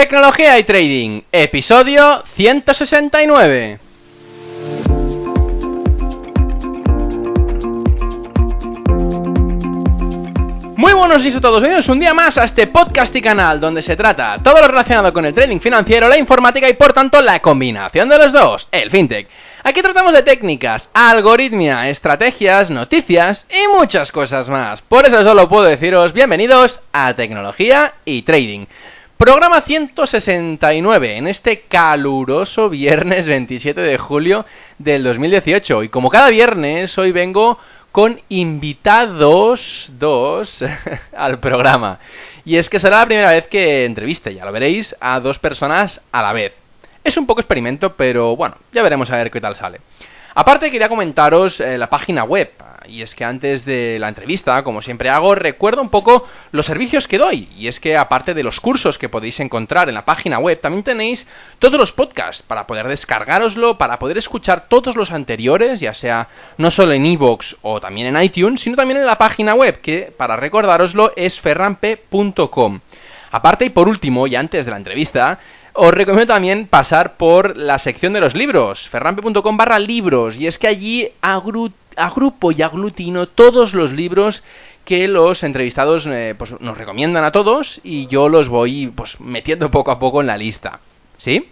Tecnología 0.00 0.56
y 0.56 0.62
Trading, 0.62 1.22
episodio 1.32 2.22
169. 2.24 3.80
Muy 10.76 10.92
buenos 10.92 11.24
días 11.24 11.34
a 11.34 11.40
todos, 11.40 11.60
bienvenidos 11.60 11.88
un 11.88 11.98
día 11.98 12.14
más 12.14 12.38
a 12.38 12.44
este 12.44 12.68
podcast 12.68 13.16
y 13.16 13.20
canal 13.20 13.58
donde 13.58 13.82
se 13.82 13.96
trata 13.96 14.38
todo 14.40 14.60
lo 14.60 14.68
relacionado 14.68 15.12
con 15.12 15.26
el 15.26 15.34
trading 15.34 15.58
financiero, 15.58 16.06
la 16.06 16.16
informática 16.16 16.68
y 16.68 16.74
por 16.74 16.92
tanto 16.92 17.20
la 17.20 17.40
combinación 17.40 18.08
de 18.08 18.18
los 18.18 18.32
dos, 18.32 18.68
el 18.70 18.92
fintech. 18.92 19.28
Aquí 19.64 19.82
tratamos 19.82 20.12
de 20.12 20.22
técnicas, 20.22 20.90
algoritmia, 20.94 21.90
estrategias, 21.90 22.70
noticias 22.70 23.46
y 23.50 23.66
muchas 23.76 24.12
cosas 24.12 24.48
más. 24.48 24.80
Por 24.80 25.06
eso 25.06 25.24
solo 25.24 25.48
puedo 25.48 25.64
deciros 25.64 26.12
bienvenidos 26.12 26.82
a 26.92 27.14
Tecnología 27.14 27.94
y 28.04 28.22
Trading. 28.22 28.66
Programa 29.18 29.60
169 29.60 31.16
en 31.16 31.26
este 31.26 31.62
caluroso 31.62 32.68
viernes 32.68 33.26
27 33.26 33.80
de 33.80 33.98
julio 33.98 34.46
del 34.78 35.02
2018. 35.02 35.82
Y 35.82 35.88
como 35.88 36.08
cada 36.08 36.28
viernes, 36.28 36.96
hoy 36.98 37.10
vengo 37.10 37.58
con 37.90 38.20
invitados 38.28 39.90
dos 39.98 40.64
al 41.16 41.40
programa. 41.40 41.98
Y 42.44 42.58
es 42.58 42.70
que 42.70 42.78
será 42.78 43.00
la 43.00 43.06
primera 43.06 43.32
vez 43.32 43.48
que 43.48 43.86
entreviste, 43.86 44.32
ya 44.36 44.44
lo 44.44 44.52
veréis, 44.52 44.94
a 45.00 45.18
dos 45.18 45.40
personas 45.40 46.00
a 46.12 46.22
la 46.22 46.32
vez. 46.32 46.54
Es 47.02 47.16
un 47.16 47.26
poco 47.26 47.40
experimento, 47.40 47.94
pero 47.94 48.36
bueno, 48.36 48.54
ya 48.72 48.84
veremos 48.84 49.10
a 49.10 49.16
ver 49.16 49.32
qué 49.32 49.40
tal 49.40 49.56
sale. 49.56 49.80
Aparte 50.36 50.70
quería 50.70 50.88
comentaros 50.88 51.58
eh, 51.58 51.76
la 51.76 51.90
página 51.90 52.22
web, 52.22 52.52
y 52.88 53.02
es 53.02 53.14
que 53.14 53.24
antes 53.24 53.64
de 53.64 53.98
la 53.98 54.08
entrevista, 54.08 54.62
como 54.64 54.82
siempre 54.82 55.10
hago, 55.10 55.34
recuerdo 55.34 55.82
un 55.82 55.88
poco 55.88 56.26
los 56.52 56.66
servicios 56.66 57.06
que 57.08 57.18
doy, 57.18 57.48
y 57.56 57.68
es 57.68 57.80
que 57.80 57.96
aparte 57.96 58.34
de 58.34 58.42
los 58.42 58.60
cursos 58.60 58.98
que 58.98 59.08
podéis 59.08 59.40
encontrar 59.40 59.88
en 59.88 59.94
la 59.94 60.04
página 60.04 60.38
web, 60.38 60.60
también 60.60 60.84
tenéis 60.84 61.26
todos 61.58 61.78
los 61.78 61.92
podcasts 61.92 62.42
para 62.42 62.66
poder 62.66 62.88
descargaroslo, 62.88 63.78
para 63.78 63.98
poder 63.98 64.18
escuchar 64.18 64.66
todos 64.68 64.96
los 64.96 65.10
anteriores, 65.10 65.80
ya 65.80 65.94
sea 65.94 66.28
no 66.56 66.70
solo 66.70 66.92
en 66.92 67.06
iVoox 67.06 67.56
o 67.62 67.80
también 67.80 68.08
en 68.08 68.22
iTunes, 68.22 68.60
sino 68.60 68.76
también 68.76 68.98
en 68.98 69.06
la 69.06 69.18
página 69.18 69.54
web, 69.54 69.80
que 69.80 70.12
para 70.16 70.36
recordároslo 70.36 71.12
es 71.16 71.40
ferrampe.com. 71.40 72.80
Aparte 73.30 73.66
y 73.66 73.70
por 73.70 73.88
último, 73.88 74.26
y 74.26 74.36
antes 74.36 74.64
de 74.64 74.70
la 74.70 74.78
entrevista, 74.78 75.38
os 75.80 75.94
recomiendo 75.94 76.32
también 76.32 76.66
pasar 76.66 77.16
por 77.16 77.56
la 77.56 77.78
sección 77.78 78.12
de 78.12 78.20
los 78.20 78.34
libros, 78.34 78.88
ferrampe.com 78.88 79.56
barra 79.56 79.78
libros, 79.78 80.36
y 80.36 80.46
es 80.46 80.58
que 80.58 80.66
allí 80.66 81.12
agrupo 81.98 82.52
y 82.52 82.62
aglutino 82.62 83.28
todos 83.28 83.74
los 83.74 83.92
libros 83.92 84.42
que 84.84 85.06
los 85.06 85.42
entrevistados 85.42 86.06
eh, 86.06 86.34
pues, 86.38 86.58
nos 86.60 86.78
recomiendan 86.78 87.24
a 87.24 87.32
todos 87.32 87.80
y 87.84 88.06
yo 88.06 88.28
los 88.28 88.48
voy 88.48 88.86
pues, 88.86 89.20
metiendo 89.20 89.70
poco 89.70 89.90
a 89.90 89.98
poco 89.98 90.20
en 90.22 90.28
la 90.28 90.38
lista. 90.38 90.80
¿Sí? 91.18 91.50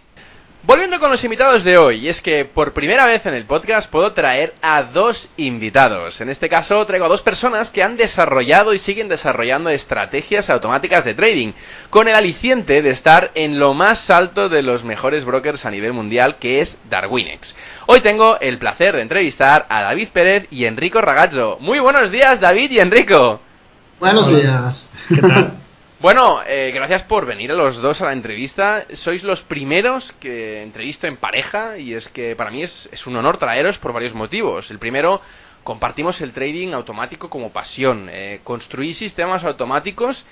Volviendo 0.63 0.99
con 0.99 1.11
los 1.11 1.23
invitados 1.23 1.63
de 1.63 1.77
hoy, 1.77 2.09
es 2.09 2.21
que 2.21 2.43
por 2.43 2.73
primera 2.73 3.05
vez 3.05 3.25
en 3.25 3.33
el 3.33 3.45
podcast 3.45 3.89
puedo 3.89 4.11
traer 4.11 4.53
a 4.61 4.83
dos 4.83 5.29
invitados. 5.37 6.19
En 6.19 6.27
este 6.27 6.49
caso 6.49 6.85
traigo 6.85 7.05
a 7.05 7.07
dos 7.07 7.21
personas 7.21 7.69
que 7.69 7.83
han 7.83 7.95
desarrollado 7.95 8.73
y 8.73 8.79
siguen 8.79 9.07
desarrollando 9.07 9.69
estrategias 9.69 10.49
automáticas 10.49 11.05
de 11.05 11.13
trading, 11.13 11.53
con 11.89 12.09
el 12.09 12.15
aliciente 12.15 12.81
de 12.81 12.89
estar 12.89 13.31
en 13.35 13.59
lo 13.59 13.75
más 13.75 14.09
alto 14.09 14.49
de 14.49 14.61
los 14.61 14.83
mejores 14.83 15.23
brokers 15.23 15.65
a 15.65 15.71
nivel 15.71 15.93
mundial, 15.93 16.35
que 16.35 16.59
es 16.59 16.77
Darwinex. 16.89 17.55
Hoy 17.89 18.01
tengo 18.01 18.37
el 18.41 18.57
placer 18.57 18.97
de 18.97 19.01
entrevistar 19.01 19.65
a 19.69 19.81
David 19.81 20.09
Pérez 20.11 20.47
y 20.51 20.65
Enrico 20.65 20.99
Ragazzo. 20.99 21.57
Muy 21.61 21.79
buenos 21.79 22.11
días, 22.11 22.41
David 22.41 22.71
y 22.71 22.79
Enrico. 22.81 23.39
Buenos 24.01 24.27
días. 24.29 24.91
¿Qué 25.07 25.21
tal? 25.21 25.53
Bueno, 25.99 26.41
eh, 26.45 26.71
gracias 26.75 27.01
por 27.01 27.25
venir 27.25 27.49
a 27.51 27.55
los 27.55 27.77
dos 27.77 28.01
a 28.01 28.05
la 28.05 28.13
entrevista. 28.13 28.85
Sois 28.93 29.23
los 29.23 29.41
primeros 29.41 30.11
que 30.11 30.61
entrevisto 30.61 31.07
en 31.07 31.17
pareja 31.17 31.79
y 31.79 31.95
es 31.95 32.07
que 32.07 32.35
para 32.35 32.51
mí 32.51 32.61
es, 32.61 32.87
un 33.07 33.15
honor 33.15 33.37
traeros 33.37 33.79
por 33.79 33.93
varios 33.93 34.13
motivos. 34.13 34.69
El 34.69 34.77
primero, 34.77 35.21
compartimos 35.63 36.21
el 36.21 36.33
trading 36.33 36.73
automático 36.73 37.31
como 37.31 37.49
pasión. 37.49 38.09
Eh, 38.11 38.41
construís 38.43 38.99
sistemas 38.99 39.43
automáticos 39.43 40.27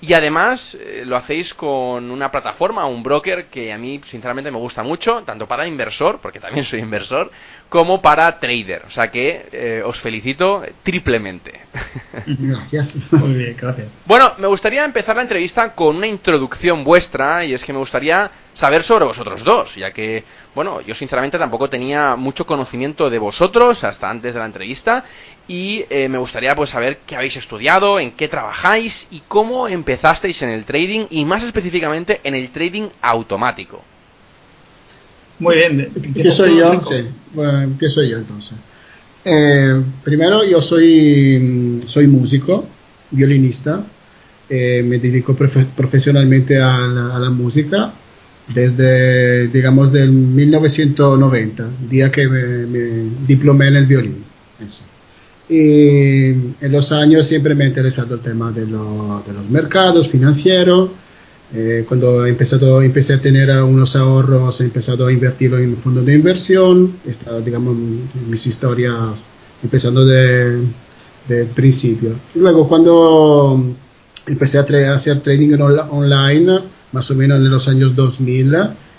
y 0.00 0.12
además 0.12 0.76
eh, 0.80 1.02
lo 1.04 1.16
hacéis 1.16 1.54
con 1.54 2.10
una 2.10 2.30
plataforma, 2.30 2.86
un 2.86 3.02
broker 3.02 3.46
que 3.46 3.72
a 3.72 3.78
mí 3.78 4.00
sinceramente 4.04 4.50
me 4.50 4.58
gusta 4.58 4.84
mucho, 4.84 5.22
tanto 5.24 5.48
para 5.48 5.66
inversor, 5.66 6.20
porque 6.22 6.38
también 6.38 6.64
soy 6.64 6.78
inversor, 6.80 7.32
como 7.68 8.00
para 8.00 8.38
trader. 8.38 8.84
O 8.86 8.90
sea 8.90 9.10
que 9.10 9.48
eh, 9.50 9.82
os 9.84 9.98
felicito 9.98 10.62
triplemente. 10.84 11.60
Gracias. 12.26 12.94
Muy 13.10 13.34
bien, 13.34 13.56
gracias. 13.58 13.88
Bueno, 14.06 14.32
me 14.38 14.46
gustaría 14.46 14.84
empezar 14.84 15.16
la 15.16 15.22
entrevista 15.22 15.72
con 15.74 15.96
una 15.96 16.06
introducción 16.06 16.84
vuestra 16.84 17.44
y 17.44 17.54
es 17.54 17.64
que 17.64 17.72
me 17.72 17.78
gustaría 17.80 18.30
saber 18.52 18.82
sobre 18.82 19.04
vosotros 19.04 19.44
dos, 19.44 19.76
ya 19.76 19.92
que, 19.92 20.24
bueno, 20.54 20.80
yo 20.80 20.94
sinceramente 20.94 21.38
tampoco 21.38 21.68
tenía 21.70 22.16
mucho 22.16 22.46
conocimiento 22.46 23.10
de 23.10 23.18
vosotros 23.18 23.84
hasta 23.84 24.10
antes 24.10 24.34
de 24.34 24.40
la 24.40 24.46
entrevista 24.46 25.04
y 25.48 25.84
eh, 25.88 26.08
me 26.10 26.18
gustaría 26.18 26.54
pues 26.54 26.70
saber 26.70 26.98
qué 27.06 27.16
habéis 27.16 27.36
estudiado, 27.38 27.98
en 27.98 28.12
qué 28.12 28.28
trabajáis 28.28 29.06
y 29.10 29.22
cómo 29.26 29.66
empezasteis 29.66 30.42
en 30.42 30.50
el 30.50 30.64
trading 30.64 31.06
y 31.10 31.24
más 31.24 31.42
específicamente 31.42 32.20
en 32.22 32.34
el 32.34 32.50
trading 32.50 32.88
automático. 33.00 33.82
Muy 35.38 35.56
bien. 35.56 35.90
Empiezo 35.94 36.46
yo, 36.46 36.82
sí. 36.82 37.06
Bueno, 37.32 37.62
empiezo 37.62 38.02
yo 38.02 38.18
entonces. 38.18 38.58
Eh, 39.24 39.82
primero, 40.04 40.44
yo 40.44 40.60
soy, 40.60 41.80
soy 41.86 42.06
músico, 42.06 42.66
violinista. 43.10 43.84
Eh, 44.50 44.82
me 44.84 44.98
dedico 44.98 45.34
profesionalmente 45.36 46.58
a 46.60 46.78
la, 47.18 47.30
música 47.30 47.92
desde, 48.48 49.48
digamos, 49.48 49.92
del 49.92 50.10
1990, 50.10 51.68
día 51.88 52.10
que 52.10 52.26
me, 52.26 53.10
diplomé 53.26 53.68
en 53.68 53.76
el 53.76 53.86
violín. 53.86 54.24
Y 55.48 56.28
en 56.60 56.72
los 56.72 56.92
años 56.92 57.26
siempre 57.26 57.54
me 57.54 57.64
ha 57.64 57.68
interesado 57.68 58.14
el 58.14 58.20
tema 58.20 58.52
de, 58.52 58.66
de 58.66 59.32
los 59.32 59.50
mercados 59.50 60.08
financieros 60.08 60.90
eh, 61.54 61.86
cuando 61.88 62.26
he 62.26 62.28
empezado, 62.28 62.82
empecé 62.82 63.14
a 63.14 63.20
tener 63.20 63.50
unos 63.62 63.96
ahorros, 63.96 64.60
he 64.60 64.64
empezado 64.64 65.06
a 65.06 65.12
invertirlo 65.12 65.58
en 65.58 65.76
fondos 65.78 66.04
de 66.04 66.14
inversión, 66.14 66.96
está, 67.06 67.40
digamos, 67.40 67.74
mis 68.28 68.46
historias 68.46 69.28
empezando 69.62 70.04
de, 70.04 70.62
de 71.26 71.44
principio. 71.46 72.10
luego 72.34 72.68
cuando 72.68 73.74
empecé 74.26 74.58
a, 74.58 74.94
hacer 74.94 75.20
trading 75.20 75.58
online, 75.58 76.60
más 76.92 77.10
o 77.10 77.14
menos 77.14 77.38
en 77.38 77.50
los 77.50 77.66
años 77.66 77.96
2000, 77.96 78.54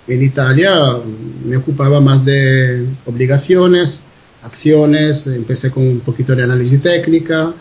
en 0.08 0.24
Italia 0.24 0.98
me 1.46 1.58
ocupaba 1.58 2.02
más 2.02 2.26
de 2.26 2.84
obligaciones, 3.06 4.02
acciones, 4.44 5.28
empecé 5.28 5.72
con 5.72 5.88
un 5.88 6.00
poquito 6.00 6.36
de 6.36 6.44
análisis 6.44 6.82
técnica, 6.82 7.54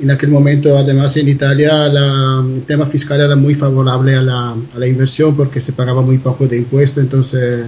en 0.00 0.10
aquel 0.10 0.30
momento, 0.30 0.76
además, 0.76 1.16
en 1.16 1.28
Italia 1.28 1.86
el 1.86 2.62
tema 2.62 2.86
fiscal 2.86 3.20
era 3.20 3.36
muy 3.36 3.54
favorable 3.54 4.16
a 4.16 4.22
la, 4.22 4.50
a 4.50 4.78
la, 4.78 4.86
inversión 4.86 5.36
porque 5.36 5.60
se 5.60 5.72
pagaba 5.74 6.02
muy 6.02 6.18
poco 6.18 6.46
de 6.48 6.56
impuesto, 6.56 7.00
entonces 7.00 7.66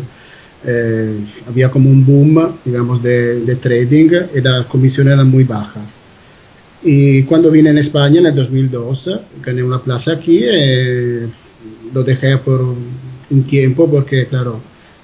eh, 0.66 1.16
había 1.46 1.70
como 1.70 1.90
un 1.90 2.04
boom, 2.04 2.56
digamos, 2.64 3.02
de, 3.02 3.40
de, 3.40 3.56
trading. 3.56 4.10
Y 4.34 4.40
la 4.40 4.66
comisión 4.66 5.08
era 5.08 5.22
muy 5.22 5.44
baja. 5.44 5.80
Y 6.82 7.22
cuando 7.24 7.50
vine 7.50 7.70
en 7.70 7.78
España 7.78 8.20
en 8.20 8.26
el 8.26 8.34
2002, 8.34 9.20
gané 9.42 9.62
una 9.62 9.80
plaza 9.80 10.12
aquí, 10.12 10.40
eh, 10.42 11.28
lo 11.92 12.02
dejé 12.02 12.38
por 12.38 12.74
un 13.30 13.44
tiempo 13.44 13.88
porque, 13.90 14.26
claro, 14.26 14.60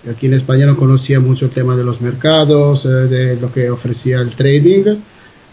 aquí 0.09 0.27
en 0.27 0.35
España 0.35 0.67
no 0.67 0.77
conocía 0.77 1.21
mucho 1.21 1.47
el 1.47 1.51
tema 1.51 1.77
de 1.77 1.85
los 1.85 2.01
mercados, 2.01 2.87
eh, 2.87 2.89
de 2.89 3.37
lo 3.37 3.53
que 3.53 3.71
ofrecía 3.71 4.21
el 4.21 4.31
trading 4.31 4.97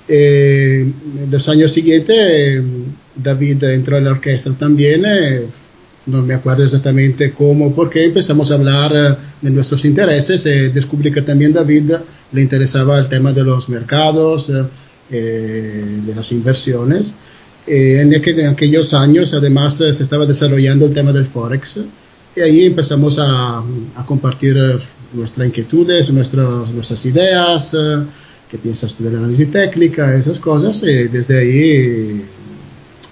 eh, 0.08 0.90
en 1.24 1.30
los 1.30 1.50
años 1.50 1.72
siguientes, 1.72 2.64
David 3.16 3.64
entró 3.64 3.98
en 3.98 4.06
la 4.06 4.12
orquesta 4.12 4.52
también. 4.52 5.04
Eh, 5.06 5.46
no 6.06 6.22
me 6.22 6.34
acuerdo 6.34 6.64
exactamente 6.64 7.34
cómo, 7.34 7.76
porque 7.76 8.06
empezamos 8.06 8.52
a 8.52 8.56
hablar 8.56 8.94
eh, 8.96 9.16
de 9.42 9.52
nuestros 9.52 9.84
intereses. 9.84 10.44
descubrí 10.74 11.12
que 11.12 11.22
también 11.22 11.52
David 11.52 11.92
le 12.32 12.42
interesaba 12.42 12.98
el 12.98 13.10
tema 13.10 13.34
de 13.34 13.44
los 13.44 13.68
mercados, 13.68 14.52
de 15.10 16.14
las 16.16 16.32
inversiones. 16.32 17.14
En, 17.66 18.14
en, 18.14 18.48
aquellos 18.48 18.94
años, 18.94 19.34
además, 19.34 19.76
se 19.76 19.90
estaba 19.90 20.26
desarrollando 20.26 20.86
el 20.86 20.94
tema 20.94 21.12
del 21.12 21.26
Forex. 21.26 21.82
Y 22.38 22.42
ahí 22.42 22.66
empezamos 22.68 23.18
a, 23.18 23.64
a 23.96 24.06
compartir 24.06 24.56
nuestras 25.12 25.48
inquietudes, 25.48 26.14
nuestras, 26.14 26.70
nuestras 26.70 27.04
ideas 27.08 27.76
que 28.48 28.60
piensa 28.60 28.86
estudiar 28.86 29.16
análisis 29.16 29.50
técnica, 29.50 30.16
esas 30.16 30.40
cosas, 30.40 30.84
y 30.84 31.08
desde 31.08 31.40
ahí 31.40 32.24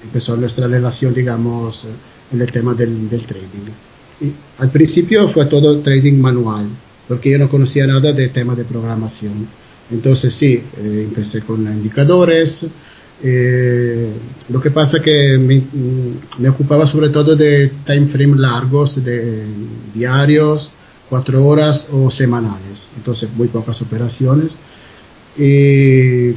empezó 0.04 0.38
nuestra 0.38 0.68
relación, 0.68 1.16
digamos, 1.16 1.88
en 2.32 2.40
el 2.40 2.52
tema 2.52 2.76
del, 2.76 3.10
del 3.10 3.26
trading. 3.26 3.66
Y 4.22 4.32
al 4.60 4.70
principio 4.70 5.28
fue 5.28 5.48
todo 5.48 5.80
trading 5.80 6.22
manual, 6.22 6.68
porque 7.08 7.32
yo 7.32 7.40
no 7.40 7.50
conocía 7.50 7.88
nada 7.88 8.14
de 8.14 8.28
tema 8.28 8.54
de 8.54 8.64
programación. 8.64 9.48
Entonces 9.90 10.36
sí, 10.36 10.62
eh, 10.78 11.02
empecé 11.04 11.42
con 11.42 11.68
indicadores, 11.68 12.68
Eh, 13.24 14.12
lo 14.50 14.62
que 14.62 14.72
pasa 14.72 15.02
que 15.02 15.38
me, 15.38 15.64
me, 16.40 16.50
ocupaba 16.50 16.86
sobre 16.86 17.10
todo 17.10 17.36
de 17.36 17.72
time 17.86 18.06
frame 18.06 18.38
largos, 18.38 19.04
de 19.04 19.46
diarios, 19.94 20.72
cuatro 21.10 21.46
horas 21.46 21.88
o 21.92 22.12
semanales, 22.12 22.90
entonces 22.98 23.30
muy 23.36 23.48
pocas 23.48 23.82
operaciones. 23.82 24.58
Y 25.38 26.32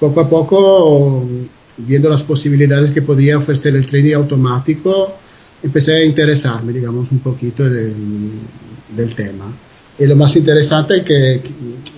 poco 0.00 0.20
a 0.20 0.28
poco, 0.28 1.26
viendo 1.78 2.08
las 2.08 2.22
posibilidades 2.22 2.90
que 2.90 3.02
podría 3.02 3.38
ofrecer 3.38 3.76
el 3.76 3.86
trading 3.86 4.14
automático, 4.14 5.14
empecé 5.62 5.96
a 5.96 6.04
interesarme, 6.04 6.72
digamos, 6.72 7.10
un 7.12 7.20
poquito 7.20 7.64
del, 7.64 7.94
del 8.94 9.14
tema. 9.14 9.46
Y 9.98 10.06
lo 10.06 10.16
más 10.16 10.34
interesante, 10.36 11.04
que, 11.04 11.40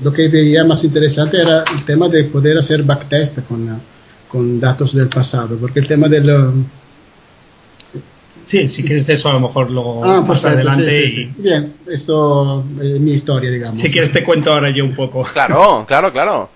lo 0.05 0.13
que 0.13 0.29
veía 0.29 0.65
más 0.65 0.85
interesante 0.85 1.41
era 1.41 1.65
el 1.75 1.85
tema 1.85 2.09
de 2.09 2.25
poder 2.25 2.59
hacer 2.59 2.83
backtest 2.83 3.41
con, 3.49 3.81
con 4.29 4.61
datos 4.61 4.95
del 4.95 5.09
pasado, 5.09 5.57
porque 5.59 5.81
el 5.81 5.87
tema 5.87 6.09
del... 6.09 6.65
Sí, 8.45 8.69
si 8.69 8.85
quieres 8.85 9.09
de 9.09 9.15
eso 9.15 9.29
a 9.29 9.33
lo 9.33 9.41
mejor 9.41 9.73
luego 9.73 10.05
ah, 10.05 10.21
más 10.21 10.45
adelante. 10.45 11.09
Sí, 11.09 11.33
Bien, 11.37 11.75
esto 11.89 12.65
es 12.81 12.85
eh, 12.85 12.99
mi 13.01 13.11
historia, 13.11 13.51
digamos. 13.51 13.81
Si 13.81 13.91
quieres 13.91 14.13
te 14.13 14.23
cuento 14.23 14.53
ahora 14.53 14.71
yo 14.71 14.85
un 14.85 14.95
poco. 14.95 15.25
Claro, 15.25 15.85
claro, 15.87 16.13
claro. 16.13 16.49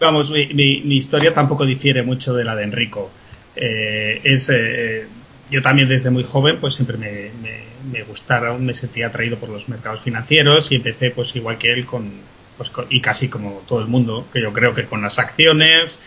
Vamos, 0.00 0.30
mi, 0.30 0.46
mi, 0.46 0.96
historia 0.96 1.34
tampoco 1.34 1.66
difiere 1.66 2.02
mucho 2.02 2.32
de 2.32 2.42
la 2.42 2.56
de 2.56 2.64
Enrico. 2.64 3.10
Eh, 3.54 4.22
es, 4.24 4.48
eh, 4.50 5.06
yo 5.50 5.60
también 5.60 5.88
desde 5.88 6.08
muy 6.08 6.24
joven 6.24 6.56
pues 6.58 6.74
siempre 6.74 6.96
me, 6.96 7.30
me, 7.92 8.02
gustaron, 8.04 8.64
me 8.64 8.74
sentía 8.74 9.08
atraído 9.08 9.36
por 9.36 9.50
los 9.50 9.68
mercados 9.68 10.00
financieros 10.00 10.72
y 10.72 10.76
empecé 10.76 11.10
pues 11.10 11.36
igual 11.36 11.58
que 11.58 11.70
él 11.70 11.84
con, 11.84 12.12
pues, 12.56 12.72
y 12.88 13.00
casi 13.00 13.28
como 13.28 13.62
todo 13.68 13.80
el 13.80 13.88
mundo, 13.88 14.26
que 14.32 14.40
yo 14.40 14.54
creo 14.54 14.74
que 14.74 14.86
con 14.86 15.02
las 15.02 15.18
acciones 15.18 16.00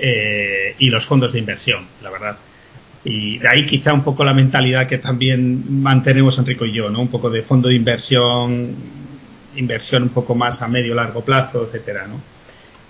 eh, 0.00 0.74
y 0.78 0.90
los 0.90 1.06
fondos 1.06 1.32
de 1.32 1.38
inversión, 1.38 1.84
la 2.02 2.10
verdad. 2.10 2.36
Y 3.04 3.38
de 3.38 3.48
ahí 3.48 3.66
quizá 3.66 3.92
un 3.92 4.02
poco 4.02 4.24
la 4.24 4.34
mentalidad 4.34 4.86
que 4.86 4.98
también 4.98 5.82
mantenemos 5.82 6.38
Enrico 6.38 6.66
y 6.66 6.72
yo, 6.72 6.90
¿no? 6.90 7.00
Un 7.00 7.08
poco 7.08 7.30
de 7.30 7.42
fondo 7.42 7.68
de 7.68 7.74
inversión, 7.74 8.74
inversión 9.56 10.04
un 10.04 10.08
poco 10.10 10.34
más 10.34 10.60
a 10.62 10.68
medio 10.68 10.94
largo 10.94 11.22
plazo, 11.24 11.64
etcétera, 11.64 12.06
¿no? 12.06 12.20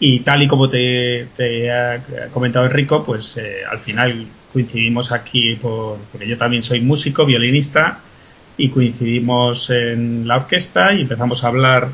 Y 0.00 0.20
tal 0.20 0.42
y 0.42 0.48
como 0.48 0.68
te, 0.68 1.28
ha 1.70 2.02
comentado 2.32 2.64
Enrico, 2.64 3.04
pues 3.04 3.36
eh, 3.36 3.62
al 3.70 3.78
final 3.78 4.26
coincidimos 4.52 5.12
aquí 5.12 5.56
por, 5.56 5.98
porque 6.10 6.26
yo 6.26 6.36
también 6.38 6.62
soy 6.62 6.80
músico, 6.80 7.26
violinista, 7.26 8.00
y 8.56 8.68
coincidimos 8.68 9.70
en 9.70 10.26
la 10.26 10.36
orquesta 10.36 10.92
y 10.92 11.02
empezamos 11.02 11.44
a 11.44 11.48
hablar 11.48 11.88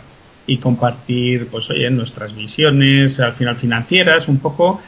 y 0.46 0.58
compartir, 0.58 1.48
pues 1.48 1.70
oye, 1.70 1.90
nuestras 1.90 2.34
visiones, 2.34 3.20
al 3.20 3.32
final 3.32 3.56
financieras, 3.56 4.28
un 4.28 4.38
poco. 4.38 4.80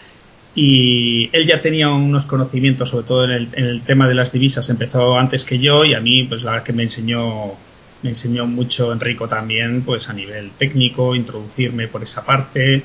Y 0.61 1.31
él 1.33 1.47
ya 1.47 1.61
tenía 1.61 1.89
unos 1.89 2.27
conocimientos, 2.27 2.89
sobre 2.89 3.07
todo 3.07 3.25
en 3.31 3.49
el, 3.53 3.83
tema 3.83 4.09
de 4.09 4.15
las 4.17 4.33
divisas, 4.33 4.69
empezó 4.71 5.17
antes 5.17 5.45
que 5.45 5.61
yo 5.61 5.85
y 5.85 5.95
a 5.95 6.01
mí, 6.01 6.25
pues 6.25 6.43
la 6.43 6.51
verdad 6.51 6.67
que 6.67 6.73
me 6.73 6.83
enseñó 6.83 7.55
me 8.03 8.09
enseñó 8.09 8.45
mucho 8.45 8.93
Enrico 8.93 9.29
también, 9.29 9.83
pues 9.83 10.09
a 10.09 10.13
nivel 10.15 10.51
técnico, 10.59 11.15
introducirme 11.15 11.87
por 11.87 12.03
esa 12.03 12.25
parte, 12.25 12.83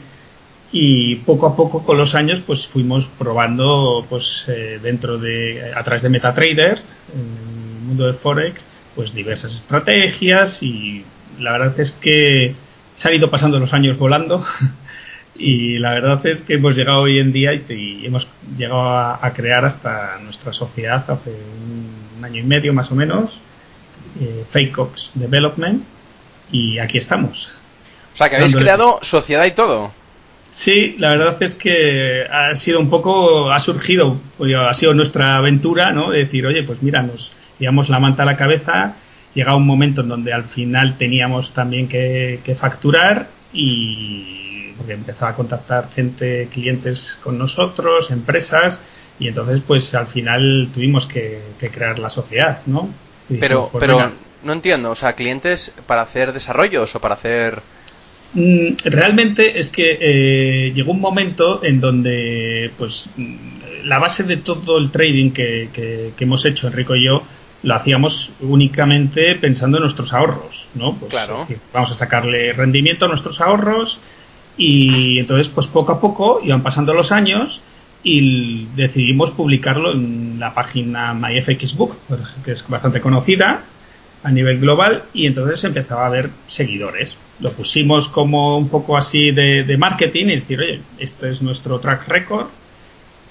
y 0.71 1.15
poco 1.15 1.47
a 1.47 1.55
poco 1.55 1.83
con 1.83 1.97
los 1.97 2.13
años 2.13 2.41
pues 2.45 2.67
fuimos 2.67 3.07
probando 3.07 4.05
pues 4.07 4.45
eh, 4.49 4.79
dentro 4.81 5.17
de 5.17 5.73
a 5.75 5.83
través 5.83 6.03
de 6.03 6.09
MetaTrader 6.09 6.77
en 6.77 7.77
el 7.79 7.87
mundo 7.87 8.05
de 8.05 8.13
forex 8.13 8.67
pues 8.95 9.15
diversas 9.15 9.55
estrategias. 9.55 10.61
Y 10.61 11.05
la 11.39 11.53
verdad 11.53 11.79
es 11.79 11.93
que 11.93 12.53
se 12.93 13.07
han 13.07 13.15
ido 13.15 13.31
pasando 13.31 13.59
los 13.59 13.73
años 13.73 13.97
volando 13.97 14.45
y 15.35 15.79
la 15.79 15.93
verdad 15.93 16.25
es 16.25 16.43
que 16.43 16.55
hemos 16.55 16.75
llegado 16.75 17.01
hoy 17.01 17.19
en 17.19 17.31
día 17.31 17.53
y, 17.53 18.05
hemos 18.05 18.27
llegado 18.57 18.81
a, 18.81 19.33
crear 19.33 19.65
hasta 19.65 20.19
nuestra 20.23 20.53
sociedad 20.53 21.03
hace 21.09 21.31
un, 21.31 22.03
año 22.23 22.39
y 22.39 22.43
medio 22.43 22.73
más 22.73 22.89
o 22.89 22.95
menos 22.95 23.41
eh, 24.21 24.45
Fakeox 24.49 25.11
Development 25.15 25.83
y 26.51 26.77
aquí 26.77 26.97
estamos. 26.97 27.59
O 28.13 28.15
sea 28.15 28.29
que 28.29 28.37
habéis 28.37 28.55
creado 28.55 28.99
sociedad 29.01 29.45
y 29.45 29.51
todo. 29.51 29.91
Sí, 30.53 30.95
la 30.99 31.09
verdad 31.09 31.35
es 31.41 31.55
que 31.55 32.27
ha 32.31 32.53
sido 32.55 32.79
un 32.79 32.87
poco, 32.87 33.51
ha 33.51 33.59
surgido, 33.59 34.19
pues, 34.37 34.53
ha 34.55 34.73
sido 34.75 34.93
nuestra 34.93 35.37
aventura, 35.37 35.91
¿no? 35.91 36.11
De 36.11 36.19
decir, 36.19 36.45
oye, 36.45 36.61
pues 36.61 36.83
mira, 36.83 37.01
nos 37.01 37.33
llevamos 37.57 37.89
la 37.89 37.99
manta 37.99 38.21
a 38.21 38.27
la 38.27 38.37
cabeza, 38.37 38.93
llega 39.33 39.55
un 39.55 39.65
momento 39.65 40.01
en 40.01 40.09
donde 40.09 40.31
al 40.31 40.43
final 40.43 40.95
teníamos 40.95 41.53
también 41.53 41.87
que, 41.87 42.55
facturar 42.55 43.29
y 43.51 44.42
porque 44.83 44.93
empezaba 44.93 45.31
a 45.31 45.35
contactar 45.35 45.89
gente, 45.89 46.47
clientes 46.51 47.19
con 47.23 47.37
nosotros, 47.37 48.11
empresas, 48.11 48.81
y 49.19 49.27
entonces 49.27 49.61
pues 49.65 49.93
al 49.95 50.07
final 50.07 50.69
tuvimos 50.73 51.07
que, 51.07 51.39
crear 51.71 51.99
la 51.99 52.09
sociedad, 52.09 52.59
¿no? 52.65 52.89
pero, 53.39 53.69
pues 53.71 53.81
pero 53.81 54.11
no 54.43 54.53
entiendo, 54.53 54.91
o 54.91 54.95
sea, 54.95 55.13
clientes 55.13 55.71
para 55.87 56.01
hacer 56.01 56.33
desarrollos 56.33 56.93
o 56.95 56.99
para 56.99 57.15
hacer 57.15 57.61
Mm, 58.33 58.77
realmente 58.85 59.59
es 59.59 59.69
que 59.69 59.97
eh, 60.01 60.71
llegó 60.73 60.91
un 60.91 61.01
momento 61.01 61.63
en 61.63 61.79
donde 61.79 62.71
pues 62.77 63.11
mm, 63.15 63.35
la 63.83 63.99
base 63.99 64.23
de 64.23 64.37
todo 64.37 64.79
el 64.79 64.89
trading 64.89 65.31
que, 65.31 65.69
que, 65.71 66.13
hemos 66.17 66.43
hecho 66.45 66.67
Enrico 66.67 66.95
y 66.95 67.05
yo 67.05 67.21
lo 67.61 67.75
hacíamos 67.75 68.31
únicamente 68.41 69.35
pensando 69.35 69.77
en 69.77 69.83
nuestros 69.83 70.13
ahorros, 70.13 70.67
¿no? 70.73 70.95
Pues, 70.95 71.11
claro. 71.11 71.47
vamos 71.73 71.91
a 71.91 71.93
sacarle 71.93 72.53
rendimiento 72.53 73.05
a 73.05 73.07
nuestros 73.07 73.39
ahorros 73.39 73.99
y 74.57 75.19
entonces 75.19 75.49
pues 75.49 75.67
poco 75.67 75.93
a 75.93 76.01
poco 76.01 76.39
iban 76.43 76.63
pasando 76.63 76.93
los 76.93 77.11
años 77.11 77.61
y 78.03 78.67
decidimos 78.75 79.31
publicarlo 79.31 79.93
en 79.93 80.39
la 80.39 80.53
página 80.53 81.13
MyFXBook, 81.13 81.95
que 82.43 82.51
es 82.51 82.67
bastante 82.67 82.99
conocida 83.01 83.63
a 84.23 84.31
nivel 84.31 84.59
global 84.59 85.03
y 85.13 85.25
entonces 85.25 85.63
empezaba 85.63 86.03
a 86.03 86.07
haber 86.07 86.29
seguidores. 86.45 87.17
Lo 87.39 87.51
pusimos 87.51 88.07
como 88.07 88.57
un 88.57 88.69
poco 88.69 88.97
así 88.97 89.31
de, 89.31 89.75
marketing 89.77 90.25
y 90.25 90.35
decir, 90.35 90.59
oye, 90.59 90.81
este 90.99 91.29
es 91.29 91.41
nuestro 91.41 91.79
track 91.79 92.07
record 92.07 92.47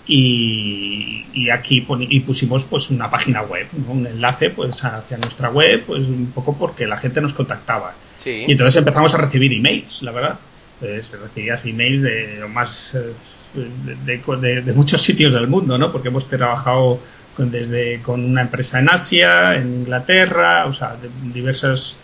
y, 0.07 1.27
y 1.33 1.51
aquí 1.51 1.87
y 2.09 2.21
pusimos 2.21 2.65
pues 2.65 2.91
una 2.91 3.11
página 3.11 3.43
web, 3.43 3.67
un 3.89 4.07
enlace 4.07 4.51
pues 4.51 4.83
hacia 4.85 5.19
nuestra 5.19 5.51
web, 5.51 5.85
pues 5.87 6.01
un 6.01 6.33
poco 6.35 6.57
porque 6.57 6.87
la 6.87 6.97
gente 6.97 7.21
nos 7.21 7.35
contactaba. 7.35 7.95
Y 8.25 8.53
entonces 8.53 8.77
empezamos 8.77 9.13
a 9.15 9.19
recibir 9.19 9.53
emails, 9.53 10.03
la 10.03 10.13
verdad. 10.13 10.39
Pues 10.83 11.17
recibías 11.21 11.65
emails 11.65 12.03
de 12.03 12.45
más 12.53 12.97
eh, 12.97 13.13
de, 13.55 14.63
de, 14.63 14.73
muchos 14.73 15.01
sitios 15.01 15.33
del 15.33 15.47
mundo, 15.47 15.79
¿no? 15.79 15.93
Porque 15.93 16.09
hemos 16.09 16.27
trabajado 16.27 16.99
con, 17.37 17.53
desde 17.53 18.01
con 18.03 18.25
una 18.25 18.43
empresa 18.43 18.81
en 18.81 18.91
Asia, 18.91 19.55
en 19.55 19.75
Inglaterra, 19.75 20.67
o 20.67 20.73
sea, 20.73 20.97
de 21.01 21.09
diversas 21.33 21.97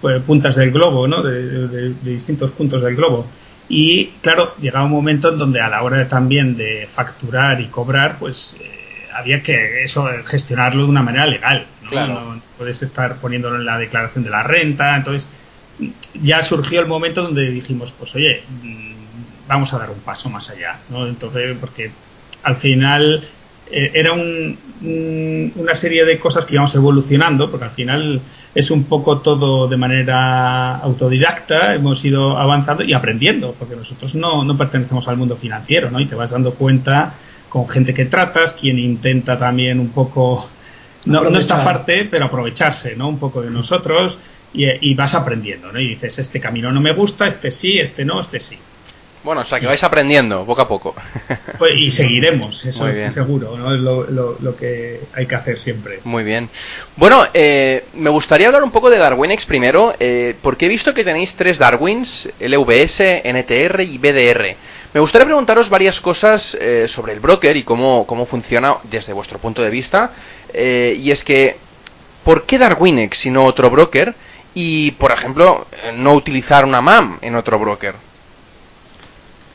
pues, 0.00 0.22
puntas 0.22 0.56
del 0.56 0.70
globo, 0.70 1.06
¿no? 1.06 1.22
De, 1.22 1.92
distintos 2.02 2.50
puntos 2.52 2.80
del 2.80 2.96
globo. 2.96 3.26
Y 3.68 4.06
claro, 4.22 4.54
llegaba 4.58 4.86
un 4.86 4.92
momento 4.92 5.30
en 5.30 5.36
donde 5.36 5.60
a 5.60 5.68
la 5.68 5.82
hora 5.82 6.08
también 6.08 6.56
de 6.56 6.88
facturar 6.90 7.60
y 7.60 7.66
cobrar, 7.66 8.16
pues 8.18 8.56
eh, 8.58 8.70
había 9.14 9.42
que 9.42 9.84
eso 9.84 10.08
gestionarlo 10.24 10.84
de 10.84 10.88
una 10.88 11.02
manera 11.02 11.26
legal. 11.26 11.66
¿no? 11.90 12.06
no 12.06 12.42
puedes 12.56 12.82
estar 12.82 13.16
poniéndolo 13.16 13.56
en 13.56 13.66
la 13.66 13.76
declaración 13.76 14.24
de 14.24 14.30
la 14.30 14.42
renta. 14.42 14.96
Entonces, 14.96 15.28
ya 16.22 16.42
surgió 16.42 16.80
el 16.80 16.86
momento 16.86 17.22
donde 17.22 17.50
dijimos, 17.50 17.92
pues 17.92 18.14
oye, 18.14 18.42
mm, 18.62 18.92
vamos 19.48 19.72
a 19.72 19.78
dar 19.78 19.90
un 19.90 20.00
paso 20.00 20.30
más 20.30 20.50
allá. 20.50 20.78
¿no? 20.90 21.06
Entonces, 21.06 21.56
porque 21.60 21.90
al 22.42 22.56
final 22.56 23.26
eh, 23.70 23.90
era 23.94 24.12
una 24.12 25.74
serie 25.74 26.04
de 26.04 26.18
cosas 26.18 26.44
que 26.44 26.54
íbamos 26.54 26.74
evolucionando, 26.74 27.50
porque 27.50 27.64
al 27.64 27.70
final 27.70 28.20
es 28.54 28.70
un 28.70 28.84
poco 28.84 29.18
todo 29.18 29.68
de 29.68 29.76
manera 29.76 30.76
autodidacta, 30.76 31.74
hemos 31.74 32.04
ido 32.04 32.36
avanzando 32.36 32.82
y 32.82 32.92
aprendiendo, 32.92 33.54
porque 33.58 33.76
nosotros 33.76 34.14
no, 34.14 34.44
no 34.44 34.58
pertenecemos 34.58 35.08
al 35.08 35.16
mundo 35.16 35.36
financiero, 35.36 35.90
¿no? 35.90 36.00
Y 36.00 36.06
te 36.06 36.14
vas 36.14 36.32
dando 36.32 36.54
cuenta 36.54 37.14
con 37.48 37.68
gente 37.68 37.94
que 37.94 38.06
tratas, 38.06 38.52
quien 38.52 38.78
intenta 38.78 39.38
también 39.38 39.78
un 39.78 39.90
poco, 39.90 40.48
no, 41.04 41.22
no 41.22 41.38
parte 41.64 42.06
pero 42.10 42.26
aprovecharse, 42.26 42.96
¿no? 42.96 43.08
Un 43.08 43.18
poco 43.18 43.40
de 43.42 43.50
nosotros 43.50 44.18
y, 44.52 44.90
y 44.90 44.94
vas 44.94 45.14
aprendiendo, 45.14 45.72
¿no? 45.72 45.80
Y 45.80 45.88
dices, 45.88 46.18
este 46.18 46.40
camino 46.40 46.72
no 46.72 46.80
me 46.80 46.92
gusta, 46.92 47.26
este 47.26 47.50
sí, 47.50 47.78
este 47.78 48.04
no, 48.04 48.20
este 48.20 48.40
sí. 48.40 48.58
Bueno, 49.24 49.42
o 49.42 49.44
sea 49.44 49.60
que 49.60 49.66
vais 49.66 49.82
aprendiendo 49.84 50.44
poco 50.44 50.62
a 50.62 50.68
poco. 50.68 50.94
Pues, 51.58 51.74
y 51.76 51.92
seguiremos, 51.92 52.64
eso 52.64 52.88
es 52.88 53.12
seguro, 53.12 53.56
¿no? 53.56 53.72
Es 53.72 53.80
lo, 53.80 54.56
que 54.56 55.00
hay 55.14 55.26
que 55.26 55.34
hacer 55.36 55.60
siempre. 55.60 56.00
Muy 56.02 56.24
bien. 56.24 56.48
Bueno, 56.96 57.24
eh, 57.34 57.84
me 57.94 58.10
gustaría 58.10 58.48
hablar 58.48 58.64
un 58.64 58.72
poco 58.72 58.90
de 58.90 58.98
Darwinex 58.98 59.44
primero, 59.46 59.94
eh, 60.00 60.34
porque 60.42 60.66
he 60.66 60.68
visto 60.68 60.92
que 60.92 61.04
tenéis 61.04 61.34
tres 61.36 61.58
Darwins, 61.58 62.28
LVS, 62.40 63.22
NTR 63.22 63.82
y 63.82 63.98
BDR. 63.98 64.56
Me 64.92 65.00
gustaría 65.00 65.26
preguntaros 65.26 65.70
varias 65.70 66.00
cosas 66.00 66.56
eh, 66.60 66.88
sobre 66.88 67.12
el 67.12 67.20
broker 67.20 67.56
y 67.56 67.62
cómo, 67.62 68.06
cómo 68.08 68.26
funciona 68.26 68.74
desde 68.90 69.12
vuestro 69.12 69.38
punto 69.38 69.62
de 69.62 69.70
vista. 69.70 70.10
y 70.52 71.10
es 71.12 71.22
que, 71.22 71.56
¿por 72.24 72.44
qué 72.44 72.58
Darwinex 72.58 73.26
y 73.26 73.30
no 73.30 73.44
otro 73.44 73.70
broker? 73.70 74.16
Y, 74.54 74.90
por 74.92 75.12
ejemplo, 75.12 75.66
no 75.96 76.14
utilizar 76.14 76.64
una 76.64 76.80
MAM 76.80 77.18
en 77.22 77.34
otro 77.36 77.58
broker. 77.58 77.94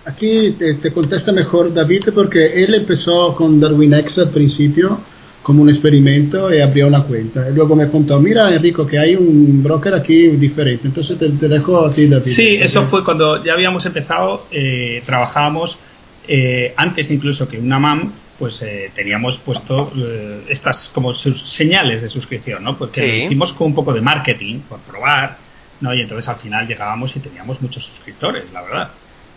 aquí 0.05 0.55
te, 0.57 0.91
contesta 0.91 1.31
mejor 1.31 1.73
David 1.73 2.09
porque 2.13 2.63
él 2.63 2.73
empezó 2.73 3.35
con 3.35 3.59
Darwin 3.59 3.93
X 3.93 4.19
al 4.19 4.29
principio 4.29 4.99
como 5.43 5.61
un 5.61 5.69
experimento 5.69 6.53
y 6.53 6.59
abrió 6.59 6.87
una 6.87 7.03
cuenta. 7.03 7.47
Y 7.49 7.53
luego 7.53 7.73
me 7.73 7.87
contó, 7.87 8.19
mira 8.19 8.53
Enrico, 8.53 8.85
que 8.85 8.99
hay 8.99 9.15
un 9.15 9.63
broker 9.63 9.93
aquí 9.93 10.27
diferente. 10.29 10.87
Entonces 10.87 11.17
te, 11.17 11.47
dejo 11.47 11.85
a 11.85 11.89
ti, 11.89 12.07
David. 12.07 12.25
Sí, 12.25 12.57
eso 12.59 12.83
fue 12.85 13.01
cuando 13.01 13.41
ya 13.41 13.53
habíamos 13.53 13.85
empezado, 13.85 14.45
eh, 14.51 15.01
trabajábamos 15.05 15.79
eh, 16.27 16.73
antes 16.75 17.09
incluso 17.11 17.47
que 17.47 17.57
una 17.57 17.79
MAM, 17.79 18.11
pues 18.37 18.61
eh, 18.61 18.91
teníamos 18.93 19.37
puesto 19.37 19.91
eh, 19.95 20.43
estas 20.49 20.89
como 20.93 21.13
sus 21.13 21.41
señales 21.41 22.01
de 22.01 22.09
suscripción, 22.09 22.63
¿no? 22.63 22.77
Porque 22.77 23.01
lo 23.01 23.13
hicimos 23.25 23.53
con 23.53 23.67
un 23.67 23.75
poco 23.75 23.93
de 23.93 24.01
marketing, 24.01 24.59
por 24.61 24.79
probar, 24.79 25.37
¿no? 25.81 25.93
Y 25.93 26.01
entonces 26.01 26.27
al 26.29 26.35
final 26.35 26.67
llegábamos 26.67 27.15
y 27.15 27.19
teníamos 27.19 27.61
muchos 27.61 27.85
suscriptores, 27.85 28.51
la 28.51 28.61
verdad. 28.61 28.89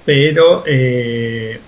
Pero 0.04 0.64
de 0.64 1.60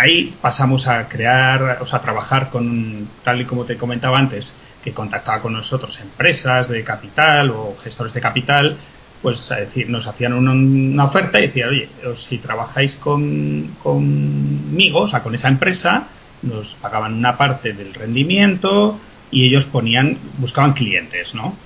ahí 0.00 0.32
pasamos 0.40 0.88
a 0.88 1.08
crear, 1.08 1.78
o 1.80 1.86
sea, 1.86 1.98
a 1.98 2.02
trabajar 2.02 2.50
con, 2.50 3.08
tal 3.22 3.40
y 3.40 3.44
como 3.44 3.64
te 3.64 3.76
comentaba 3.76 4.18
antes, 4.18 4.56
que 4.82 4.92
contactaba 4.92 5.40
con 5.40 5.52
nosotros 5.52 6.00
empresas 6.00 6.68
de 6.68 6.82
capital 6.82 7.50
o 7.50 7.76
gestores 7.82 8.12
de 8.14 8.20
capital 8.20 8.76
pues 9.22 9.50
a 9.52 9.56
decir, 9.56 9.88
nos 9.88 10.06
hacían 10.08 10.32
una, 10.32 11.04
oferta 11.04 11.38
y 11.38 11.46
decían, 11.46 11.68
oye, 11.68 11.88
si 12.16 12.38
trabajáis 12.38 12.96
con, 12.96 13.76
conmigo, 13.82 15.02
o 15.02 15.08
sea, 15.08 15.22
con 15.22 15.34
esa 15.34 15.48
empresa, 15.48 16.08
nos 16.42 16.74
pagaban 16.74 17.14
una 17.14 17.36
parte 17.36 17.72
del 17.72 17.94
rendimiento 17.94 18.98
y 19.30 19.46
ellos 19.46 19.64
ponían, 19.66 20.18
buscaban 20.38 20.72
clientes, 20.72 21.34
¿no? 21.36 21.56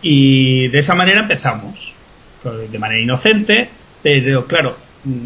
Y 0.00 0.68
de 0.68 0.78
esa 0.78 0.94
manera 0.94 1.20
empezamos, 1.20 1.94
de 2.70 2.78
manera 2.78 3.00
inocente, 3.00 3.68
pero 4.02 4.46
claro, 4.46 4.76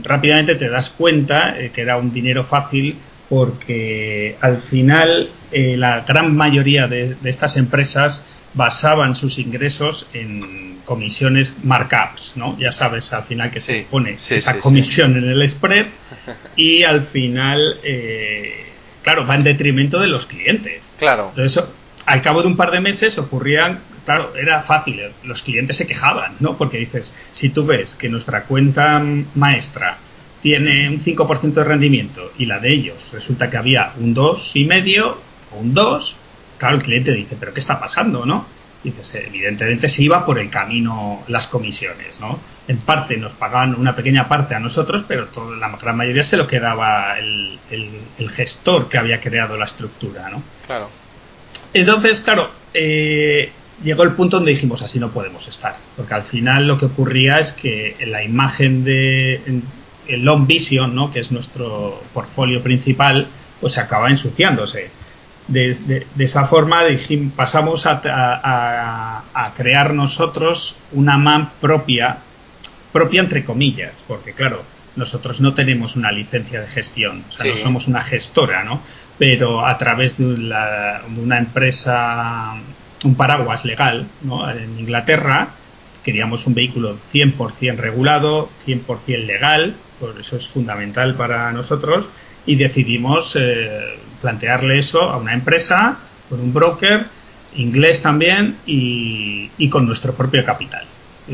rápidamente 0.03 0.55
te 0.55 0.69
das 0.69 0.91
cuenta 0.91 1.59
eh, 1.59 1.71
que 1.75 1.83
era 1.83 1.99
un 1.99 2.13
dinero 2.13 2.45
fácil 2.45 2.97
porque 3.29 4.37
al 4.41 4.59
final 4.59 5.31
eh, 5.53 5.77
la 5.77 6.01
gran 6.01 6.37
mayoría 6.37 6.87
de, 6.87 7.17
estas 7.25 7.57
empresas 7.57 8.25
basaban 8.55 9.17
sus 9.17 9.39
ingresos 9.39 10.07
en 10.15 10.79
comisiones 10.85 11.57
markups, 11.65 12.35
¿no? 12.37 12.57
Ya 12.59 12.73
sabes 12.73 13.13
al 13.13 13.25
final 13.25 13.51
que 13.51 13.61
se 13.61 13.87
pone 13.91 14.17
esa 14.31 14.59
comisión 14.59 15.17
en 15.17 15.29
el 15.29 15.49
spread 15.49 15.87
y 16.57 16.85
al 16.85 17.03
final, 17.03 17.79
eh, 17.83 18.65
claro, 19.03 19.27
va 19.27 19.35
en 19.35 19.45
detrimento 19.45 19.99
de 19.99 20.07
los 20.07 20.27
clientes. 20.27 20.95
Claro. 20.99 21.29
Entonces, 21.31 21.65
al 22.07 22.23
cabo 22.23 22.43
de 22.43 22.49
un 22.49 22.57
par 22.57 22.71
de 22.71 22.81
meses 22.81 23.19
ocurrían, 23.19 23.81
claro, 24.05 24.33
era 24.37 24.63
fácil, 24.63 25.01
los 25.25 25.43
clientes 25.43 25.77
se 25.77 25.87
quejaban, 25.87 26.37
¿no? 26.39 26.57
Porque 26.57 26.79
dices, 26.79 27.13
si 27.33 27.51
tú 27.51 27.67
ves 27.67 27.97
que 27.97 28.09
nuestra 28.09 28.45
cuenta 28.45 29.03
maestra 29.35 29.99
tiene 30.47 30.89
un 30.89 31.01
5% 31.01 31.55
de 31.55 31.65
rendimiento 31.65 32.31
y 32.39 32.47
la 32.47 32.61
de 32.61 32.73
ellos 32.73 33.11
resulta 33.13 33.51
que 33.51 33.57
había 33.57 33.91
un 33.99 34.15
2,5 34.15 35.15
o 35.51 35.59
un 35.59 35.75
2, 35.75 36.17
claro, 36.57 36.77
el 36.77 36.85
cliente 36.85 37.11
dice, 37.11 37.37
pero 37.37 37.53
¿qué 37.53 37.59
está 37.59 37.81
pasando, 37.81 38.25
no? 38.25 38.47
Dices, 38.85 39.13
evidentemente 39.17 39.89
se 39.89 40.05
iba 40.05 40.25
por 40.25 40.39
el 40.39 40.49
camino 40.49 41.25
las 41.27 41.49
comisiones, 41.49 42.21
¿no? 42.21 42.39
En 42.69 42.77
parte 42.79 43.17
nos 43.17 43.35
pagaban 43.35 43.75
una 43.75 43.97
pequeña 43.97 44.29
parte 44.29 44.55
a 44.55 44.61
nosotros, 44.61 45.05
pero 45.09 45.27
toda, 45.27 45.57
la 45.57 45.77
gran 45.77 45.97
mayoría 45.97 46.23
se 46.23 46.37
lo 46.37 46.47
quedaba 46.47 47.19
el, 47.19 47.59
el, 48.17 48.31
gestor 48.31 48.89
que 48.89 48.99
había 48.99 49.21
creado 49.21 49.57
la 49.57 49.65
estructura, 49.65 50.31
¿no? 50.31 50.45
Claro. 50.65 50.89
Entonces, 51.75 52.21
claro, 52.21 52.51
eh, 52.73 53.51
llegó 53.83 54.05
el 54.05 54.13
punto 54.13 54.37
donde 54.37 54.53
dijimos, 54.53 54.81
así 54.81 55.01
no 55.01 55.11
podemos 55.11 55.49
estar, 55.49 55.77
porque 55.97 56.15
al 56.15 56.23
final 56.23 56.69
lo 56.69 56.79
que 56.79 56.85
ocurría 56.85 57.41
es 57.41 57.51
que 57.53 57.97
la 58.07 58.23
imagen 58.23 58.85
de 58.85 59.41
el 60.09 60.25
Long 60.25 60.47
Vision, 60.47 60.95
¿no? 60.95 61.11
que 61.11 61.21
es 61.21 61.33
nuestro 61.33 62.03
portfolio 62.13 62.63
principal, 62.63 63.27
pues 63.61 63.79
acaba 63.79 64.09
ensuciándose. 64.09 64.91
De, 65.49 66.05
esa 66.19 66.45
forma 66.45 66.83
pasamos 67.37 67.87
a, 67.87 69.23
crear 69.57 69.95
nosotros 69.95 70.77
una 70.93 71.19
MAM 71.19 71.51
propia, 71.61 72.19
propia 72.93 73.21
entre 73.21 73.45
comillas, 73.45 74.05
porque 74.09 74.33
claro, 74.33 74.63
nosotros 74.97 75.41
no 75.41 75.55
tenemos 75.55 75.95
una 75.95 76.11
licencia 76.11 76.61
de 76.61 76.67
gestión, 76.67 77.25
o 77.29 77.33
sea, 77.33 77.47
no 77.47 77.57
somos 77.57 77.87
una 77.87 78.03
gestora, 78.03 78.65
¿no? 78.65 78.81
Pero 79.19 79.65
a 79.65 79.79
través 79.79 80.19
de, 80.19 80.25
de 80.25 81.21
una 81.23 81.39
empresa, 81.39 82.55
un 83.05 83.15
paraguas 83.15 83.65
legal, 83.65 84.09
¿no? 84.23 84.51
En 84.51 84.79
Inglaterra, 84.79 85.51
queríamos 86.07 86.47
un 86.47 86.55
vehículo 86.55 86.97
100% 86.97 87.79
regulado, 87.79 88.49
100% 88.65 89.27
legal, 89.27 89.75
por 89.99 90.15
eso 90.21 90.37
es 90.37 90.47
fundamental 90.47 91.17
para 91.17 91.51
nosotros, 91.51 92.09
y 92.47 92.55
decidimos 92.55 93.35
eh, 93.35 93.99
plantearle 94.23 94.79
eso 94.79 95.03
a 95.03 95.17
una 95.17 95.35
empresa, 95.35 95.99
con 96.29 96.39
un 96.39 96.55
broker, 96.55 97.07
inglés 97.57 98.03
también, 98.03 98.57
y, 98.67 99.51
con 99.69 99.85
nuestro 99.85 100.15
propio 100.15 100.45
capital. 100.45 100.85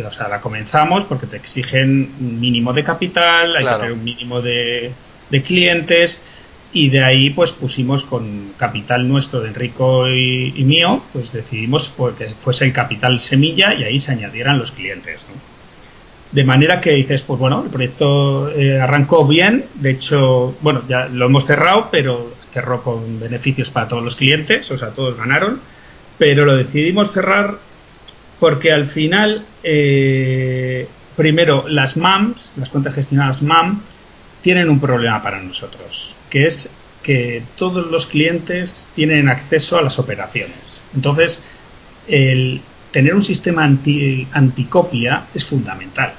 O 0.06 0.10
sea, 0.10 0.28
la 0.28 0.40
comenzamos 0.40 1.04
porque 1.04 1.26
te 1.26 1.36
exigen 1.36 2.14
un 2.18 2.40
mínimo 2.40 2.72
de 2.72 2.82
capital, 2.82 3.54
hay 3.54 3.66
que 3.66 3.70
tener 3.72 3.92
un 3.92 4.02
mínimo 4.02 4.40
de, 4.40 4.90
de 5.28 5.42
clientes, 5.42 6.22
y 6.72 6.88
de 6.88 7.04
ahí 7.04 7.30
pues 7.30 7.52
pusimos 7.52 8.04
con 8.04 8.52
capital 8.56 9.06
nuestro 9.06 9.40
de 9.40 9.48
Enrico 9.48 10.08
y, 10.08 10.52
mío, 10.64 11.02
pues 11.12 11.32
decidimos 11.32 11.88
pues, 11.88 12.14
que 12.16 12.28
fuese 12.28 12.64
el 12.64 12.72
capital 12.72 13.20
semilla 13.20 13.74
y 13.74 13.84
ahí 13.84 14.00
se 14.00 14.12
añadieran 14.12 14.58
los 14.58 14.72
clientes. 14.72 15.26
De 16.30 16.44
manera 16.44 16.80
que 16.80 16.92
dices, 16.92 17.20
pues 17.22 17.38
bueno, 17.38 17.62
el 17.62 17.70
proyecto 17.70 18.50
eh, 18.50 18.80
arrancó 18.80 19.26
bien, 19.26 19.66
de 19.74 19.90
hecho, 19.90 20.56
bueno, 20.62 20.82
ya 20.88 21.06
lo 21.08 21.26
hemos 21.26 21.44
cerrado, 21.44 21.88
pero 21.90 22.32
cerró 22.50 22.82
con 22.82 23.20
beneficios 23.20 23.68
para 23.68 23.88
todos 23.88 24.02
los 24.02 24.16
clientes, 24.16 24.70
o 24.70 24.78
sea, 24.78 24.90
todos 24.90 25.16
ganaron, 25.18 25.60
pero 26.16 26.46
lo 26.46 26.56
decidimos 26.56 27.12
cerrar 27.12 27.58
porque 28.40 28.72
al 28.72 28.86
final, 28.86 29.44
eh, 29.62 30.88
primero, 31.16 31.64
las 31.68 31.98
MAMs, 31.98 32.54
las 32.56 32.70
cuentas 32.70 32.94
gestionadas 32.94 33.42
MAM, 33.42 33.82
tienen 34.42 34.68
un 34.68 34.80
problema 34.80 35.22
para 35.22 35.40
nosotros, 35.40 36.16
que 36.28 36.46
es 36.46 36.70
que 37.02 37.42
todos 37.56 37.90
los 37.90 38.06
clientes 38.06 38.88
tienen 38.94 39.28
acceso 39.28 39.78
a 39.78 39.82
las 39.82 39.98
operaciones. 39.98 40.84
Entonces, 40.94 41.44
el 42.08 42.60
tener 42.90 43.14
un 43.14 43.24
sistema 43.24 43.64
anti, 43.64 44.28
anticopia 44.32 45.24
es 45.34 45.44
fundamental, 45.44 46.12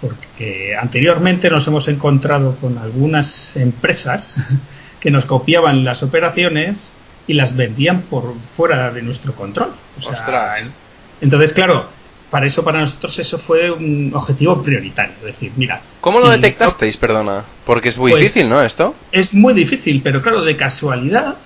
porque 0.00 0.76
anteriormente 0.76 1.48
nos 1.50 1.66
hemos 1.66 1.88
encontrado 1.88 2.56
con 2.56 2.78
algunas 2.78 3.56
empresas 3.56 4.34
que 5.00 5.10
nos 5.10 5.24
copiaban 5.24 5.84
las 5.84 6.02
operaciones 6.02 6.92
y 7.26 7.34
las 7.34 7.56
vendían 7.56 8.02
por 8.02 8.34
fuera 8.40 8.90
de 8.92 9.02
nuestro 9.02 9.34
control. 9.34 9.72
entonces, 11.20 11.52
claro, 11.52 11.88
para 12.30 12.46
eso, 12.46 12.64
para 12.64 12.80
nosotros, 12.80 13.18
eso 13.18 13.38
fue 13.38 13.70
un 13.70 14.10
objetivo 14.14 14.62
prioritario. 14.62 15.14
Es 15.20 15.26
decir, 15.26 15.52
mira. 15.56 15.80
¿Cómo 16.00 16.20
lo 16.20 16.28
detectasteis, 16.30 16.96
perdona? 16.96 17.44
Porque 17.64 17.90
es 17.90 17.98
muy 17.98 18.10
pues, 18.10 18.22
difícil, 18.22 18.48
¿no? 18.48 18.62
Esto. 18.62 18.94
Es 19.12 19.34
muy 19.34 19.54
difícil, 19.54 20.00
pero 20.02 20.22
claro, 20.22 20.42
de 20.42 20.56
casualidad, 20.56 21.36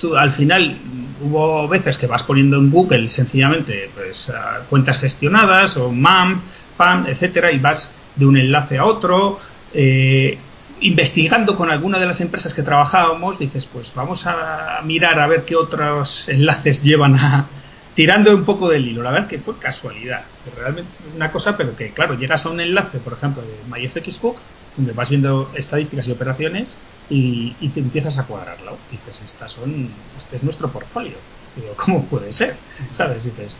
tú, 0.00 0.16
al 0.16 0.30
final 0.30 0.76
hubo 1.20 1.68
veces 1.68 1.98
que 1.98 2.06
vas 2.06 2.22
poniendo 2.22 2.58
en 2.58 2.70
Google 2.70 3.10
sencillamente 3.10 3.90
pues 3.94 4.32
cuentas 4.68 4.98
gestionadas 4.98 5.76
o 5.76 5.90
MAM, 5.90 6.40
PAM, 6.76 7.06
etcétera, 7.06 7.52
y 7.52 7.58
vas 7.58 7.90
de 8.16 8.26
un 8.26 8.36
enlace 8.36 8.78
a 8.78 8.84
otro. 8.84 9.38
Eh, 9.72 10.38
investigando 10.80 11.56
con 11.56 11.70
alguna 11.70 11.98
de 11.98 12.06
las 12.06 12.20
empresas 12.20 12.52
que 12.52 12.62
trabajábamos, 12.62 13.38
dices, 13.38 13.66
pues 13.66 13.92
vamos 13.94 14.26
a 14.26 14.80
mirar 14.84 15.20
a 15.20 15.26
ver 15.26 15.44
qué 15.44 15.56
otros 15.56 16.28
enlaces 16.28 16.82
llevan 16.82 17.16
a, 17.16 17.46
tirando 17.94 18.34
un 18.34 18.44
poco 18.44 18.68
del 18.68 18.86
hilo. 18.86 19.02
La 19.02 19.10
verdad 19.10 19.28
que 19.28 19.38
fue 19.38 19.58
casualidad. 19.58 20.24
Realmente 20.56 20.90
una 21.14 21.30
cosa, 21.30 21.56
pero 21.56 21.74
que 21.76 21.90
claro, 21.90 22.14
llegas 22.14 22.44
a 22.46 22.50
un 22.50 22.60
enlace, 22.60 22.98
por 22.98 23.12
ejemplo, 23.12 23.42
de 23.42 23.56
MyFXBook, 23.70 24.36
donde 24.76 24.92
vas 24.92 25.10
viendo 25.10 25.50
estadísticas 25.54 26.08
y 26.08 26.12
operaciones 26.12 26.76
y, 27.08 27.54
te 27.72 27.80
empiezas 27.80 28.18
a 28.18 28.24
cuadrarlo. 28.24 28.76
dices, 28.90 29.22
estas 29.24 29.52
son, 29.52 29.88
este 30.18 30.36
es 30.36 30.42
nuestro 30.42 30.70
portfolio. 30.70 31.16
Digo, 31.56 31.74
¿cómo 31.76 32.04
puede 32.06 32.32
ser? 32.32 32.56
¿Sabes? 32.90 33.24
Dices, 33.24 33.58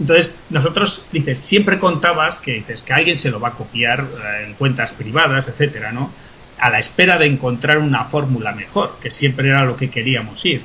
entonces, 0.00 0.36
nosotros, 0.48 1.06
dices, 1.12 1.38
siempre 1.38 1.78
contabas 1.78 2.38
que 2.38 2.52
dices 2.52 2.82
que 2.82 2.92
alguien 2.92 3.18
se 3.18 3.30
lo 3.30 3.40
va 3.40 3.48
a 3.48 3.52
copiar 3.52 4.00
eh, 4.00 4.44
en 4.46 4.54
cuentas 4.54 4.92
privadas, 4.92 5.48
etcétera, 5.48 5.92
¿no? 5.92 6.10
A 6.58 6.70
la 6.70 6.78
espera 6.78 7.18
de 7.18 7.26
encontrar 7.26 7.78
una 7.78 8.04
fórmula 8.04 8.52
mejor, 8.52 8.96
que 9.00 9.10
siempre 9.10 9.48
era 9.48 9.64
lo 9.64 9.76
que 9.76 9.90
queríamos 9.90 10.44
ir 10.44 10.62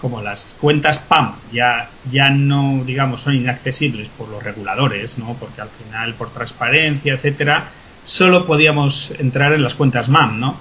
como 0.00 0.20
las 0.20 0.56
cuentas 0.60 0.98
PAM 0.98 1.36
ya, 1.52 1.88
ya 2.10 2.30
no, 2.30 2.82
digamos, 2.84 3.22
son 3.22 3.34
inaccesibles 3.34 4.08
por 4.08 4.28
los 4.28 4.42
reguladores, 4.42 5.18
¿no? 5.18 5.36
Porque 5.38 5.60
al 5.60 5.68
final, 5.68 6.14
por 6.14 6.30
transparencia, 6.30 7.14
etcétera, 7.14 7.68
solo 8.04 8.46
podíamos 8.46 9.12
entrar 9.18 9.52
en 9.52 9.62
las 9.62 9.74
cuentas 9.74 10.08
MAM, 10.08 10.38
¿no? 10.38 10.60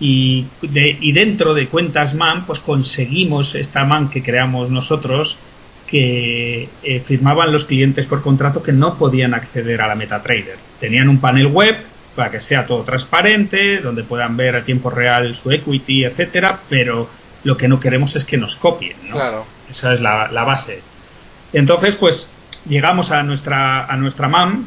Y, 0.00 0.46
y 0.62 1.12
dentro 1.12 1.52
de 1.52 1.68
cuentas 1.68 2.14
MAM, 2.14 2.46
pues 2.46 2.60
conseguimos 2.60 3.54
esta 3.54 3.84
MAM 3.84 4.08
que 4.08 4.22
creamos 4.22 4.70
nosotros, 4.70 5.38
que 5.86 6.68
eh, 6.82 7.00
firmaban 7.00 7.52
los 7.52 7.64
clientes 7.64 8.06
por 8.06 8.22
contrato 8.22 8.62
que 8.62 8.72
no 8.72 8.96
podían 8.96 9.34
acceder 9.34 9.82
a 9.82 9.88
la 9.88 9.96
MetaTrader. 9.96 10.56
Tenían 10.78 11.08
un 11.08 11.18
panel 11.18 11.48
web, 11.48 11.76
para 12.14 12.30
que 12.30 12.40
sea 12.40 12.66
todo 12.66 12.82
transparente, 12.82 13.80
donde 13.80 14.04
puedan 14.04 14.36
ver 14.36 14.56
a 14.56 14.64
tiempo 14.64 14.90
real 14.90 15.34
su 15.34 15.50
equity, 15.50 16.04
etcétera, 16.04 16.60
pero 16.68 17.08
lo 17.44 17.56
que 17.56 17.68
no 17.68 17.80
queremos 17.80 18.16
es 18.16 18.24
que 18.24 18.36
nos 18.36 18.56
copien, 18.56 18.96
¿no? 19.08 19.14
Claro. 19.14 19.46
Esa 19.70 19.92
es 19.92 20.00
la, 20.00 20.30
la 20.30 20.44
base. 20.44 20.80
Entonces, 21.52 21.96
pues 21.96 22.32
llegamos 22.68 23.10
a 23.10 23.22
nuestra, 23.22 23.86
a 23.86 23.96
nuestra 23.96 24.28
MAM 24.28 24.66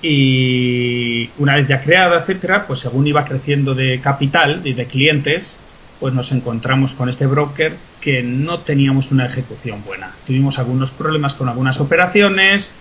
y 0.00 1.30
una 1.38 1.56
vez 1.56 1.68
ya 1.68 1.82
creada, 1.82 2.20
etcétera, 2.20 2.66
pues 2.66 2.80
según 2.80 3.06
iba 3.06 3.24
creciendo 3.24 3.74
de 3.74 4.00
capital 4.00 4.62
y 4.64 4.72
de 4.72 4.86
clientes, 4.86 5.58
pues 6.00 6.14
nos 6.14 6.30
encontramos 6.32 6.94
con 6.94 7.08
este 7.08 7.26
broker 7.26 7.76
que 8.00 8.22
no 8.22 8.60
teníamos 8.60 9.10
una 9.10 9.26
ejecución 9.26 9.82
buena. 9.84 10.12
Tuvimos 10.26 10.58
algunos 10.58 10.92
problemas 10.92 11.34
con 11.34 11.48
algunas 11.48 11.80
operaciones, 11.80 12.74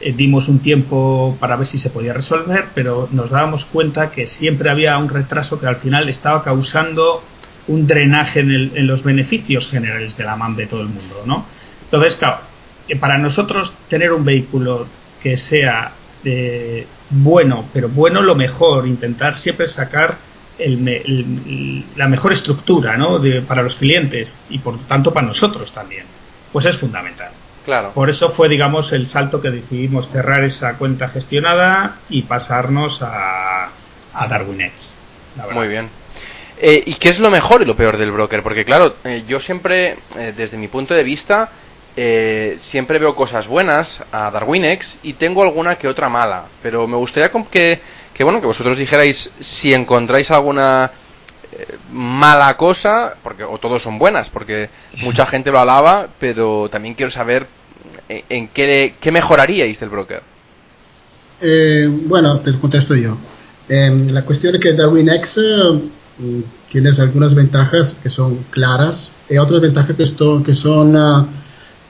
eh, 0.00 0.12
dimos 0.16 0.48
un 0.48 0.60
tiempo 0.60 1.36
para 1.38 1.56
ver 1.56 1.66
si 1.66 1.78
se 1.78 1.90
podía 1.90 2.14
resolver, 2.14 2.66
pero 2.74 3.08
nos 3.12 3.30
dábamos 3.30 3.66
cuenta 3.66 4.10
que 4.10 4.26
siempre 4.26 4.70
había 4.70 4.96
un 4.98 5.08
retraso 5.08 5.60
que 5.60 5.66
al 5.66 5.76
final 5.76 6.08
estaba 6.08 6.42
causando 6.42 7.22
un 7.68 7.86
drenaje 7.86 8.40
en, 8.40 8.50
el, 8.50 8.72
en 8.74 8.86
los 8.86 9.02
beneficios 9.02 9.68
generales 9.68 10.16
de 10.16 10.24
la 10.24 10.36
MAM 10.36 10.56
de 10.56 10.66
todo 10.66 10.82
el 10.82 10.88
mundo, 10.88 11.22
¿no? 11.26 11.46
Entonces, 11.84 12.16
claro, 12.16 12.38
que 12.86 12.96
para 12.96 13.18
nosotros 13.18 13.74
tener 13.88 14.12
un 14.12 14.24
vehículo 14.24 14.86
que 15.22 15.36
sea 15.36 15.92
eh, 16.24 16.86
bueno, 17.10 17.66
pero 17.72 17.88
bueno 17.88 18.22
lo 18.22 18.34
mejor, 18.34 18.86
intentar 18.86 19.36
siempre 19.36 19.66
sacar 19.66 20.16
el, 20.58 20.86
el, 20.88 21.84
la 21.96 22.08
mejor 22.08 22.32
estructura 22.32 22.96
¿no? 22.96 23.18
de, 23.18 23.42
para 23.42 23.62
los 23.62 23.76
clientes 23.76 24.42
y 24.48 24.58
por 24.58 24.78
tanto 24.86 25.12
para 25.12 25.26
nosotros 25.26 25.72
también, 25.72 26.04
pues 26.52 26.66
es 26.66 26.76
fundamental. 26.76 27.30
Claro. 27.64 27.92
Por 27.92 28.10
eso 28.10 28.28
fue, 28.28 28.48
digamos, 28.48 28.92
el 28.92 29.06
salto 29.06 29.40
que 29.40 29.50
decidimos 29.50 30.10
cerrar 30.10 30.44
esa 30.44 30.74
cuenta 30.74 31.08
gestionada 31.08 31.96
y 32.10 32.22
pasarnos 32.22 33.00
a, 33.00 33.70
a 34.12 34.28
DarwinX. 34.28 34.92
Muy 35.52 35.68
bien. 35.68 35.88
Eh, 36.66 36.82
¿Y 36.86 36.94
qué 36.94 37.10
es 37.10 37.20
lo 37.20 37.30
mejor 37.30 37.60
y 37.60 37.66
lo 37.66 37.76
peor 37.76 37.98
del 37.98 38.10
broker? 38.10 38.42
Porque 38.42 38.64
claro, 38.64 38.96
eh, 39.04 39.22
yo 39.28 39.38
siempre, 39.38 39.98
eh, 40.16 40.32
desde 40.34 40.56
mi 40.56 40.66
punto 40.66 40.94
de 40.94 41.04
vista, 41.04 41.50
siempre 42.56 42.98
veo 42.98 43.14
cosas 43.14 43.46
buenas 43.48 44.00
a 44.10 44.30
Darwinex 44.30 45.00
y 45.02 45.12
tengo 45.12 45.42
alguna 45.42 45.76
que 45.76 45.88
otra 45.88 46.08
mala. 46.08 46.46
Pero 46.62 46.86
me 46.86 46.96
gustaría 46.96 47.30
que, 47.50 47.80
que 48.14 48.24
bueno, 48.24 48.40
que 48.40 48.46
vosotros 48.46 48.78
dijerais 48.78 49.30
si 49.40 49.74
encontráis 49.74 50.30
alguna 50.30 50.90
mala 51.92 52.56
cosa, 52.56 53.14
porque 53.22 53.44
o 53.44 53.58
todos 53.58 53.82
son 53.82 53.98
buenas, 53.98 54.30
porque 54.30 54.70
mucha 55.02 55.26
gente 55.26 55.52
lo 55.52 55.60
alaba, 55.60 56.08
pero 56.18 56.70
también 56.70 56.94
quiero 56.94 57.10
saber 57.10 57.46
en, 58.08 58.48
qué, 58.48 58.94
qué, 58.98 59.12
mejoraríais 59.12 59.78
del 59.80 59.90
broker. 59.90 60.22
Bueno, 62.06 62.40
te 62.40 62.58
contesto 62.58 62.96
yo. 62.96 63.18
Em, 63.68 64.08
la 64.08 64.22
cuestión 64.22 64.54
es 64.54 64.60
que 64.60 64.72
DarwinX 64.72 65.38
mm, 65.38 65.78
tienes 66.68 66.98
algunas 67.00 67.34
ventajas 67.34 67.98
que 68.02 68.10
son 68.10 68.38
claras 68.50 69.12
y 69.28 69.36
otras 69.36 69.60
ventajas 69.60 69.96
que, 69.96 70.42
que 70.44 70.54
son 70.54 70.96
uh, 70.96 71.26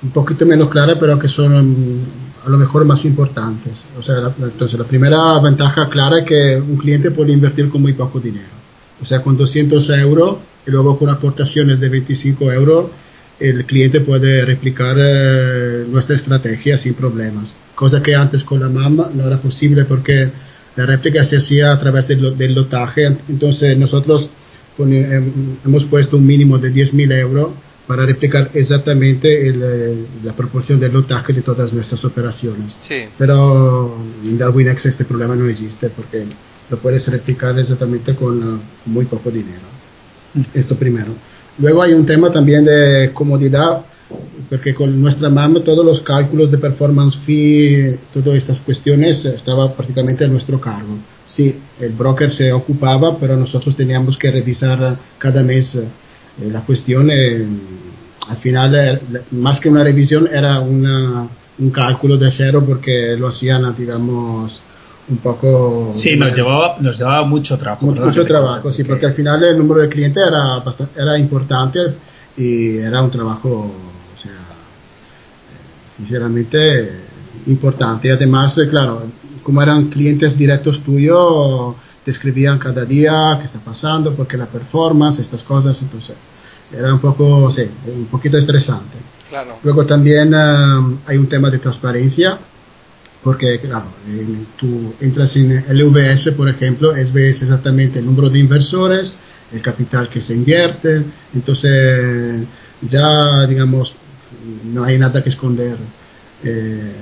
un 0.03 0.11
poquito 0.13 0.47
menos 0.47 0.71
claras, 0.71 0.97
pero 0.99 1.19
que 1.19 1.29
son 1.29 1.55
um, 1.55 1.99
a 2.47 2.51
lo 2.51 2.59
mejor 2.59 2.85
más 2.85 3.05
importantes. 3.05 3.85
O 3.99 4.03
sea, 4.03 4.17
la, 4.17 4.35
entonces 4.43 4.79
la 4.79 4.85
primera 4.85 5.39
ventaja 5.41 5.89
clara 5.89 6.21
es 6.21 6.25
que 6.25 6.57
un 6.57 6.77
cliente 6.77 7.11
puede 7.11 7.33
invertir 7.33 7.69
con 7.69 7.83
muy 7.83 7.93
poco 7.93 8.21
dinero. 8.21 8.65
O 9.01 9.05
sea, 9.05 9.23
con 9.23 9.37
200 9.37 9.91
euros 9.91 10.37
y 10.67 10.71
luego 10.71 10.99
con 10.99 11.09
aportaciones 11.11 11.81
de 11.81 11.89
25 11.89 12.53
euros, 12.53 12.87
el 13.41 13.65
cliente 13.67 14.01
puede 14.01 14.45
replicar 14.45 14.97
eh, 14.99 15.85
nuestra 15.91 16.15
estrategia 16.15 16.79
sin 16.79 16.95
problemas. 16.95 17.53
Cosa 17.75 18.03
que 18.03 18.15
antes 18.15 18.45
con 18.45 18.61
la 18.61 18.69
MAM 18.69 18.97
no 19.15 19.27
era 19.27 19.39
posible 19.39 19.85
porque 19.85 20.31
la 20.77 20.87
réplica 20.87 21.25
se 21.25 21.37
hacía 21.37 21.73
a 21.73 21.79
través 21.79 22.09
del, 22.09 22.37
del 22.37 22.55
lotaje. 22.55 23.07
Entonces 23.29 23.77
nosotros 23.79 24.31
hemos 24.79 25.85
puesto 25.85 26.17
un 26.17 26.27
mínimo 26.27 26.59
de 26.59 26.73
10.000 26.73 27.13
euros 27.19 27.49
para 27.87 28.07
replicar 28.07 28.51
exactamente 28.55 29.47
el, 29.47 30.07
la 30.23 30.33
proporción 30.33 30.81
del 30.81 30.93
lotaje 30.93 31.33
de 31.33 31.43
todas 31.43 31.73
nuestras 31.73 32.05
operaciones. 32.05 32.77
Sí. 32.87 33.05
Pero 33.19 33.97
en 34.25 34.39
DarwinX 34.39 34.87
este 34.87 35.05
problema 35.05 35.37
no 35.37 35.49
existe 35.49 35.91
porque 35.91 36.25
lo 36.71 36.79
puedes 36.79 37.07
replicar 37.09 37.59
exactamente 37.59 38.15
con 38.15 38.43
uh, 38.43 38.59
muy 38.87 39.05
poco 39.05 39.31
dinero. 39.31 39.67
Mm. 40.33 40.43
Esto 40.55 40.77
primero. 40.77 41.13
Luego 41.59 41.83
hay 41.83 41.93
un 41.93 42.07
tema 42.07 42.33
también 42.33 42.65
de 42.65 43.11
comodidad, 43.13 43.83
porque 44.51 44.75
con 44.75 45.01
nuestra 45.01 45.31
MAM 45.31 45.63
todos 45.65 45.85
los 45.85 46.03
cálculos 46.03 46.51
de 46.51 46.59
performance 46.59 47.17
fee, 47.17 47.87
todas 48.13 48.37
estas 48.37 48.61
cuestiones 48.61 49.25
estaba 49.25 49.73
prácticamente 49.73 50.25
a 50.25 50.29
nuestro 50.29 50.61
cargo. 50.61 50.97
Sí, 51.25 51.57
el 51.81 51.93
broker 51.93 52.31
se 52.31 52.53
ocupaba, 52.53 53.19
pero 53.19 53.37
nosotros 53.37 53.75
teníamos 53.75 54.17
que 54.17 54.31
revisar 54.31 54.97
cada 55.19 55.43
mes 55.43 55.77
eh, 55.77 56.51
la 56.51 56.61
cuestión, 56.61 57.11
eh, 57.11 57.47
al 58.29 58.37
final, 58.37 58.75
eh, 58.75 59.01
más 59.33 59.61
que 59.61 59.69
una 59.69 59.85
revisión, 59.85 60.29
era 60.31 60.61
una, 60.61 61.29
un 61.59 61.71
cálculo 61.71 62.17
de 62.17 62.31
cero 62.31 62.65
porque 62.67 63.17
lo 63.17 63.29
hacían, 63.29 63.75
digamos, 63.77 64.63
un 65.09 65.19
poco... 65.19 65.91
Sí, 65.93 66.17
nos 66.17 66.35
llevaba, 66.35 66.77
nos 66.81 66.99
llevaba 66.99 67.25
mucho 67.25 67.57
trabajo. 67.57 67.87
Mucho, 67.87 68.05
mucho 68.05 68.25
trabajo, 68.25 68.73
sí, 68.73 68.85
porque 68.85 69.07
al 69.07 69.13
final 69.13 69.45
el 69.45 69.59
número 69.59 69.83
de 69.83 69.89
clientes 69.89 70.23
era, 70.27 70.59
bastante, 70.59 71.01
era 71.01 71.19
importante 71.19 71.81
y 72.37 72.79
era 72.79 73.03
un 73.03 73.11
trabajo, 73.11 73.73
o 74.15 74.17
sea, 74.17 74.33
sinceramente 75.89 76.91
importante. 77.47 78.09
Y 78.09 78.11
además, 78.11 78.61
claro, 78.71 79.03
como 79.43 79.63
eran 79.63 79.89
clientes 79.89 80.37
directos 80.37 80.83
tuyos, 80.83 81.75
te 82.05 82.11
escribían 82.11 82.59
cada 82.59 82.85
día 82.85 83.37
qué 83.39 83.47
está 83.47 83.61
pasando, 83.61 84.15
porque 84.15 84.37
la 84.37 84.47
performance, 84.47 85.19
estas 85.19 85.43
cosas, 85.43 85.81
entonces 85.83 86.17
era 86.73 86.93
un 86.93 87.01
poco, 87.01 87.51
sí, 87.51 87.63
un 87.87 88.07
poquito 88.07 88.37
estresante. 88.37 88.97
Claro. 89.29 89.59
Luego 89.63 89.87
también 89.87 90.35
um, 90.35 90.99
hay 91.07 91.17
un 91.17 91.29
tema 91.29 91.51
de 91.51 91.59
transparencia, 91.59 92.39
porque 93.23 93.59
claro, 93.61 93.87
en, 94.07 94.47
tú 94.57 94.95
entras 95.01 95.37
en 95.37 95.53
el 95.53 95.83
VS, 95.85 96.33
por 96.33 96.49
ejemplo, 96.49 96.95
es 96.95 97.13
ves 97.13 97.43
exactamente 97.43 97.99
el 97.99 98.07
número 98.07 98.29
de 98.29 98.39
inversores, 98.39 99.17
el 99.53 99.63
capital 99.63 100.09
que 100.09 100.21
se 100.21 100.35
invierte, 100.35 101.03
entonces 101.35 102.45
ya, 102.83 103.47
digamos, 103.47 103.97
no 104.65 104.85
hay 104.85 104.99
nada 104.99 105.23
que 105.23 105.29
esconder. 105.29 105.77
Eh, 106.43 106.93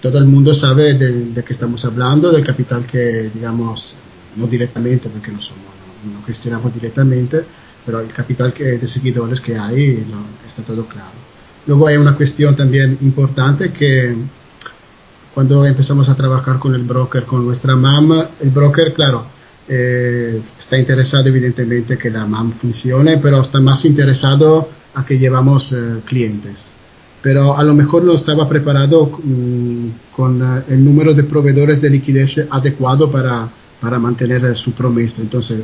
todo 0.00 0.18
el 0.18 0.26
mundo 0.26 0.54
sabe 0.54 0.94
de, 0.94 1.12
de 1.26 1.42
qué 1.42 1.52
estamos 1.52 1.84
hablando, 1.84 2.30
del 2.30 2.44
capital 2.44 2.84
que, 2.84 3.30
digamos, 3.32 3.96
no 4.36 4.46
directamente, 4.46 5.08
porque 5.08 5.30
no, 5.30 5.40
somos, 5.40 5.64
no, 6.04 6.18
no 6.18 6.24
gestionamos 6.24 6.72
directamente, 6.74 7.44
pero 7.84 8.00
el 8.00 8.08
capital 8.08 8.52
que, 8.52 8.78
de 8.78 8.88
seguidores 8.88 9.40
que 9.40 9.56
hay 9.56 10.06
no, 10.10 10.24
está 10.46 10.62
todo 10.62 10.86
claro. 10.86 11.16
Luego 11.66 11.86
hay 11.86 11.96
una 11.96 12.14
cuestión 12.14 12.54
también 12.56 12.98
importante 13.00 13.72
que 13.72 14.14
cuando 15.34 15.64
empezamos 15.64 16.08
a 16.08 16.16
trabajar 16.16 16.58
con 16.58 16.74
el 16.74 16.82
broker, 16.82 17.24
con 17.24 17.44
nuestra 17.44 17.76
MAM, 17.76 18.12
el 18.40 18.50
broker, 18.50 18.92
claro, 18.92 19.26
eh, 19.68 20.40
está 20.58 20.78
interesado 20.78 21.28
evidentemente 21.28 21.98
que 21.98 22.10
la 22.10 22.26
MAM 22.26 22.52
funcione, 22.52 23.18
pero 23.18 23.40
está 23.40 23.60
más 23.60 23.84
interesado 23.84 24.68
a 24.94 25.04
que 25.04 25.18
llevamos 25.18 25.72
eh, 25.72 26.00
clientes. 26.04 26.72
Pero 27.22 27.56
a 27.56 27.64
lo 27.64 27.74
mejor 27.74 28.04
no 28.04 28.14
estaba 28.14 28.48
preparado 28.48 29.06
mmm, 29.22 29.88
con 30.14 30.40
uh, 30.40 30.62
el 30.68 30.84
número 30.84 31.14
de 31.14 31.24
proveedores 31.24 31.80
de 31.80 31.90
liquidez 31.90 32.46
adecuado 32.50 33.10
para, 33.10 33.48
para 33.80 33.98
mantener 33.98 34.54
su 34.54 34.72
promesa. 34.72 35.22
Entonces, 35.22 35.58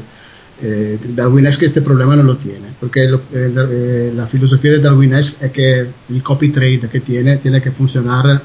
eh, 0.63 0.99
Darwinesque 1.15 1.67
este 1.67 1.83
problema 1.83 2.15
no 2.17 2.23
lo 2.23 2.37
tiene, 2.37 2.69
porque 2.79 3.09
lo, 3.09 3.23
eh, 3.33 4.13
la 4.15 4.27
filosofía 4.27 4.73
de 4.73 4.79
Darwinesque 4.79 5.47
es 5.47 5.53
que 5.53 5.87
el 6.11 6.23
copy 6.23 6.51
trade 6.51 6.89
que 6.91 7.01
tiene 7.01 7.39
tiene 7.39 7.61
que 7.61 7.71
funcionar 7.71 8.41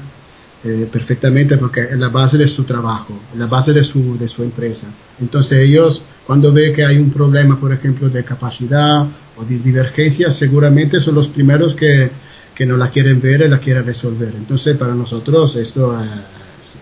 eh, 0.62 0.86
perfectamente 0.92 1.56
porque 1.56 1.80
es 1.80 1.98
la 1.98 2.10
base 2.10 2.36
de 2.36 2.46
su 2.46 2.64
trabajo, 2.64 3.18
la 3.34 3.46
base 3.46 3.72
de 3.72 3.82
su, 3.82 4.18
de 4.18 4.28
su 4.28 4.42
empresa. 4.42 4.88
Entonces 5.18 5.58
ellos, 5.58 6.02
cuando 6.26 6.52
ve 6.52 6.70
que 6.72 6.84
hay 6.84 6.98
un 6.98 7.10
problema, 7.10 7.58
por 7.58 7.72
ejemplo, 7.72 8.10
de 8.10 8.22
capacidad 8.24 9.06
o 9.38 9.44
de 9.44 9.58
divergencia, 9.58 10.30
seguramente 10.30 11.00
son 11.00 11.14
los 11.14 11.28
primeros 11.28 11.74
que, 11.74 12.10
que 12.54 12.66
no 12.66 12.76
la 12.76 12.90
quieren 12.90 13.22
ver 13.22 13.40
y 13.40 13.48
la 13.48 13.58
quieren 13.58 13.86
resolver. 13.86 14.34
Entonces, 14.36 14.76
para 14.76 14.94
nosotros 14.94 15.56
esto 15.56 15.98
es, 16.60 16.76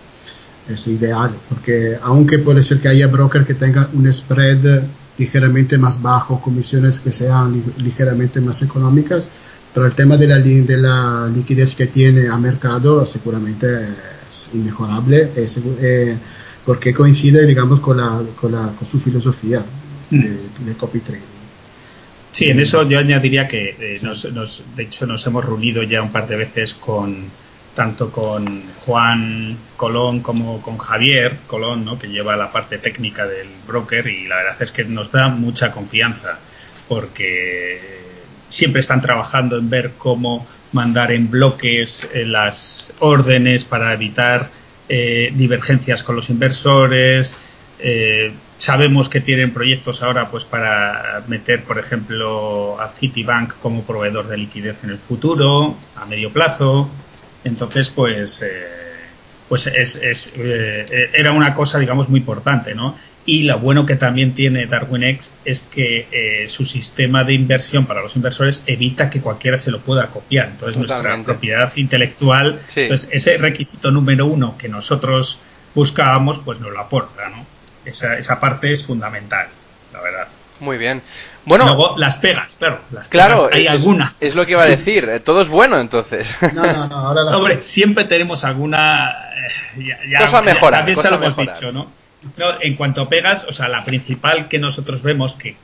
es 0.67 0.87
ideal, 0.87 1.31
porque 1.47 1.95
aunque 2.01 2.39
puede 2.39 2.61
ser 2.61 2.81
que 2.81 2.89
haya 2.89 3.07
broker 3.07 3.45
que 3.45 3.53
tengan 3.53 3.87
un 3.93 4.11
spread 4.11 4.83
ligeramente 5.17 5.77
más 5.77 6.01
bajo, 6.01 6.41
comisiones 6.41 6.99
que 6.99 7.13
sean 7.13 7.63
ligeramente 7.77 8.41
más 8.41 8.61
económicas, 8.61 9.29
pero 9.73 9.85
el 9.85 9.95
tema 9.95 10.17
de 10.17 10.27
la, 10.27 10.39
de 10.39 10.77
la 10.77 11.31
liquidez 11.33 11.75
que 11.75 11.87
tiene 11.87 12.27
a 12.27 12.37
mercado 12.37 13.05
seguramente 13.05 13.67
es 14.29 14.49
inmejorable, 14.53 15.31
es, 15.35 15.61
eh, 15.81 16.17
porque 16.65 16.93
coincide, 16.93 17.45
digamos, 17.45 17.79
con, 17.79 17.97
la, 17.97 18.21
con, 18.39 18.51
la, 18.51 18.71
con 18.73 18.85
su 18.85 18.99
filosofía 18.99 19.63
de, 20.09 20.37
de, 20.65 20.75
copy 20.75 20.99
trading. 20.99 21.21
Sí, 22.31 22.49
en 22.49 22.59
eso 22.59 22.87
yo 22.87 22.99
añadiría 22.99 23.47
que 23.47 23.75
eh, 23.79 23.99
nos, 24.03 24.31
nos, 24.31 24.63
de 24.75 24.83
hecho 24.83 25.07
nos 25.07 25.25
hemos 25.25 25.45
reunido 25.45 25.83
ya 25.83 26.01
un 26.01 26.11
par 26.11 26.27
de 26.27 26.35
veces 26.35 26.73
con, 26.75 27.25
tanto 27.75 28.11
con 28.11 28.63
Juan 28.85 29.57
Colón 29.77 30.19
como 30.19 30.61
con 30.61 30.77
Javier 30.77 31.37
Colón, 31.47 31.85
¿no? 31.85 31.97
que 31.97 32.07
lleva 32.07 32.35
la 32.35 32.51
parte 32.51 32.77
técnica 32.77 33.25
del 33.25 33.47
broker 33.67 34.05
y 34.07 34.27
la 34.27 34.35
verdad 34.37 34.57
es 34.61 34.71
que 34.71 34.83
nos 34.83 35.11
da 35.11 35.29
mucha 35.29 35.71
confianza 35.71 36.39
porque 36.87 38.08
siempre 38.49 38.81
están 38.81 39.01
trabajando 39.01 39.57
en 39.57 39.69
ver 39.69 39.93
cómo 39.97 40.45
mandar 40.71 41.11
en 41.11 41.29
bloques 41.29 42.07
eh, 42.13 42.25
las 42.25 42.93
órdenes 42.99 43.63
para 43.63 43.93
evitar 43.93 44.49
eh, 44.87 45.31
divergencias 45.35 46.03
con 46.03 46.15
los 46.15 46.29
inversores. 46.29 47.37
Eh, 47.79 48.33
sabemos 48.57 49.07
que 49.07 49.21
tienen 49.21 49.53
proyectos 49.53 50.03
ahora 50.03 50.29
pues 50.29 50.45
para 50.45 51.23
meter, 51.27 51.63
por 51.63 51.79
ejemplo, 51.79 52.79
a 52.79 52.89
Citibank 52.89 53.55
como 53.59 53.83
proveedor 53.83 54.27
de 54.27 54.37
liquidez 54.37 54.83
en 54.83 54.89
el 54.91 54.97
futuro, 54.97 55.75
a 55.95 56.05
medio 56.05 56.31
plazo. 56.31 56.89
Entonces, 57.43 57.89
pues, 57.89 58.43
pues 59.47 59.67
es, 59.67 60.33
era 61.13 61.31
una 61.31 61.53
cosa, 61.53 61.79
digamos, 61.79 62.09
muy 62.09 62.19
importante, 62.19 62.75
¿no? 62.75 62.97
Y 63.31 63.43
lo 63.43 63.59
bueno 63.59 63.85
que 63.85 63.95
también 63.95 64.33
tiene 64.33 64.65
DarwinX 64.65 65.31
es 65.45 65.61
que 65.61 66.07
eh, 66.11 66.49
su 66.49 66.65
sistema 66.65 67.23
de 67.23 67.33
inversión 67.33 67.85
para 67.85 68.01
los 68.01 68.15
inversores 68.15 68.63
evita 68.65 69.11
que 69.11 69.21
cualquiera 69.21 69.55
se 69.55 69.69
lo 69.69 69.81
pueda 69.81 70.07
copiar. 70.07 70.47
Entonces, 70.47 70.77
nuestra 70.77 71.15
propiedad 71.21 71.71
intelectual, 71.75 72.59
pues 72.73 73.07
ese 73.11 73.37
requisito 73.37 73.91
número 73.91 74.25
uno 74.25 74.55
que 74.57 74.67
nosotros 74.67 75.39
buscábamos, 75.75 76.39
pues 76.39 76.59
nos 76.59 76.71
lo 76.71 76.79
aporta, 76.79 77.29
¿no? 77.29 77.45
Esa, 77.85 78.17
esa 78.17 78.39
parte 78.39 78.71
es 78.71 78.83
fundamental, 78.83 79.45
la 79.93 80.01
verdad. 80.01 80.27
Muy 80.59 80.79
bien. 80.79 81.03
Bueno, 81.45 81.65
luego 81.65 81.93
las 81.97 82.17
pegas, 82.17 82.55
claro. 82.55 82.79
Las 82.89 83.09
claro, 83.09 83.47
hay 83.53 83.67
alguna. 83.67 84.15
Es 84.19 84.33
lo 84.33 84.43
que 84.47 84.53
iba 84.53 84.63
a 84.63 84.65
decir. 84.65 85.07
Eh, 85.07 85.19
todo 85.19 85.43
es 85.43 85.49
bueno, 85.49 85.79
entonces. 85.79 86.35
No, 86.51 86.63
no, 86.63 86.87
no. 86.87 86.95
Ahora 86.95 87.21
las 87.21 87.35
Hombre, 87.35 87.61
siempre 87.61 88.05
tenemos 88.05 88.43
alguna. 88.43 89.11
Eh, 89.77 89.95
ya, 90.09 90.17
cosa 90.17 90.41
mejora. 90.41 90.77
también 90.77 90.97
se 90.97 91.11
lo 91.11 91.17
hemos 91.17 91.37
dicho, 91.37 91.71
¿no? 91.71 91.98
No, 92.37 92.61
en 92.61 92.75
cuanto 92.75 93.01
a 93.01 93.09
pegas, 93.09 93.45
o 93.47 93.53
sea, 93.53 93.69
la 93.69 93.85
principal 93.85 94.49
que 94.49 94.59
nosotros 94.59 95.03
vemos, 95.03 95.33
que 95.33 95.55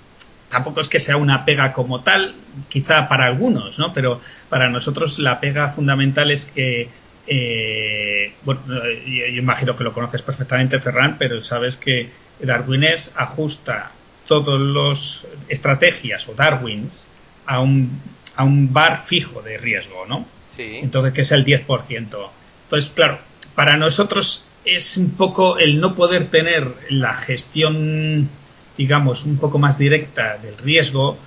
tampoco 0.50 0.80
es 0.80 0.88
que 0.88 1.00
sea 1.00 1.18
una 1.18 1.44
pega 1.44 1.74
como 1.74 2.02
tal, 2.02 2.34
quizá 2.70 3.10
para 3.10 3.26
algunos, 3.26 3.78
¿no? 3.78 3.94
Pero 3.94 4.22
para 4.50 4.70
nosotros 4.70 5.20
la 5.20 5.40
pega 5.42 5.68
fundamental 5.68 6.32
es 6.32 6.46
que, 6.46 6.88
eh, 7.28 8.34
bueno, 8.44 8.62
yo, 9.06 9.26
imagino 9.26 9.76
que 9.76 9.84
lo 9.84 9.94
conoces 9.94 10.22
perfectamente, 10.22 10.80
Ferran, 10.80 11.18
pero 11.18 11.42
sabes 11.42 11.76
que 11.76 12.10
Darwines 12.40 13.12
ajusta 13.16 13.92
todas 14.28 14.60
las 14.60 15.28
estrategias 15.50 16.28
o 16.30 16.34
Darwins 16.34 17.08
a 17.46 17.60
un, 17.60 18.02
a 18.38 18.46
un 18.46 18.72
bar 18.72 19.04
fijo 19.04 19.42
de 19.42 19.58
riesgo, 19.58 20.06
¿no? 20.08 20.26
Sí. 20.56 20.80
Entonces, 20.82 21.12
que 21.12 21.22
es 21.22 21.32
el 21.32 21.44
10%. 21.46 21.90
Entonces, 21.90 22.92
claro, 22.96 23.20
para 23.56 23.76
nosotros 23.76 24.46
es 24.66 24.98
un 24.98 25.12
poco 25.12 25.58
el 25.58 25.80
no 25.80 25.96
poder 25.96 26.26
tener 26.26 26.68
la 26.90 27.14
gestión, 27.16 28.30
digamos, 28.78 29.26
un 29.26 29.38
poco 29.38 29.60
más 29.60 29.78
directa 29.78 30.38
del 30.38 30.58
riesgo, 30.58 31.18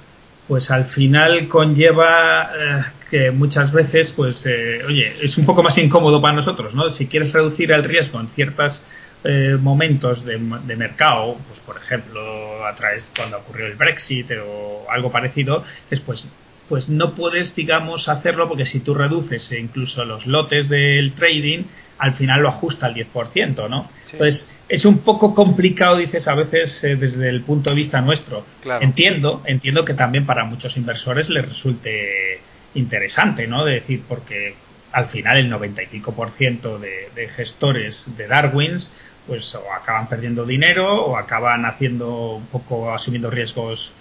pues 0.49 0.71
al 0.71 0.85
final 0.87 1.47
conlleva 1.49 2.51
eh, 2.59 2.83
que 3.11 3.31
muchas 3.31 3.71
veces, 3.71 4.13
pues, 4.13 4.47
eh, 4.47 4.81
oye, 4.87 5.15
es 5.23 5.39
un 5.39 5.45
poco 5.45 5.63
más 5.63 5.77
incómodo 5.79 6.21
para 6.21 6.35
nosotros, 6.35 6.75
¿no? 6.75 6.91
Si 6.91 7.07
quieres 7.07 7.33
reducir 7.33 7.71
el 7.73 7.85
riesgo 7.85 8.19
en 8.19 8.29
ciertos 8.29 8.83
eh, 9.25 9.57
momentos 9.61 10.25
de, 10.25 10.39
mercado, 10.39 11.37
pues, 11.49 11.61
por 11.61 11.77
ejemplo, 11.77 12.65
a 12.67 12.75
través 12.75 13.13
cuando 13.15 13.39
ocurrió 13.39 13.67
el 13.67 13.75
Brexit 13.75 14.31
o 14.33 14.87
algo 14.91 15.13
parecido, 15.13 15.65
es 15.91 16.01
pues 16.01 16.29
pues 16.69 16.91
no 16.91 17.15
puedes, 17.15 17.57
digamos, 17.57 18.11
hacerlo 18.11 18.47
porque 18.47 18.67
si 18.67 18.81
tú 18.81 18.93
reduces 18.93 19.53
incluso 19.53 20.05
los 20.05 20.27
lotes 20.27 20.69
del 20.69 21.15
trading, 21.15 21.65
al 21.99 22.13
final 22.13 22.43
lo 22.43 22.49
ajusta 22.49 22.87
al 22.87 22.95
10%, 22.95 23.69
¿no? 23.69 23.91
Entonces, 24.13 24.49
es 24.69 24.85
un 24.85 24.99
poco 24.99 25.35
complicado, 25.35 25.97
dices, 25.97 26.29
a 26.29 26.35
veces 26.35 26.83
eh, 26.85 26.97
desde 26.97 27.29
el 27.29 27.43
punto 27.43 27.71
de 27.71 27.77
vista 27.77 28.01
nuestro. 28.01 28.45
Entiendo, 28.81 29.43
entiendo 29.47 29.85
que 29.85 29.95
también 29.95 30.25
para 30.25 30.45
muchos 30.45 30.77
inversores 30.77 31.29
les 31.29 31.47
resulte 31.47 32.41
interesante, 32.75 33.47
¿no? 33.47 33.65
De 33.65 33.75
decir, 33.75 34.03
porque 34.09 34.55
al 34.93 35.07
final 35.07 35.37
el 35.37 35.51
90 35.51 35.83
y 35.83 35.87
pico 35.87 36.13
por 36.13 36.31
ciento 36.31 36.79
de, 36.79 37.11
de 37.15 37.29
gestores 37.29 38.09
de 38.17 38.27
Darwins 38.27 38.93
pues 39.27 39.55
o 39.55 39.73
acaban 39.73 40.09
perdiendo 40.09 40.47
dinero 40.47 41.05
o 41.05 41.17
acaban 41.17 41.67
haciendo 41.67 42.33
un 42.37 42.47
poco 42.47 42.93
asumiendo 42.93 43.31
riesgos 43.31 43.93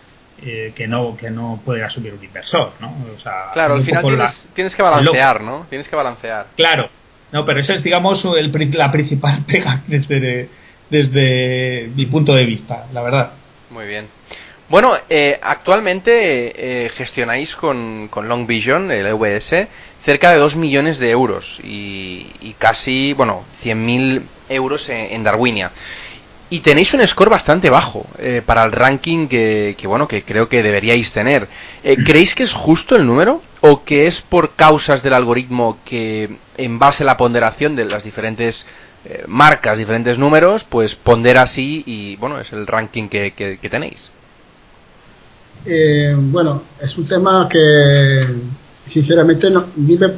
eh, 0.41 0.71
que 0.73 0.87
no 0.87 1.17
que 1.17 1.29
no 1.29 1.59
puede 1.65 1.83
asumir 1.83 2.13
un 2.13 2.23
inversor, 2.23 2.71
¿no? 2.79 2.95
O 3.13 3.17
sea, 3.19 3.51
claro, 3.53 3.75
al 3.75 3.83
final 3.83 4.03
tienes, 4.53 4.75
que 4.75 4.83
balancear, 4.83 5.41
¿no? 5.41 5.65
Tienes 5.69 5.87
que 5.87 5.95
balancear. 5.95 6.47
Claro, 6.55 6.89
no, 7.31 7.45
pero 7.45 7.59
eso 7.59 7.73
es, 7.73 7.83
digamos, 7.83 8.25
la 8.25 8.91
principal 8.91 9.43
pega 9.47 9.81
desde, 9.87 10.49
desde 10.89 11.89
mi 11.95 12.05
punto 12.05 12.35
de 12.35 12.45
vista, 12.45 12.85
la 12.93 13.01
verdad. 13.01 13.31
Muy 13.69 13.85
bien. 13.85 14.05
Bueno, 14.69 14.93
eh, 15.09 15.39
actualmente 15.41 16.85
eh, 16.85 16.89
gestionáis 16.89 17.55
con, 17.55 18.09
con, 18.09 18.27
Long 18.27 18.45
Vision, 18.45 18.91
el 18.91 19.07
EVS, 19.07 19.67
cerca 20.03 20.31
de 20.31 20.37
2 20.39 20.57
millones 20.57 20.99
de 20.99 21.09
euros 21.09 21.61
y, 21.63 22.27
y 22.41 22.55
casi, 22.57 23.13
bueno, 23.13 23.43
100.000 23.63 24.21
euros 24.49 24.89
en, 24.89 25.13
en 25.13 25.23
Darwinia. 25.23 25.71
Y 26.49 26.61
tenéis 26.61 26.93
un 26.93 27.05
score 27.05 27.29
bastante 27.29 27.69
bajo 27.69 28.05
eh, 28.19 28.41
para 28.45 28.63
el 28.63 28.71
ranking 28.71 29.27
que, 29.27 29.75
bueno, 29.83 30.07
que 30.07 30.23
creo 30.23 30.47
que 30.47 30.63
deberíais 30.63 31.11
tener. 31.11 31.47
Eh, 31.83 31.95
¿Creéis 32.05 32.35
que 32.35 32.43
es 32.43 32.53
justo 32.53 32.95
el 32.95 33.05
número? 33.05 33.41
¿O 33.61 33.83
que 33.83 34.07
es 34.07 34.21
por 34.21 34.51
causas 34.55 35.03
del 35.03 35.13
algoritmo 35.13 35.77
que, 35.85 36.37
en 36.57 36.79
base 36.79 37.03
a 37.03 37.05
la 37.05 37.17
ponderación 37.17 37.75
de 37.75 37.85
las 37.85 38.03
diferentes 38.03 38.65
eh, 39.05 39.23
marcas, 39.27 39.77
diferentes 39.77 40.17
números, 40.17 40.63
pues 40.63 40.95
pondera 40.95 41.43
así 41.43 41.83
y, 41.85 42.15
bueno, 42.17 42.39
es 42.39 42.51
el 42.53 42.67
ranking 42.67 43.07
que, 43.09 43.59
tenéis? 43.69 44.11
bueno, 46.17 46.63
es 46.79 46.97
un 46.97 47.05
tema 47.05 47.47
que, 47.49 48.21
sinceramente, 48.85 49.49
no, 49.49 49.65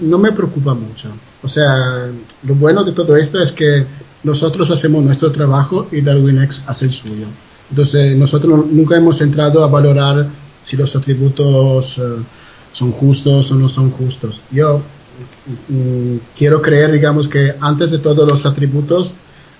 no 0.02 0.18
me 0.20 0.32
preocupa 0.32 0.76
mucho. 0.76 1.12
O 1.42 1.48
sea, 1.48 2.08
lo 2.44 2.56
bueno 2.56 2.84
de 2.84 2.92
todo 2.92 3.16
esto 3.16 3.42
es 3.42 3.52
que 3.52 3.86
nosotros 4.24 4.70
hacemos 4.72 5.04
nuestro 5.04 5.32
trabajo 5.32 5.88
y 5.92 6.02
DarwinX 6.02 6.64
hace 6.68 6.86
el 6.86 6.94
suyo. 6.94 7.28
Entonces, 7.70 8.16
nosotros 8.18 8.66
nunca 8.68 8.98
hemos 8.98 9.22
entrado 9.22 9.64
a 9.64 9.68
valorar 9.68 10.28
si 10.64 10.78
los 10.78 10.96
atributos 10.96 11.98
eh, 11.98 12.02
son 12.72 12.92
justos 12.92 13.52
o 13.52 13.56
no 13.56 13.70
son 13.70 13.92
justos. 13.92 14.42
Yo 14.52 14.82
mm, 15.68 16.18
quiero 16.36 16.62
creer, 16.62 16.92
digamos, 16.92 17.28
que 17.28 17.56
antes 17.60 17.92
de 17.92 18.00
todos 18.00 18.28
los 18.28 18.46
atributos 18.46 19.14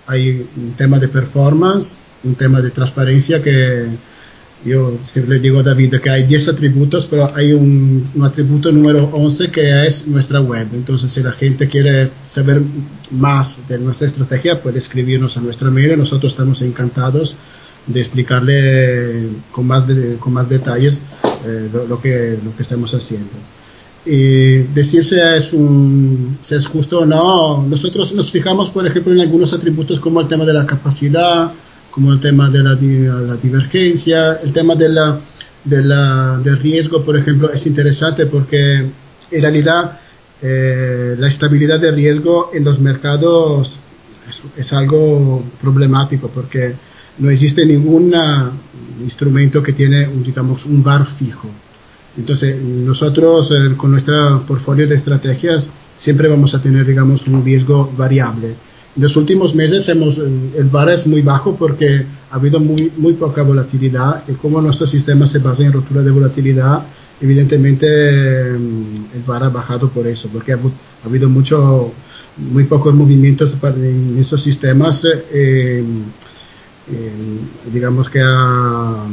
hay 0.08 0.48
un 0.56 0.74
tema 0.74 1.00
de 1.00 1.08
performance, 1.08 1.98
un 2.24 2.36
tema 2.36 2.62
de 2.62 2.72
transparencia 2.72 3.42
que, 3.42 3.90
yo 4.66 4.98
siempre 5.04 5.40
digo 5.40 5.60
a 5.60 5.64
David 5.64 5.96
que 6.02 6.10
hay 6.10 6.24
10 6.24 6.50
atributos, 6.50 7.08
pero 7.08 7.32
hay 7.34 7.54
un, 7.54 8.12
atributo 8.22 8.72
número 8.72 9.06
11 9.14 9.52
que 9.52 9.88
es 9.88 10.06
nuestra 10.08 10.42
web. 10.42 10.68
Entonces, 10.74 11.12
si 11.12 11.24
la 11.24 11.32
gente 11.32 11.68
quiere 11.68 12.12
saber 12.28 12.62
más 13.12 13.62
de 13.70 13.80
nuestra 13.80 14.08
estrategia, 14.08 14.62
puede 14.62 14.80
escribirnos 14.80 15.38
a 15.38 15.42
nuestra 15.42 15.72
mail 15.72 15.98
nosotros 15.98 16.34
estamos 16.34 16.62
encantados 16.62 17.38
de 17.90 18.00
explicarle 18.00 19.30
con 19.52 19.68
más, 19.68 19.88
con 20.20 20.34
más 20.34 20.48
detalles 20.48 21.02
eh, 21.46 21.70
lo, 21.74 22.00
que, 22.00 22.40
lo 22.44 22.56
que 22.56 22.62
estamos 22.62 22.94
haciendo. 22.94 23.32
Y 24.06 24.60
decir 24.74 25.04
si 25.04 25.20
es, 25.20 25.52
un, 25.52 26.38
si 26.42 26.56
es 26.56 26.68
justo 26.68 27.00
o 27.00 27.06
no, 27.06 27.66
nosotros 27.68 28.14
nos 28.14 28.32
fijamos, 28.32 28.70
por 28.70 28.86
ejemplo, 28.86 29.14
en 29.14 29.20
algunos 29.20 29.52
atributos 29.54 30.00
como 30.00 30.22
el 30.22 30.28
tema 30.28 30.46
de 30.46 30.54
la 30.54 30.66
capacidad, 30.66 31.52
como 31.92 32.14
el 32.14 32.20
tema 32.20 32.50
de 32.50 32.64
la, 32.64 32.76
la 32.76 33.36
divergencia, 33.36 34.36
el 34.36 34.54
tema 34.54 34.76
de 34.76 34.90
la, 34.90 35.20
de 35.66 35.84
la, 35.84 36.38
del 36.38 36.60
riesgo, 36.60 37.04
por 37.04 37.18
ejemplo, 37.18 37.50
es 37.50 37.66
interesante 37.66 38.28
porque 38.28 38.86
en 39.32 39.42
realidad 39.42 40.00
eh, 40.42 41.16
la 41.18 41.28
estabilidad 41.28 41.80
de 41.80 41.92
riesgo 41.92 42.52
en 42.54 42.64
los 42.64 42.80
mercados 42.80 43.80
es, 44.30 44.44
es, 44.56 44.74
algo 44.74 45.44
problemático 45.60 46.30
porque 46.30 46.76
no 47.20 47.30
existe 47.30 47.66
ningún 47.66 48.14
instrumento 49.02 49.62
que 49.62 49.74
tiene 49.74 50.08
digamos, 50.08 50.66
un 50.66 50.84
bar 50.84 51.06
fijo. 51.06 51.50
Entonces, 52.18 52.62
nosotros 52.62 53.52
eh, 53.52 53.76
con 53.78 53.92
nuestro 53.92 54.44
portfolio 54.46 54.88
de 54.88 54.96
estrategias 54.96 55.70
siempre 55.96 56.28
vamos 56.28 56.56
a 56.56 56.62
tener, 56.62 56.86
digamos, 56.86 57.28
un 57.28 57.46
riesgo 57.46 57.92
variable 57.96 58.56
en 58.96 59.04
los 59.04 59.16
últimos 59.16 59.54
meses 59.56 59.88
hemos, 59.88 60.18
el 60.18 60.70
VAR 60.72 60.90
es 60.90 61.06
muy 61.06 61.22
bajo 61.22 61.56
porque 61.56 62.06
ha 62.32 62.36
habido 62.36 62.60
muy, 62.60 62.92
muy 62.98 63.14
poca 63.14 63.44
volatilidad 63.44 64.24
y 64.28 64.34
como 64.34 64.62
nuestro 64.62 64.88
sistema 64.88 65.28
se 65.28 65.40
basa 65.40 65.64
en 65.64 65.74
rotura 65.74 66.02
de 66.02 66.12
volatilidad, 66.12 66.84
evidentemente 67.22 67.88
mm, 67.88 69.16
el 69.16 69.24
VAR 69.28 69.44
ha 69.44 69.50
bajado 69.50 69.90
por 69.90 70.08
eso, 70.08 70.30
porque 70.34 70.54
ha, 70.54 70.60
habido 71.06 71.30
mucho, 71.30 71.94
muy 72.38 72.64
pocos 72.64 72.94
movimientos 72.94 73.56
en 73.64 74.18
esos 74.18 74.42
sistemas, 74.42 75.06
eh, 75.06 75.26
eh, 75.32 75.84
digamos 77.72 78.10
que 78.10 78.22
ha, 78.22 79.06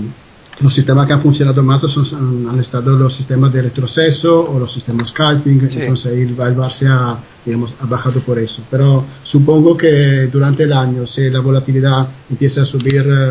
los 0.61 0.73
sistemas 0.73 1.07
que 1.07 1.13
han 1.13 1.21
funcionado 1.21 1.63
más 1.63 1.83
son, 1.83 2.49
han 2.49 2.59
estado 2.59 2.97
los 2.97 3.13
sistemas 3.13 3.53
de 3.53 3.63
retroceso 3.63 4.51
o 4.51 4.59
los 4.59 4.73
sistemas 4.73 5.09
scalping, 5.09 5.61
entonces 5.71 6.13
ahí 6.13 6.23
el 6.23 6.35
VAR 6.35 6.73
se 6.73 6.87
ha, 6.89 7.19
digamos, 7.45 7.75
ha 7.81 7.87
bajado 7.87 8.21
por 8.21 8.39
eso. 8.39 8.63
Pero 8.71 9.05
supongo 9.23 9.77
que 9.77 10.29
durante 10.33 10.63
el 10.63 10.73
año, 10.73 11.07
si 11.07 11.29
la 11.31 11.41
volatilidad 11.41 12.09
empieza 12.31 12.63
a 12.63 12.65
subir 12.65 13.07
eh, 13.07 13.31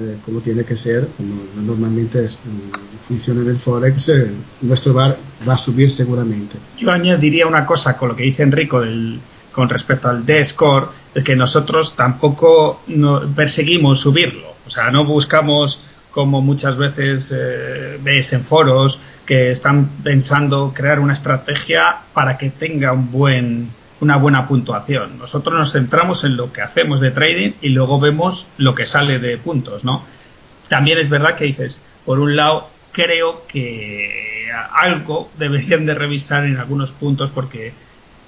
eh, 0.00 0.16
como 0.24 0.40
tiene 0.40 0.64
que 0.64 0.76
ser, 0.76 1.08
como 1.16 1.34
normalmente 1.66 2.22
mm, 2.22 3.00
funciona 3.00 3.40
en 3.40 3.48
el 3.48 3.58
Forex, 3.58 4.08
eh, 4.10 4.30
nuestro 4.62 4.94
VAR 4.94 5.18
va 5.48 5.54
a 5.54 5.58
subir 5.58 5.90
seguramente. 5.90 6.56
Yo 6.78 6.92
añadiría 6.92 7.48
una 7.48 7.66
cosa 7.66 7.96
con 7.96 8.10
lo 8.10 8.16
que 8.16 8.22
dice 8.22 8.44
Enrico 8.44 8.80
del, 8.80 9.18
con 9.52 9.68
respecto 9.68 10.08
al 10.08 10.24
D-Score, 10.24 10.88
es 11.14 11.24
que 11.24 11.36
nosotros 11.36 11.96
tampoco 11.96 12.82
no, 12.86 13.20
perseguimos 13.34 14.00
subirlo. 14.00 14.54
O 14.66 14.70
sea, 14.70 14.90
no 14.90 15.04
buscamos 15.04 15.80
como 16.10 16.40
muchas 16.40 16.76
veces 16.76 17.32
eh, 17.36 17.98
ves 18.02 18.32
en 18.32 18.44
foros 18.44 19.00
que 19.24 19.50
están 19.50 19.88
pensando 20.02 20.72
crear 20.74 21.00
una 21.00 21.12
estrategia 21.12 21.96
para 22.12 22.36
que 22.38 22.50
tenga 22.50 22.92
un 22.92 23.10
buen 23.10 23.70
una 24.00 24.16
buena 24.16 24.46
puntuación. 24.46 25.18
Nosotros 25.18 25.56
nos 25.56 25.72
centramos 25.72 26.24
en 26.24 26.36
lo 26.36 26.52
que 26.52 26.62
hacemos 26.62 27.00
de 27.00 27.10
trading 27.10 27.52
y 27.60 27.70
luego 27.70 27.98
vemos 27.98 28.46
lo 28.56 28.74
que 28.74 28.86
sale 28.86 29.18
de 29.18 29.36
puntos, 29.38 29.84
¿no? 29.84 30.04
También 30.68 30.98
es 30.98 31.08
verdad 31.08 31.34
que 31.34 31.46
dices, 31.46 31.82
por 32.04 32.20
un 32.20 32.36
lado, 32.36 32.68
creo 32.92 33.44
que 33.48 34.48
algo 34.72 35.30
deberían 35.38 35.86
de 35.86 35.94
revisar 35.94 36.44
en 36.44 36.58
algunos 36.58 36.92
puntos 36.92 37.30
porque 37.30 37.72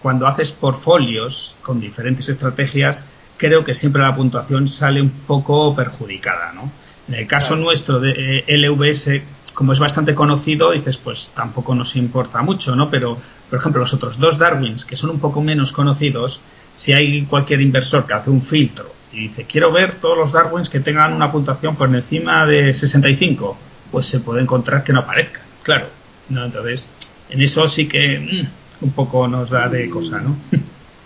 cuando 0.03 0.27
haces 0.27 0.53
portfolios 0.53 1.57
con 1.63 1.81
diferentes 1.81 2.29
estrategias, 2.29 3.07
creo 3.37 3.65
que 3.65 3.75
siempre 3.75 4.03
la 4.03 4.15
puntuación 4.15 4.69
sale 4.69 5.01
un 5.01 5.11
poco 5.11 5.75
perjudicada, 5.75 6.53
¿no? 6.53 6.71
En 7.09 7.15
el 7.15 7.27
caso 7.27 7.57
nuestro 7.57 7.99
de 7.99 8.45
eh, 8.47 8.57
LVS, 8.59 9.23
como 9.55 9.73
es 9.73 9.79
bastante 9.79 10.15
conocido, 10.15 10.71
dices, 10.71 10.97
pues 10.97 11.33
tampoco 11.35 11.75
nos 11.75 11.97
importa 11.97 12.43
mucho, 12.43 12.77
¿no? 12.77 12.89
Pero, 12.89 13.19
por 13.49 13.59
ejemplo, 13.59 13.81
los 13.81 13.93
otros 13.95 14.19
dos 14.19 14.39
Darwins, 14.39 14.85
que 14.85 14.97
son 14.97 15.11
un 15.11 15.21
poco 15.21 15.41
menos 15.41 15.73
conocidos, 15.73 16.41
si 16.75 16.93
hay 16.93 17.23
cualquier 17.23 17.61
inversor 17.61 18.07
que 18.07 18.15
hace 18.15 18.31
un 18.31 18.41
filtro 18.41 18.93
y 19.13 19.21
dice, 19.23 19.45
quiero 19.45 19.73
ver 19.73 19.97
todos 19.97 20.17
los 20.17 20.33
Darwins 20.33 20.69
que 20.69 20.81
tengan 20.81 21.13
una 21.13 21.33
puntuación 21.33 21.77
por 21.77 21.93
encima 21.95 22.47
de 22.47 22.73
65, 22.73 23.57
pues 23.91 24.07
se 24.07 24.21
puede 24.21 24.43
encontrar 24.43 24.85
que 24.85 24.93
no 24.93 25.01
aparezcan, 25.01 25.43
claro. 25.63 25.87
¿no? 26.29 26.45
Entonces, 26.45 26.91
en 27.29 27.43
eso 27.43 27.67
sí 27.67 27.89
que 27.89 28.19
mm, 28.19 28.60
un 28.81 28.93
poco 28.93 29.29
nos 29.29 29.51
da 29.51 29.69
de 29.69 29.89
cosa, 29.91 30.19
¿no? 30.19 30.37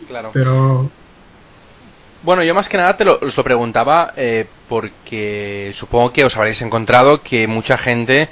Claro. 0.07 0.31
Pero 0.35 0.91
bueno, 2.25 2.43
yo 2.43 2.55
más 2.55 2.71
que 2.71 2.79
nada 2.79 2.97
te 2.97 3.05
lo, 3.05 3.19
os 3.21 3.37
lo 3.37 3.45
preguntaba 3.45 4.15
eh, 4.17 4.47
porque 4.67 5.73
supongo 5.75 6.13
que 6.13 6.25
os 6.25 6.37
habréis 6.37 6.63
encontrado 6.63 7.23
que 7.23 7.47
mucha 7.47 7.77
gente 7.77 8.31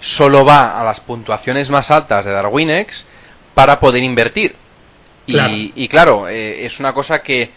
solo 0.00 0.46
va 0.46 0.80
a 0.80 0.84
las 0.84 1.00
puntuaciones 1.00 1.68
más 1.68 1.90
altas 1.90 2.24
de 2.24 2.32
Darwinex 2.32 3.04
para 3.54 3.80
poder 3.80 4.02
invertir. 4.02 4.56
Y, 5.26 5.88
claro, 5.88 6.26
eh, 6.26 6.64
es 6.64 6.80
una 6.80 6.94
cosa 6.94 7.22
que, 7.22 7.50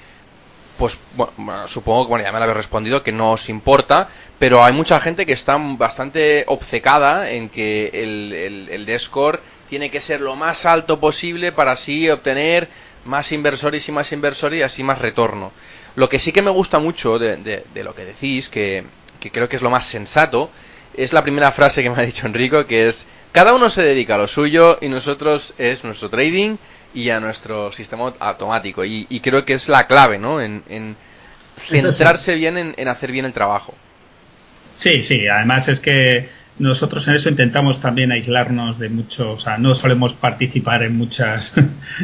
pues 0.77 0.97
bueno, 1.15 1.69
supongo 1.69 2.03
que 2.03 2.09
bueno, 2.09 2.25
ya 2.25 2.33
me 2.33 2.39
lo 2.39 2.43
habéis 2.43 2.57
respondido, 2.57 3.01
que 3.01 3.13
no 3.13 3.31
os 3.31 3.47
importa, 3.47 4.09
pero 4.39 4.65
hay 4.65 4.73
mucha 4.73 4.99
gente 4.99 5.25
que 5.25 5.31
está 5.31 5.57
bastante 5.57 6.43
obcecada 6.47 7.31
en 7.31 7.47
que 7.47 7.91
el, 7.93 8.33
el, 8.33 8.69
el 8.69 8.85
D-Score 8.85 9.39
tiene 9.71 9.89
que 9.89 10.01
ser 10.01 10.19
lo 10.19 10.35
más 10.35 10.65
alto 10.65 10.99
posible 10.99 11.53
para 11.53 11.71
así 11.71 12.09
obtener 12.09 12.67
más 13.05 13.31
inversores 13.31 13.87
y 13.87 13.93
más 13.93 14.11
inversores 14.11 14.59
y 14.59 14.63
así 14.63 14.83
más 14.83 14.99
retorno. 14.99 15.53
Lo 15.95 16.09
que 16.09 16.19
sí 16.19 16.33
que 16.33 16.41
me 16.41 16.49
gusta 16.49 16.79
mucho 16.79 17.17
de, 17.17 17.63
lo 17.75 17.95
que 17.95 18.03
decís, 18.03 18.49
que, 18.49 18.83
creo 19.31 19.47
que 19.47 19.55
es 19.55 19.61
lo 19.61 19.69
más 19.69 19.85
sensato, 19.85 20.51
es 20.97 21.13
la 21.13 21.23
primera 21.23 21.53
frase 21.53 21.83
que 21.83 21.89
me 21.89 22.01
ha 22.01 22.05
dicho 22.05 22.27
Enrico, 22.27 22.65
que 22.65 22.89
es, 22.89 23.05
cada 23.31 23.53
uno 23.53 23.69
se 23.69 23.81
dedica 23.81 24.15
a 24.15 24.17
lo 24.17 24.27
suyo 24.27 24.77
y 24.81 24.89
nosotros 24.89 25.53
es 25.57 25.85
nuestro 25.85 26.09
trading 26.09 26.57
y 26.93 27.09
a 27.09 27.21
nuestro 27.21 27.71
sistema 27.71 28.11
automático. 28.19 28.83
Y, 28.83 29.21
creo 29.23 29.45
que 29.45 29.53
es 29.53 29.69
la 29.69 29.87
clave, 29.87 30.19
¿no? 30.19 30.41
En, 30.41 30.97
centrarse 31.69 32.35
bien 32.35 32.57
en, 32.57 32.75
en 32.75 32.89
hacer 32.89 33.13
bien 33.13 33.23
el 33.23 33.31
trabajo. 33.31 33.73
Sí, 34.73 35.01
sí, 35.01 35.29
además 35.29 35.69
es 35.69 35.79
que 35.79 36.27
nosotros 36.59 37.07
en 37.07 37.15
eso 37.15 37.29
intentamos 37.29 37.79
también 37.79 38.11
aislarnos 38.11 38.77
de 38.77 38.89
mucho, 38.89 39.31
o 39.31 39.39
sea, 39.39 39.57
no 39.57 39.73
solemos 39.73 40.13
participar 40.13 40.83
en 40.83 40.97
muchas 40.97 41.53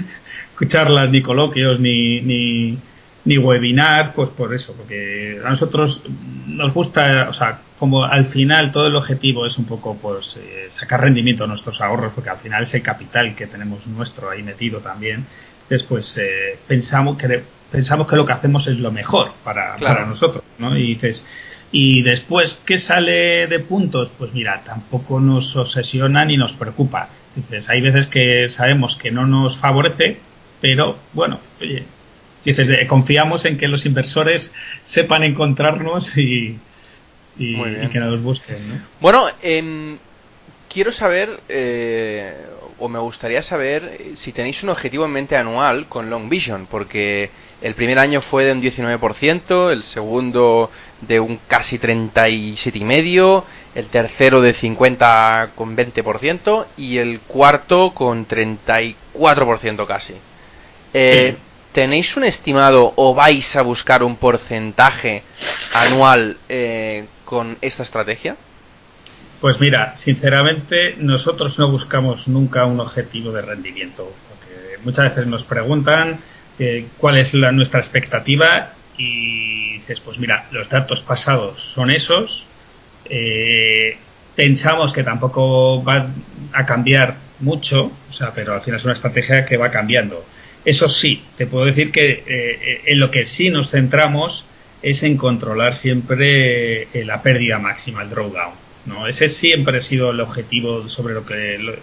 charlas, 0.68 1.10
ni 1.10 1.22
coloquios, 1.22 1.80
ni, 1.80 2.22
ni, 2.22 2.78
ni 3.26 3.38
webinars, 3.38 4.10
pues 4.10 4.30
por 4.30 4.54
eso, 4.54 4.74
porque 4.74 5.40
a 5.44 5.50
nosotros 5.50 6.04
nos 6.48 6.74
gusta, 6.74 7.28
o 7.30 7.34
sea, 7.34 7.60
como 7.78 8.06
al 8.06 8.26
final 8.26 8.72
todo 8.72 8.88
el 8.88 8.96
objetivo 8.96 9.46
es 9.46 9.58
un 9.58 9.66
poco 9.66 9.96
pues 9.98 10.38
eh, 10.38 10.68
sacar 10.70 11.02
rendimiento 11.02 11.44
a 11.44 11.48
nuestros 11.48 11.82
ahorros, 11.82 12.14
porque 12.14 12.30
al 12.30 12.38
final 12.38 12.64
es 12.64 12.74
el 12.74 12.82
capital 12.82 13.36
que 13.36 13.48
tenemos 13.48 13.86
nuestro 13.88 14.30
ahí 14.30 14.44
metido 14.44 14.80
también. 14.80 15.26
Entonces, 15.64 15.84
pues 15.88 16.18
eh, 16.18 16.58
pensamos 16.68 17.18
que 17.18 17.44
pensamos 17.72 18.08
que 18.08 18.16
lo 18.16 18.26
que 18.26 18.34
hacemos 18.34 18.68
es 18.68 18.80
lo 18.80 18.92
mejor 18.92 19.32
para, 19.44 19.76
para 19.78 20.06
nosotros, 20.06 20.44
¿no? 20.60 20.78
Y 20.78 20.96
dices, 20.96 21.26
y 21.72 22.02
después, 22.02 22.62
¿qué 22.66 22.78
sale 22.78 23.48
de 23.48 23.60
puntos? 23.60 24.12
Pues 24.18 24.34
mira, 24.34 24.62
tampoco 24.64 25.20
nos 25.20 25.56
obsesiona 25.56 26.24
ni 26.26 26.38
nos 26.38 26.54
preocupa. 26.54 27.10
Dices, 27.36 27.70
hay 27.70 27.82
veces 27.82 28.08
que 28.08 28.48
sabemos 28.50 28.96
que 28.96 29.12
no 29.12 29.28
nos 29.28 29.58
favorece, 29.58 30.18
pero 30.62 30.98
bueno, 31.14 31.40
oye, 31.62 31.84
dices, 32.44 32.70
eh, 32.70 32.88
confiamos 32.88 33.46
en 33.46 33.58
que 33.58 33.68
los 33.68 33.86
inversores 33.86 34.54
sepan 34.84 35.24
encontrarnos 35.24 36.18
y, 36.18 36.58
y, 37.38 37.56
que 37.90 38.00
nos 38.00 38.22
busquen. 38.22 38.58
¿no? 38.70 38.82
Bueno, 39.02 39.28
em, 39.42 39.98
quiero 40.72 40.92
saber, 40.92 41.40
eh, 41.50 42.36
o 42.80 42.90
me 42.90 43.00
gustaría 43.00 43.42
saber, 43.42 44.00
si 44.14 44.32
tenéis 44.32 44.64
un 44.64 44.70
objetivo 44.70 45.06
en 45.06 45.12
mente 45.12 45.38
anual 45.38 45.88
con 45.88 46.10
Long 46.10 46.30
Vision, 46.30 46.68
porque 46.70 47.30
el 47.62 47.74
primer 47.74 47.98
año 48.00 48.22
fue 48.22 48.44
de 48.46 48.52
un 48.52 48.62
19%, 48.62 49.72
el 49.72 49.84
segundo 49.84 50.70
de 51.02 51.20
un 51.20 51.40
casi 51.48 51.80
37,5%, 51.80 53.44
el 53.76 53.88
tercero 53.88 54.42
de 54.42 54.54
50 54.54 55.52
con 55.56 55.76
20% 55.76 56.66
y 56.78 56.98
el 56.98 57.20
cuarto 57.20 57.92
con 57.94 58.28
34% 58.28 59.88
casi. 59.88 60.16
Eh, 60.94 61.36
¿Tenéis 61.74 62.18
un 62.18 62.24
estimado 62.24 62.94
o 62.96 63.14
vais 63.14 63.56
a 63.56 63.62
buscar 63.62 64.02
un 64.02 64.16
porcentaje 64.16 65.22
anual 65.76 66.38
eh, 66.50 67.06
con 67.24 67.58
esta 67.62 67.84
estrategia? 67.84 68.36
Pues 69.42 69.60
mira, 69.60 69.96
sinceramente 69.96 70.96
nosotros 70.98 71.60
no 71.60 71.70
buscamos 71.70 72.28
nunca 72.28 72.66
un 72.66 72.80
objetivo 72.80 73.32
de 73.32 73.44
rendimiento. 73.44 74.12
Porque 74.30 74.78
muchas 74.84 75.10
veces 75.10 75.28
nos 75.28 75.44
preguntan 75.44 76.20
eh, 76.58 76.88
cuál 76.98 77.18
es 77.18 77.36
la, 77.36 77.52
nuestra 77.52 77.80
expectativa 77.80 78.74
y 78.98 79.74
dices, 79.74 80.00
pues 80.00 80.18
mira, 80.18 80.48
los 80.52 80.70
datos 80.70 81.02
pasados 81.02 81.62
son 81.62 81.92
esos. 81.92 82.48
Eh, 83.06 83.98
pensamos 84.36 84.92
que 84.92 85.04
tampoco 85.04 85.84
va 85.84 86.08
a 86.54 86.66
cambiar 86.66 87.16
mucho, 87.40 87.92
o 88.10 88.14
sea, 88.14 88.32
pero 88.34 88.56
al 88.56 88.62
final 88.62 88.80
es 88.80 88.86
una 88.86 88.94
estrategia 88.94 89.46
que 89.46 89.58
va 89.58 89.70
cambiando. 89.70 90.26
Eso 90.66 90.90
sí, 90.90 91.24
te 91.38 91.46
puedo 91.46 91.66
decir 91.66 91.92
que 91.92 92.24
eh, 92.26 92.82
en 92.88 93.00
lo 93.00 93.12
que 93.12 93.28
sí 93.28 93.52
nos 93.52 93.70
centramos 93.70 94.46
es 94.82 95.04
en 95.04 95.16
controlar 95.16 95.76
siempre 95.76 96.88
la 97.06 97.22
pérdida 97.22 97.60
máxima, 97.60 98.02
el 98.02 98.10
drawdown. 98.10 98.67
¿No? 98.88 99.08
Ese 99.08 99.30
siempre 99.30 99.78
ha 99.78 99.82
sido 99.82 100.12
el 100.12 100.20
objetivo 100.20 100.90
sobre 100.90 101.14
lo 101.14 101.26
que 101.26 101.60
lo, 101.60 101.74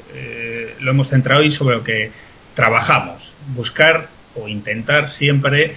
lo 0.80 0.90
hemos 0.90 1.08
centrado 1.08 1.42
y 1.42 1.52
sobre 1.52 1.76
lo 1.76 1.84
que 1.84 2.10
trabajamos. 2.54 3.34
Buscar 3.54 4.08
o 4.34 4.48
intentar 4.48 5.08
siempre 5.08 5.74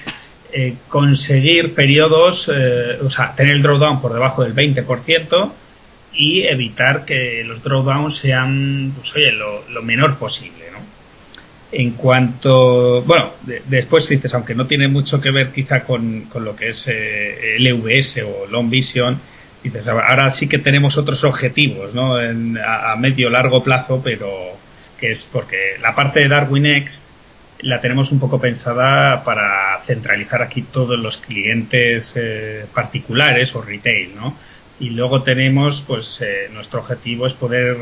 eh, 0.54 0.76
conseguir 0.88 1.74
periodos, 1.74 2.50
eh, 2.54 3.00
o 3.04 3.10
sea, 3.10 3.36
tener 3.36 3.56
el 3.56 3.62
drawdown 3.62 4.02
por 4.02 4.14
debajo 4.14 4.44
del 4.44 4.56
20% 4.56 5.52
y 6.14 6.44
evitar 6.44 7.06
que 7.06 7.44
los 7.44 7.62
drawdowns 7.62 8.16
sean, 8.16 8.94
pues 8.96 9.14
oye, 9.16 9.34
lo, 9.34 9.82
menor 9.84 10.18
posible, 10.18 10.66
¿no? 10.72 10.80
En 11.72 11.92
cuanto, 11.92 13.02
bueno, 13.04 13.34
después 13.68 14.08
dices, 14.08 14.34
aunque 14.34 14.56
no 14.56 14.66
tiene 14.66 14.88
mucho 14.88 15.20
que 15.20 15.32
ver 15.32 15.52
quizá 15.52 15.84
con, 15.84 16.22
con 16.22 16.46
lo 16.46 16.56
que 16.56 16.70
es 16.70 16.88
eh, 16.88 17.58
LVS 17.60 18.24
o 18.24 18.48
Long 18.50 18.70
Vision, 18.70 19.20
dices, 19.64 19.88
ahora 19.88 20.30
sí 20.32 20.48
que 20.48 20.58
tenemos 20.60 20.98
otros 20.98 21.24
objetivos, 21.24 21.94
¿no? 21.94 22.22
En, 22.22 22.58
a, 22.58 22.92
a 22.92 22.96
medio 22.96 23.30
largo 23.30 23.64
plazo, 23.64 24.02
pero 24.04 24.30
que 25.00 25.10
es 25.10 25.24
porque 25.24 25.78
la 25.82 25.96
parte 25.96 26.22
de 26.22 26.28
Darwin 26.28 26.66
X 26.66 27.12
la 27.60 27.82
tenemos 27.82 28.12
un 28.12 28.20
poco 28.20 28.40
pensada 28.40 29.24
para 29.24 29.80
centralizar 29.86 30.42
aquí 30.42 30.62
todos 30.62 31.00
los 31.00 31.18
clientes 31.18 32.14
eh, 32.16 32.66
particulares 32.74 33.56
o 33.56 33.62
retail, 33.62 34.16
¿no? 34.16 34.36
Y 34.80 34.92
luego 34.92 35.24
tenemos, 35.24 35.84
pues, 35.88 36.22
eh, 36.22 36.50
nuestro 36.54 36.82
objetivo 36.82 37.26
es 37.26 37.34
poder 37.34 37.78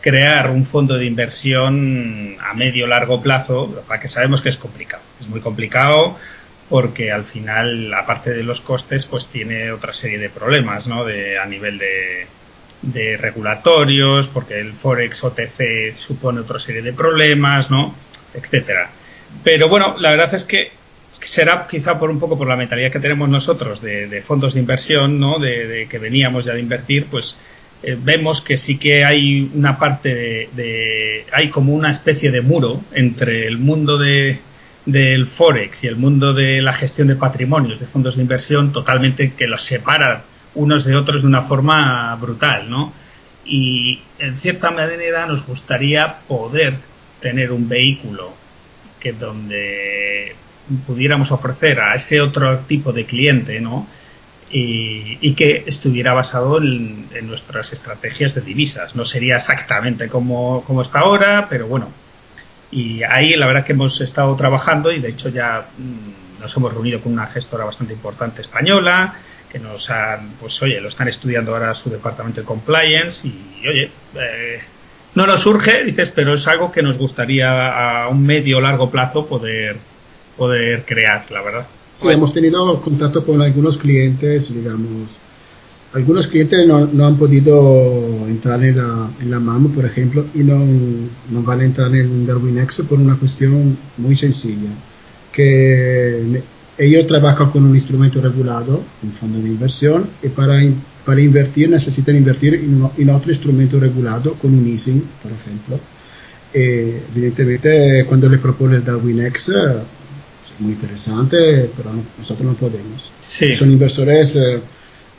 crear 0.00 0.50
un 0.50 0.64
fondo 0.64 0.96
de 0.96 1.04
inversión 1.04 2.36
a 2.40 2.54
medio 2.54 2.86
largo 2.86 3.20
plazo, 3.20 3.82
para 3.88 4.00
que 4.00 4.06
sabemos 4.06 4.40
que 4.40 4.48
es 4.48 4.56
complicado. 4.56 5.02
Es 5.20 5.26
muy 5.26 5.40
complicado 5.40 6.16
porque 6.68 7.10
al 7.10 7.24
final, 7.24 7.92
aparte 7.94 8.30
de 8.30 8.42
los 8.42 8.60
costes, 8.60 9.06
pues 9.06 9.26
tiene 9.26 9.72
otra 9.72 9.92
serie 9.92 10.18
de 10.18 10.28
problemas, 10.28 10.86
¿no? 10.86 11.04
De, 11.04 11.38
a 11.38 11.46
nivel 11.46 11.78
de, 11.78 12.26
de 12.82 13.16
regulatorios, 13.16 14.28
porque 14.28 14.60
el 14.60 14.72
Forex 14.72 15.24
OTC 15.24 15.94
supone 15.94 16.40
otra 16.40 16.58
serie 16.58 16.82
de 16.82 16.92
problemas, 16.92 17.70
¿no? 17.70 17.94
Etcétera. 18.34 18.90
Pero 19.42 19.68
bueno, 19.68 19.96
la 19.98 20.10
verdad 20.10 20.34
es 20.34 20.44
que 20.44 20.70
será 21.20 21.66
quizá 21.68 21.98
por 21.98 22.10
un 22.10 22.20
poco 22.20 22.38
por 22.38 22.46
la 22.46 22.56
mentalidad 22.56 22.92
que 22.92 23.00
tenemos 23.00 23.28
nosotros 23.28 23.80
de, 23.80 24.22
fondos 24.22 24.54
de 24.54 24.60
inversión, 24.60 25.18
¿no? 25.18 25.38
De, 25.38 25.86
que 25.90 25.98
veníamos 25.98 26.44
ya 26.44 26.54
de 26.54 26.60
invertir, 26.60 27.06
pues 27.06 27.36
eh, 27.82 27.96
vemos 28.00 28.40
que 28.40 28.56
sí 28.56 28.78
que 28.78 29.04
hay 29.04 29.50
una 29.54 29.78
parte 29.78 30.48
de, 30.52 31.24
hay 31.32 31.48
como 31.50 31.72
una 31.74 31.90
especie 31.90 32.30
de 32.30 32.42
muro 32.42 32.82
entre 32.92 33.46
el 33.46 33.58
mundo 33.58 33.98
de, 33.98 34.40
del 34.88 35.26
forex 35.26 35.84
y 35.84 35.86
el 35.86 35.96
mundo 35.96 36.32
de 36.32 36.62
la 36.62 36.72
gestión 36.72 37.08
de 37.08 37.14
patrimonios 37.14 37.78
de 37.78 37.86
fondos 37.86 38.16
de 38.16 38.22
inversión 38.22 38.72
totalmente 38.72 39.34
que 39.34 39.46
los 39.46 39.62
separa 39.62 40.24
unos 40.54 40.84
de 40.84 40.96
otros 40.96 41.22
de 41.22 41.28
una 41.28 41.42
forma 41.42 42.16
brutal, 42.16 42.70
¿no? 42.70 42.94
Y 43.44 44.00
en 44.18 44.38
cierta 44.38 44.70
manera 44.70 45.26
nos 45.26 45.44
gustaría 45.46 46.20
poder 46.26 46.74
tener 47.20 47.52
un 47.52 47.68
vehículo 47.68 48.32
que 48.98 49.12
donde 49.12 50.34
pudiéramos 50.86 51.32
ofrecer 51.32 51.80
a 51.80 51.94
ese 51.94 52.22
otro 52.22 52.60
tipo 52.60 52.92
de 52.92 53.04
cliente, 53.04 53.60
¿no? 53.60 53.86
Y, 54.50 55.34
que 55.34 55.64
estuviera 55.66 56.14
basado 56.14 56.56
en, 56.56 57.08
nuestras 57.24 57.74
estrategias 57.74 58.34
de 58.34 58.40
divisas. 58.40 58.96
No 58.96 59.04
sería 59.04 59.36
exactamente 59.36 60.08
como, 60.08 60.64
como 60.64 60.80
está 60.80 61.00
ahora, 61.00 61.46
pero 61.50 61.66
bueno. 61.66 61.88
Y 62.70 63.02
ahí 63.02 63.34
la 63.34 63.46
verdad 63.46 63.64
que 63.64 63.72
hemos 63.72 64.00
estado 64.00 64.34
trabajando 64.36 64.92
y 64.92 65.00
de 65.00 65.08
hecho 65.08 65.30
ya 65.30 65.66
mm, 65.78 66.40
nos 66.40 66.56
hemos 66.56 66.72
reunido 66.72 67.00
con 67.00 67.12
una 67.12 67.26
gestora 67.26 67.64
bastante 67.64 67.94
importante 67.94 68.42
española 68.42 69.14
que 69.50 69.58
nos 69.58 69.88
han, 69.90 70.32
pues 70.40 70.60
oye, 70.62 70.80
lo 70.80 70.88
están 70.88 71.08
estudiando 71.08 71.52
ahora 71.52 71.74
su 71.74 71.88
departamento 71.90 72.40
de 72.42 72.46
compliance 72.46 73.26
y 73.26 73.66
oye, 73.66 73.90
eh, 74.14 74.60
no 75.14 75.26
nos 75.26 75.40
surge, 75.40 75.84
dices, 75.84 76.10
pero 76.10 76.34
es 76.34 76.46
algo 76.46 76.70
que 76.70 76.82
nos 76.82 76.98
gustaría 76.98 78.02
a 78.04 78.08
un 78.08 78.24
medio 78.24 78.58
o 78.58 78.60
largo 78.60 78.90
plazo 78.90 79.26
poder, 79.26 79.76
poder 80.36 80.84
crear, 80.84 81.24
la 81.30 81.42
verdad. 81.42 81.66
Sí, 81.92 82.08
hemos 82.08 82.32
tenido 82.32 82.80
contacto 82.80 83.24
con 83.24 83.42
algunos 83.42 83.78
clientes, 83.78 84.54
digamos, 84.54 85.18
algunos 85.94 86.26
clientes 86.26 86.66
no, 86.66 86.86
no 86.86 87.06
han 87.06 87.16
podido 87.16 88.26
entrar 88.28 88.62
en 88.62 88.76
la, 88.76 89.10
en 89.20 89.30
la 89.30 89.40
MAM, 89.40 89.72
por 89.72 89.84
ejemplo, 89.84 90.26
y 90.34 90.38
no, 90.38 90.58
no 91.30 91.42
van 91.42 91.60
a 91.60 91.64
entrar 91.64 91.94
en 91.94 92.26
Darwinex 92.26 92.82
por 92.88 93.00
una 93.00 93.16
cuestión 93.16 93.76
muy 93.96 94.14
sencilla, 94.14 94.70
que 95.32 96.42
ellos 96.76 97.06
trabajan 97.06 97.50
con 97.50 97.64
un 97.64 97.74
instrumento 97.74 98.20
regulado, 98.20 98.82
un 99.02 99.12
fondo 99.12 99.40
de 99.40 99.48
inversión, 99.48 100.08
y 100.22 100.28
para, 100.28 100.60
para 101.04 101.20
invertir 101.20 101.70
necesitan 101.70 102.16
invertir 102.16 102.54
en, 102.54 102.88
en, 102.96 103.10
otro 103.10 103.30
instrumento 103.30 103.80
regulado, 103.80 104.34
con 104.34 104.52
un 104.54 104.66
easing, 104.68 105.02
por 105.22 105.32
ejemplo. 105.32 105.80
Eh, 106.52 107.02
evidentemente, 107.14 108.04
cuando 108.06 108.28
le 108.28 108.38
propones 108.38 108.84
Darwinex, 108.84 109.48
es 109.48 110.60
muy 110.60 110.72
interesante, 110.72 111.70
pero 111.76 111.90
nosotros 112.16 112.46
no 112.46 112.54
podemos. 112.54 113.10
Son 113.20 113.70
inversores 113.70 114.36
eh, 114.36 114.60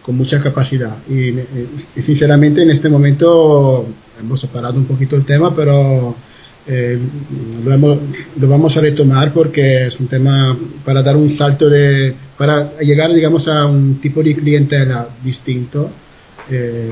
con 0.10 0.18
mucha 0.18 0.42
capacidad. 0.42 0.98
Y, 1.08 1.38
y, 1.96 2.02
sinceramente, 2.02 2.64
en 2.64 2.72
este 2.72 2.90
momento 2.90 3.88
hemos 4.20 4.40
separado 4.40 4.74
un 4.74 4.86
poquito 4.86 5.16
el 5.16 5.24
tema, 5.24 5.56
pero 5.56 6.16
eh, 6.66 6.98
lo, 7.64 8.00
lo, 8.40 8.48
vamos 8.48 8.76
a 8.76 8.82
retomar 8.82 9.32
porque 9.32 9.86
es 9.86 10.00
un 10.00 10.08
tema 10.08 10.58
para 10.84 11.04
dar 11.04 11.16
un 11.16 11.30
salto 11.30 11.70
de, 11.70 12.16
para 12.40 12.76
llegar, 12.80 13.14
digamos, 13.14 13.48
a 13.48 13.68
un 13.68 14.02
tipo 14.02 14.24
de 14.24 14.36
clientela 14.36 15.08
distinto. 15.24 15.92
Eh, 16.50 16.92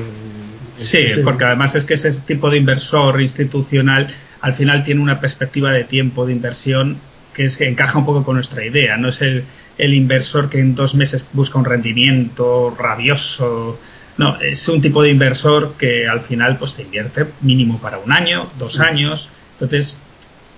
sí, 0.76 1.06
porque 1.24 1.42
además 1.42 1.74
es 1.74 1.86
que 1.86 1.94
ese 1.94 2.12
tipo 2.20 2.50
de 2.50 2.58
inversor 2.58 3.20
institucional 3.20 4.06
al 4.42 4.54
final 4.54 4.84
tiene 4.84 5.00
una 5.00 5.20
perspectiva 5.20 5.72
de 5.72 5.82
tiempo 5.82 6.24
de 6.24 6.34
inversión 6.34 6.98
que, 7.34 7.46
es, 7.46 7.56
que 7.56 7.66
encaja 7.66 7.98
un 7.98 8.06
poco 8.06 8.22
con 8.22 8.36
nuestra 8.36 8.64
idea. 8.64 8.96
No 8.96 9.08
es 9.08 9.20
el, 9.22 9.42
el 9.78 9.94
inversor 9.94 10.50
que 10.50 10.60
en 10.60 10.74
dos 10.74 10.94
meses 10.94 11.28
busca 11.32 11.58
un 11.58 11.64
rendimiento 11.64 12.74
rabioso. 12.78 13.78
No, 14.18 14.38
es 14.40 14.68
un 14.68 14.80
tipo 14.80 15.02
de 15.02 15.10
inversor 15.10 15.74
que 15.78 16.08
al 16.08 16.20
final 16.20 16.58
pues 16.58 16.74
te 16.74 16.82
invierte 16.82 17.24
mínimo 17.40 17.78
para 17.80 17.98
un 17.98 18.12
año, 18.12 18.48
dos 18.58 18.80
años. 18.80 19.30
Entonces, 19.52 19.98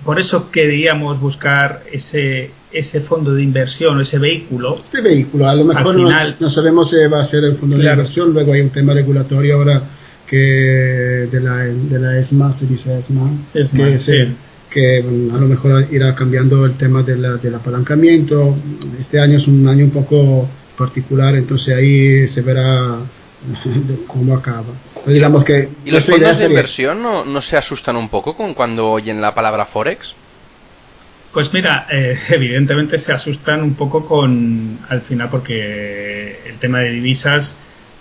por 0.04 0.18
eso 0.18 0.50
queríamos 0.50 1.20
buscar 1.20 1.84
ese, 1.92 2.50
ese 2.72 3.00
fondo 3.00 3.34
de 3.34 3.42
inversión, 3.42 4.00
ese 4.00 4.18
vehículo. 4.18 4.80
Este 4.82 5.02
vehículo, 5.02 5.46
a 5.46 5.54
lo 5.54 5.64
mejor 5.64 5.96
no, 6.40 6.50
sabemos 6.50 6.90
si 6.90 6.96
va 7.06 7.20
a 7.20 7.24
ser 7.24 7.44
el 7.44 7.56
fondo 7.56 7.76
de 7.76 7.84
inversión, 7.84 8.32
luego 8.32 8.54
hay 8.54 8.62
un 8.62 8.70
tema 8.70 8.94
regulatorio 8.94 9.56
ahora 9.56 9.82
que 10.26 11.28
de 11.30 11.40
la, 11.40 11.56
de 11.56 11.98
la 11.98 12.18
ESMA, 12.18 12.52
se 12.52 12.66
dice 12.66 12.96
ESMA, 12.96 13.30
que, 13.52 14.32
que 14.70 15.02
mm, 15.02 15.34
a 15.34 15.38
lo 15.38 15.46
mejor 15.46 15.86
irá 15.90 16.14
cambiando 16.14 16.64
el 16.64 16.76
tema 16.76 17.02
de 17.02 17.16
del 17.16 17.54
apalancamiento. 17.54 18.56
Este 18.98 19.20
año 19.20 19.36
es 19.36 19.48
un 19.48 19.68
año 19.68 19.84
un 19.84 19.90
poco 19.90 20.48
particular, 20.78 21.34
entonces 21.34 21.76
ahí 21.76 22.26
se 22.28 22.42
verá 22.42 22.98
cómo 24.06 24.36
acaba. 24.36 24.72
digamos 25.06 25.44
que 25.44 25.68
¿Y 25.84 25.90
los 25.90 26.04
fondos 26.04 26.38
de 26.38 26.46
inversión 26.46 27.02
no, 27.02 27.24
no, 27.24 27.42
se 27.42 27.56
asustan 27.56 27.96
un 27.96 28.08
poco 28.08 28.36
con 28.36 28.54
cuando 28.54 28.90
oyen 28.90 29.20
la 29.20 29.34
palabra 29.34 29.66
Forex? 29.66 30.14
Pues 31.32 31.52
mira, 31.52 31.86
eh, 31.90 32.18
evidentemente 32.30 32.98
se 32.98 33.12
asustan 33.12 33.62
un 33.62 33.74
poco 33.74 34.06
con, 34.06 34.78
al 34.88 35.02
final, 35.02 35.28
porque 35.30 36.40
el 36.46 36.56
tema 36.58 36.80
de 36.80 36.90
divisas, 36.90 37.58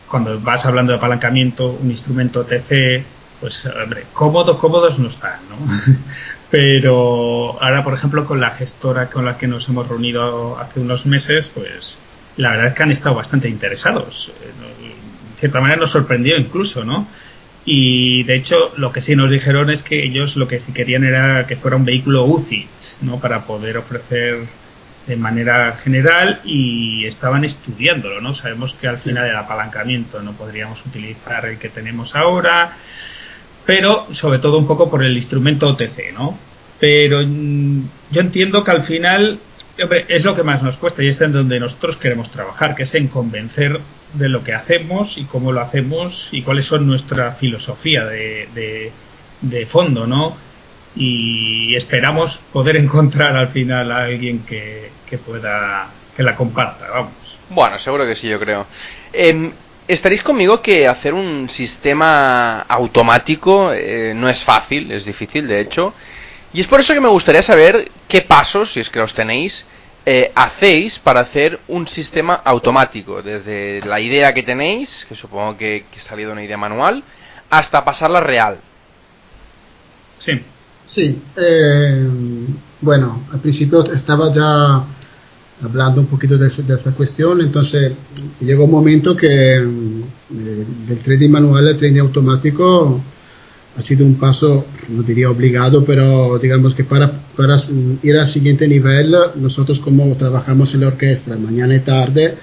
cuando 0.08 0.40
vas 0.40 0.66
hablando 0.66 0.92
de 0.92 0.98
apalancamiento, 0.98 1.78
un 1.82 1.90
instrumento 1.90 2.46
TC, 2.46 3.04
pues, 3.40 3.66
hombre, 3.66 4.06
cómodos, 4.14 4.58
cómodos 4.58 5.00
no 5.00 5.08
están, 5.08 5.40
¿no? 5.50 5.58
Pero 6.52 7.62
ahora, 7.62 7.84
por 7.84 7.94
ejemplo, 7.94 8.26
con 8.26 8.40
la 8.40 8.50
gestora 8.52 9.10
con 9.10 9.26
la 9.26 9.38
que 9.38 9.48
nos 9.48 9.70
hemos 9.70 9.88
reunido 9.88 10.58
hace 10.60 10.80
unos 10.80 11.06
meses, 11.06 11.52
pues 11.54 12.00
la 12.38 12.52
verdad 12.52 12.68
es 12.68 12.74
que 12.74 12.84
han 12.84 12.92
estado 12.92 13.16
bastante 13.16 13.50
interesados. 13.50 14.32
Eh, 14.42 14.94
cierta 15.40 15.62
manera 15.62 15.80
nos 15.80 15.92
sorprendió 15.92 16.38
incluso, 16.38 16.84
¿no? 16.84 17.08
Y 17.66 18.24
de 18.24 18.36
hecho, 18.36 18.72
lo 18.78 18.92
que 18.92 19.02
sí 19.02 19.16
nos 19.16 19.30
dijeron 19.30 19.70
es 19.70 19.84
que 19.84 20.04
ellos 20.04 20.38
lo 20.38 20.48
que 20.48 20.60
sí 20.60 20.74
querían 20.74 21.04
era 21.04 21.46
que 21.46 21.56
fuera 21.56 21.78
un 21.78 21.86
vehículo 21.86 22.26
UCITS, 22.26 23.00
¿no? 23.02 23.20
Para 23.20 23.46
poder 23.46 23.78
ofrecer 23.78 24.40
de 25.06 25.16
manera 25.16 25.74
general 25.74 26.40
y 26.44 27.06
estaban 27.06 27.44
estudiándolo, 27.44 28.22
¿no? 28.22 28.34
Sabemos 28.34 28.74
que 28.74 28.88
al 28.88 28.98
final 28.98 29.26
del 29.26 29.36
apalancamiento 29.36 30.22
no 30.22 30.34
podríamos 30.34 30.86
utilizar 30.86 31.46
el 31.46 31.58
que 31.58 31.70
tenemos 31.70 32.16
ahora, 32.16 32.76
pero 33.66 34.08
sobre 34.12 34.40
todo 34.40 34.58
un 34.58 34.68
poco 34.68 34.90
por 34.90 35.04
el 35.04 35.16
instrumento 35.16 35.68
OTC, 35.68 36.14
¿no? 36.14 36.38
Pero 36.80 37.22
mm, 37.26 37.82
yo 38.12 38.22
entiendo 38.22 38.64
que 38.64 38.72
al 38.72 38.84
final 38.84 39.40
es 40.08 40.26
lo 40.26 40.36
que 40.36 40.44
más 40.44 40.62
nos 40.62 40.78
cuesta 40.78 41.04
y 41.04 41.08
es 41.08 41.22
en 41.22 41.32
donde 41.32 41.60
nosotros 41.60 41.98
queremos 41.98 42.30
trabajar, 42.32 42.76
que 42.76 42.84
es 42.84 42.96
en 42.96 43.08
convencer 43.08 43.80
de 44.14 44.30
lo 44.30 44.44
que 44.44 44.54
hacemos 44.54 45.18
y 45.18 45.24
cómo 45.24 45.52
lo 45.52 45.62
hacemos 45.62 46.30
y 46.32 46.42
cuáles 46.42 46.66
son 46.66 46.88
nuestra 46.88 47.32
filosofía 47.32 48.06
de, 48.06 48.92
de, 49.42 49.66
fondo, 49.66 50.08
¿no? 50.08 50.36
Y 50.96 51.76
esperamos 51.76 52.42
poder 52.52 52.76
encontrar 52.78 53.36
al 53.36 53.48
final 53.48 53.92
a 53.92 54.04
alguien 54.04 54.40
que, 54.40 54.92
pueda, 55.26 55.88
que 56.16 56.24
la 56.24 56.36
comparta, 56.36 56.88
vamos. 56.90 57.40
Bueno, 57.50 57.80
seguro 57.80 58.06
que 58.06 58.16
sí, 58.16 58.28
yo 58.28 58.40
creo. 58.40 58.66
Estaréis 59.90 60.22
conmigo 60.22 60.62
que 60.62 60.88
hacer 60.88 61.14
un 61.14 61.50
sistema 61.50 62.62
automático 62.62 63.74
eh, 63.74 64.14
no 64.16 64.30
es 64.30 64.44
fácil, 64.44 64.92
es 64.92 65.04
difícil, 65.06 65.48
de 65.48 65.60
hecho. 65.60 65.94
Y 66.54 66.62
es 66.62 66.68
por 66.68 66.80
eso 66.80 66.94
que 66.94 67.02
me 67.02 67.08
gustaría 67.10 67.42
saber 67.42 67.90
qué 68.08 68.22
pasos, 68.22 68.74
si 68.74 68.80
es 68.80 68.90
que 68.90 69.00
los 69.00 69.14
tenéis, 69.14 69.66
eh, 70.06 70.32
hacéis 70.36 71.00
para 71.00 71.22
hacer 71.22 71.60
un 71.68 71.88
sistema 71.88 72.36
automático, 72.36 73.22
desde 73.24 73.82
la 73.86 74.00
idea 74.00 74.34
que 74.34 74.44
tenéis, 74.44 75.06
que 75.10 75.16
supongo 75.16 75.58
que, 75.58 75.86
que 75.92 76.00
ha 76.00 76.04
salido 76.04 76.32
una 76.32 76.44
idea 76.44 76.58
manual, 76.58 77.04
hasta 77.50 77.84
pasarla 77.84 78.20
real. 78.20 78.60
Sí. 80.18 80.40
Sí. 80.86 81.20
Eh, 81.36 82.08
bueno, 82.82 83.24
al 83.32 83.40
principio 83.40 83.84
estaba 83.92 84.32
ya 84.32 84.82
hablando 85.62 86.02
un 86.02 86.08
poquito 86.08 86.38
de, 86.38 86.48
esta 86.48 86.92
cuestión, 86.94 87.42
entonces 87.42 87.92
llegó 88.40 88.66
un 88.66 88.72
momento 88.72 89.16
que 89.16 89.58
eh, 89.58 89.64
del 90.88 90.98
trading 91.00 91.30
manual 91.30 91.68
al 91.68 91.78
trading 91.78 92.00
automático 92.00 93.02
ha 93.76 93.82
sido 93.82 94.06
un 94.06 94.16
paso, 94.16 94.66
no 94.90 95.04
diría 95.04 95.30
obligado, 95.30 95.86
pero 95.86 96.38
digamos 96.40 96.76
que 96.76 96.84
para, 96.84 97.12
para 97.36 97.56
ir 98.04 98.18
al 98.18 98.28
siguiente 98.28 98.68
nivel, 98.68 99.16
nosotros 99.36 99.80
como 99.80 100.16
trabajamos 100.16 100.74
en 100.74 100.82
la 100.82 100.88
orquesta 100.88 101.38
mañana 101.38 101.76
y 101.76 101.80
tarde, 101.80 102.36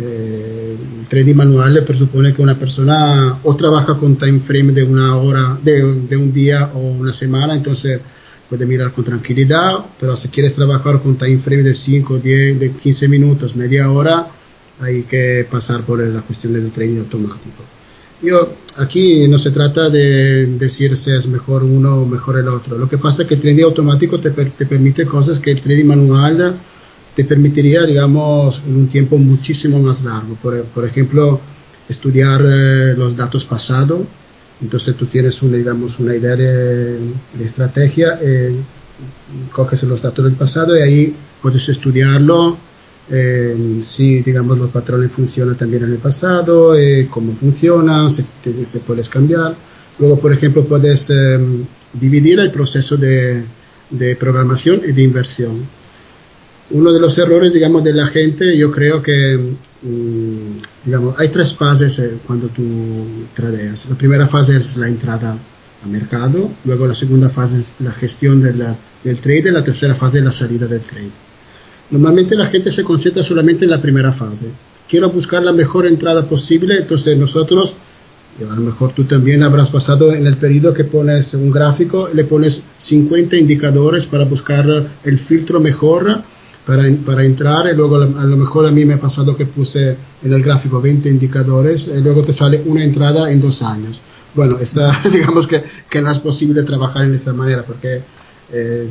eh, 0.00 0.76
el 1.00 1.06
trading 1.08 1.34
manual 1.34 1.84
presupone 1.84 2.32
que 2.32 2.40
una 2.40 2.58
persona 2.58 3.38
o 3.42 3.56
trabaja 3.56 3.98
con 3.98 4.16
time 4.16 4.40
frame 4.40 4.72
de 4.72 4.84
una 4.84 5.16
hora, 5.16 5.58
de, 5.62 5.82
de, 6.08 6.16
un 6.16 6.32
día 6.32 6.70
o 6.74 6.78
una 6.78 7.12
semana, 7.12 7.56
entonces 7.56 8.00
puede 8.48 8.66
mirar 8.66 8.92
con 8.92 9.04
tranquilidad, 9.04 9.84
pero 10.00 10.16
si 10.16 10.28
quieres 10.28 10.54
trabajar 10.54 11.00
con 11.02 11.16
time 11.16 11.38
frame 11.38 11.62
de 11.62 11.74
5, 11.74 12.18
10, 12.18 12.60
de 12.60 12.70
15 12.72 13.08
minutos, 13.08 13.56
media 13.56 13.90
hora, 13.90 14.28
hay 14.80 15.02
que 15.02 15.46
pasar 15.50 15.82
por 15.82 16.00
la 16.00 16.22
cuestión 16.22 16.52
del 16.52 16.70
trading 16.70 16.98
automático. 17.00 17.62
Yo, 18.22 18.52
aquí 18.76 19.28
no 19.28 19.38
se 19.38 19.50
trata 19.50 19.90
de 19.90 20.46
decir 20.46 20.96
si 20.96 21.12
es 21.12 21.26
mejor 21.28 21.62
uno 21.62 22.02
o 22.02 22.06
mejor 22.06 22.38
el 22.38 22.48
otro. 22.48 22.76
Lo 22.76 22.88
que 22.88 22.98
pasa 22.98 23.22
es 23.22 23.28
que 23.28 23.34
el 23.34 23.40
trading 23.40 23.64
automático 23.64 24.18
te, 24.18 24.30
te 24.30 24.66
permite 24.66 25.06
cosas 25.06 25.38
que 25.38 25.52
el 25.52 25.60
trading 25.60 25.84
manual 25.84 26.56
te 27.14 27.24
permitiría, 27.24 27.84
digamos, 27.84 28.62
en 28.66 28.76
un 28.76 28.88
tiempo 28.88 29.18
muchísimo 29.18 29.80
más 29.80 30.04
largo. 30.04 30.34
Por, 30.36 30.64
por 30.64 30.84
ejemplo, 30.84 31.40
estudiar 31.88 32.42
eh, 32.44 32.94
los 32.96 33.16
datos 33.16 33.44
pasados. 33.44 34.00
Entonces 34.60 34.96
tú 34.96 35.06
tienes 35.06 35.42
una, 35.42 35.56
digamos, 35.56 35.98
una 36.00 36.14
idea 36.14 36.34
de, 36.34 36.98
de 36.98 37.44
estrategia, 37.44 38.18
eh, 38.20 38.54
coges 39.52 39.82
los 39.84 40.02
datos 40.02 40.24
del 40.24 40.34
pasado 40.34 40.76
y 40.76 40.82
ahí 40.82 41.16
puedes 41.40 41.68
estudiarlo 41.68 42.58
eh, 43.10 43.78
si 43.80 44.20
digamos 44.22 44.58
los 44.58 44.70
patrones 44.70 45.10
funcionan 45.10 45.56
también 45.56 45.84
en 45.84 45.92
el 45.92 45.98
pasado, 45.98 46.76
eh, 46.76 47.08
cómo 47.10 47.34
funcionan, 47.34 48.10
se, 48.10 48.24
se, 48.64 48.80
puedes 48.80 49.08
cambiar. 49.08 49.56
Luego, 49.98 50.18
por 50.18 50.32
ejemplo, 50.32 50.64
puedes 50.64 51.08
eh, 51.10 51.38
dividir 51.94 52.38
el 52.40 52.50
proceso 52.50 52.96
de, 52.96 53.44
de, 53.90 54.16
programación 54.16 54.82
y 54.86 54.92
de 54.92 55.02
inversión. 55.02 55.66
Uno 56.70 56.92
de 56.92 57.00
los 57.00 57.16
errores, 57.16 57.54
digamos, 57.54 57.82
de 57.82 57.94
la 57.94 58.06
gente, 58.08 58.56
yo 58.56 58.70
creo 58.70 59.02
que, 59.02 59.38
mmm, 59.82 60.58
digamos, 60.84 61.14
hay 61.18 61.28
tres 61.28 61.54
fases 61.54 61.98
eh, 61.98 62.18
cuando 62.26 62.48
tú 62.48 62.62
tradeas. 63.34 63.88
La 63.88 63.96
primera 63.96 64.26
fase 64.26 64.56
es 64.56 64.76
la 64.76 64.86
entrada 64.86 65.38
al 65.82 65.90
mercado, 65.90 66.50
luego 66.64 66.86
la 66.86 66.94
segunda 66.94 67.30
fase 67.30 67.58
es 67.58 67.76
la 67.78 67.92
gestión 67.92 68.42
de 68.42 68.52
la, 68.52 68.76
del 69.02 69.20
trade 69.20 69.48
y 69.48 69.50
la 69.50 69.64
tercera 69.64 69.94
fase 69.94 70.18
es 70.18 70.24
la 70.24 70.32
salida 70.32 70.66
del 70.66 70.80
trade. 70.80 71.10
Normalmente 71.90 72.36
la 72.36 72.46
gente 72.46 72.70
se 72.70 72.84
concentra 72.84 73.22
solamente 73.22 73.64
en 73.64 73.70
la 73.70 73.80
primera 73.80 74.12
fase. 74.12 74.50
Quiero 74.88 75.10
buscar 75.10 75.42
la 75.42 75.52
mejor 75.52 75.86
entrada 75.86 76.28
posible, 76.28 76.76
entonces 76.76 77.16
nosotros, 77.16 77.76
a 78.40 78.54
lo 78.54 78.60
mejor 78.60 78.92
tú 78.92 79.04
también 79.04 79.42
habrás 79.42 79.70
pasado 79.70 80.12
en 80.12 80.26
el 80.26 80.36
periodo 80.36 80.74
que 80.74 80.84
pones 80.84 81.32
un 81.32 81.50
gráfico, 81.50 82.10
le 82.12 82.24
pones 82.24 82.62
50 82.76 83.36
indicadores 83.36 84.04
para 84.04 84.24
buscar 84.24 84.66
el 85.02 85.18
filtro 85.18 85.60
mejor 85.60 86.22
para, 86.68 86.84
para 87.06 87.24
entrar 87.24 87.66
y 87.72 87.74
luego 87.74 87.96
a 87.96 88.24
lo 88.24 88.36
mejor 88.36 88.66
a 88.66 88.70
mí 88.70 88.84
me 88.84 88.92
ha 88.92 89.00
pasado 89.00 89.34
que 89.34 89.46
puse 89.46 89.96
en 90.22 90.32
el 90.34 90.42
gráfico 90.42 90.82
20 90.82 91.08
indicadores 91.08 91.88
y 91.88 92.02
luego 92.02 92.20
te 92.20 92.34
sale 92.34 92.62
una 92.66 92.84
entrada 92.84 93.32
en 93.32 93.40
dos 93.40 93.62
años. 93.62 94.02
Bueno, 94.34 94.58
está, 94.58 94.94
digamos 95.10 95.46
que, 95.46 95.64
que 95.88 96.02
no 96.02 96.10
es 96.10 96.18
posible 96.18 96.64
trabajar 96.64 97.06
en 97.06 97.14
esta 97.14 97.32
manera 97.32 97.64
porque 97.64 98.02
eh, 98.52 98.86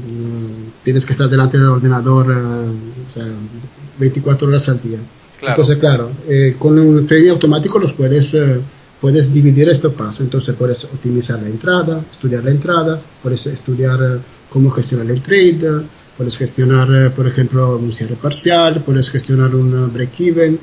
tienes 0.81 1.05
que 1.05 1.11
estar 1.13 1.29
delante 1.29 1.59
del 1.59 1.67
ordenador 1.67 2.31
eh, 2.31 3.05
o 3.07 3.09
sea, 3.11 3.25
24 3.99 4.47
horas 4.47 4.69
al 4.69 4.81
día. 4.81 4.97
Claro. 5.39 5.53
Entonces, 5.53 5.77
claro, 5.77 6.11
eh, 6.27 6.55
con 6.57 6.79
un 6.79 7.05
trading 7.05 7.29
automático 7.29 7.77
los 7.77 7.93
puedes, 7.93 8.33
eh, 8.33 8.59
puedes 8.99 9.31
dividir 9.31 9.69
este 9.69 9.89
paso. 9.89 10.23
Entonces, 10.23 10.55
puedes 10.55 10.83
optimizar 10.85 11.39
la 11.43 11.49
entrada, 11.49 12.03
estudiar 12.09 12.43
la 12.43 12.49
entrada, 12.49 12.99
puedes 13.21 13.45
estudiar 13.45 13.99
eh, 14.01 14.19
cómo 14.49 14.71
gestionar 14.71 15.11
el 15.11 15.21
trade, 15.21 15.83
puedes 16.17 16.37
gestionar, 16.37 17.13
por 17.13 17.27
ejemplo, 17.27 17.77
un 17.77 17.91
cierre 17.91 18.15
parcial, 18.15 18.83
puedes 18.83 19.09
gestionar 19.09 19.55
un 19.55 19.93
break-even. 19.93 20.59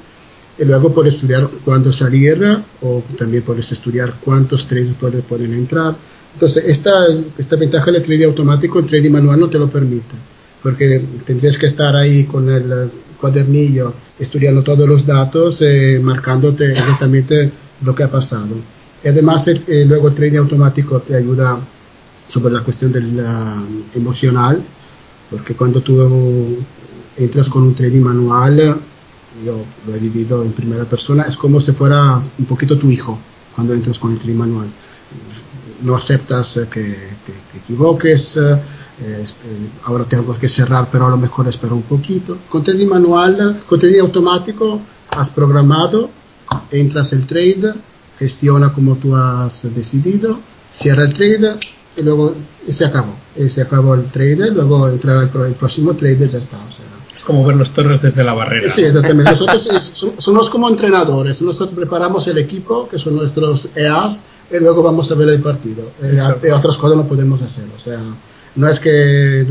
Y 0.56 0.64
luego 0.64 0.94
puedes 0.94 1.14
estudiar 1.14 1.48
cuándo 1.64 1.92
salir 1.92 2.62
o 2.80 3.02
también 3.18 3.42
puedes 3.42 3.72
estudiar 3.72 4.14
cuántos 4.22 4.68
trades 4.68 4.94
pueden 5.28 5.52
entrar 5.52 5.96
entonces, 6.34 6.64
esta, 6.66 7.06
esta 7.38 7.56
ventaja 7.56 7.92
del 7.92 8.02
trading 8.02 8.26
automático, 8.26 8.80
el 8.80 8.86
trading 8.86 9.12
manual 9.12 9.38
no 9.38 9.48
te 9.48 9.58
lo 9.58 9.70
permite, 9.70 10.16
porque 10.62 11.00
tendrías 11.24 11.56
que 11.56 11.66
estar 11.66 11.94
ahí 11.94 12.24
con 12.24 12.50
el 12.50 12.90
cuadernillo 13.20 13.94
estudiando 14.18 14.62
todos 14.62 14.88
los 14.88 15.06
datos, 15.06 15.62
eh, 15.62 16.00
marcándote 16.02 16.72
exactamente 16.72 17.50
lo 17.84 17.94
que 17.94 18.02
ha 18.02 18.10
pasado. 18.10 18.56
Y 19.04 19.08
además, 19.08 19.46
eh, 19.48 19.84
luego 19.86 20.08
el 20.08 20.14
trading 20.14 20.38
automático 20.38 21.00
te 21.00 21.14
ayuda 21.14 21.58
sobre 22.26 22.52
la 22.52 22.64
cuestión 22.64 22.90
del 22.90 23.22
emocional, 23.94 24.60
porque 25.36 25.54
cuando 25.54 25.80
tú 25.80 26.56
entras 27.16 27.48
con 27.48 27.62
un 27.62 27.74
trading 27.74 28.02
manual, 28.02 28.80
yo 29.44 29.64
lo 29.86 29.94
he 29.94 29.98
vivido 29.98 30.42
en 30.42 30.52
primera 30.52 30.84
persona, 30.84 31.24
es 31.24 31.36
como 31.36 31.60
si 31.60 31.72
fuera 31.72 32.22
un 32.38 32.44
poquito 32.46 32.78
tu 32.78 32.90
hijo 32.90 33.18
cuando 33.54 33.74
entras 33.74 33.98
con 33.98 34.12
el 34.12 34.18
trading 34.18 34.38
manual 34.38 34.68
no 35.84 35.94
aceptas 35.94 36.60
que 36.70 36.82
te, 36.82 37.32
te 37.52 37.58
equivoques, 37.58 38.36
eh, 38.36 38.60
eh, 39.02 39.24
ahora 39.84 40.04
tengo 40.04 40.36
que 40.38 40.48
cerrar, 40.48 40.88
pero 40.90 41.06
a 41.06 41.10
lo 41.10 41.16
mejor 41.16 41.46
espero 41.48 41.74
un 41.74 41.82
poquito. 41.82 42.38
Con 42.48 42.64
trading 42.64 42.88
manual, 42.88 43.62
con 43.68 43.78
trading 43.78 44.00
automático, 44.00 44.80
has 45.10 45.30
programado, 45.30 46.10
entras 46.70 47.12
el 47.12 47.26
trade, 47.26 47.74
gestiona 48.18 48.72
como 48.72 48.96
tú 48.96 49.14
has 49.14 49.66
decidido, 49.74 50.38
cierra 50.70 51.04
el 51.04 51.14
trade 51.14 51.58
y 51.96 52.02
luego 52.02 52.34
se 52.68 52.84
acabó. 52.84 53.14
Y 53.36 53.48
se 53.48 53.62
acabó 53.62 53.94
el 53.94 54.04
trade, 54.04 54.50
luego 54.50 54.88
entrará 54.88 55.22
el, 55.22 55.40
el 55.46 55.54
próximo 55.54 55.94
trade 55.94 56.24
y 56.24 56.28
ya 56.28 56.38
está. 56.38 56.56
O 56.56 56.72
sea, 56.72 56.86
es 57.14 57.22
como 57.22 57.44
ver 57.44 57.56
los 57.56 57.70
toros 57.70 58.02
desde 58.02 58.24
la 58.24 58.34
barrera. 58.34 58.68
Sí, 58.68 58.82
exactamente. 58.82 59.30
Nosotros 59.30 59.92
somos 60.18 60.50
como 60.50 60.68
entrenadores. 60.68 61.40
Nosotros 61.42 61.76
preparamos 61.76 62.26
el 62.26 62.38
equipo, 62.38 62.88
que 62.88 62.98
son 62.98 63.14
nuestros 63.14 63.70
EAs, 63.76 64.20
y 64.50 64.58
luego 64.58 64.82
vamos 64.82 65.10
a 65.12 65.14
ver 65.14 65.28
el 65.28 65.40
partido. 65.40 65.90
Eh, 66.02 66.16
y 66.42 66.48
otras 66.48 66.76
cosas 66.76 66.96
no 66.96 67.06
podemos 67.06 67.40
hacer. 67.42 67.66
O 67.74 67.78
sea, 67.78 68.00
no 68.56 68.68
es 68.68 68.80
que, 68.80 69.46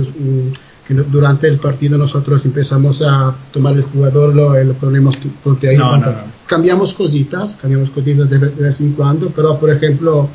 que, 0.87 0.93
durante 0.93 1.47
el 1.47 1.57
partido 1.57 1.97
nosotros 1.97 2.45
empezamos 2.45 3.01
a 3.01 3.33
tomar 3.53 3.75
el 3.75 3.83
jugador, 3.83 4.35
lo, 4.35 4.61
lo 4.61 4.73
ponemos 4.73 5.17
ahí. 5.61 5.77
No, 5.77 5.97
no, 5.97 6.05
no. 6.05 6.33
Cambiamos 6.45 6.93
cositas, 6.93 7.55
cambiamos 7.55 7.89
cositas 7.89 8.29
de, 8.29 8.39
de, 8.39 8.49
vez 8.49 8.81
en 8.81 8.91
cuando, 8.91 9.29
pero 9.29 9.57
por 9.57 9.69
ejemplo, 9.69 10.27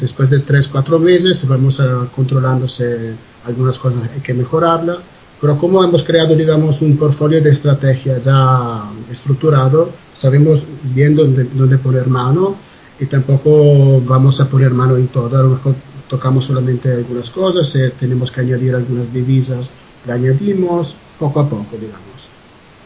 después 0.00 0.30
de 0.30 0.40
3, 0.40 0.68
4 0.68 0.98
meses 0.98 1.46
vamos 1.46 1.80
a, 1.80 2.06
controlándose 2.14 3.14
algunas 3.44 3.78
cosas, 3.78 4.08
hay 4.14 4.20
que 4.20 4.34
mejorarla 4.34 4.98
pero 5.40 5.56
como 5.56 5.82
hemos 5.82 6.02
creado, 6.02 6.36
digamos, 6.36 6.82
un 6.82 6.98
portfolio 6.98 7.40
de 7.40 7.50
estrategia 7.50 8.20
ya 8.20 8.84
estructurado, 9.10 9.90
sabemos 10.12 10.66
bien 10.94 11.16
dónde, 11.16 11.44
dónde 11.44 11.78
poner 11.78 12.08
mano 12.08 12.56
y 12.98 13.06
tampoco 13.06 14.02
vamos 14.02 14.38
a 14.40 14.48
poner 14.50 14.72
mano 14.72 14.96
en 14.98 15.08
todo. 15.08 15.34
A 15.38 15.42
lo 15.42 15.50
mejor 15.50 15.74
tocamos 16.08 16.44
solamente 16.44 16.92
algunas 16.92 17.30
cosas, 17.30 17.66
si 17.68 17.78
tenemos 17.98 18.30
que 18.30 18.42
añadir 18.42 18.74
algunas 18.74 19.14
divisas, 19.14 19.70
la 20.06 20.14
añadimos 20.14 20.96
poco 21.18 21.40
a 21.40 21.48
poco, 21.48 21.78
digamos. 21.80 22.28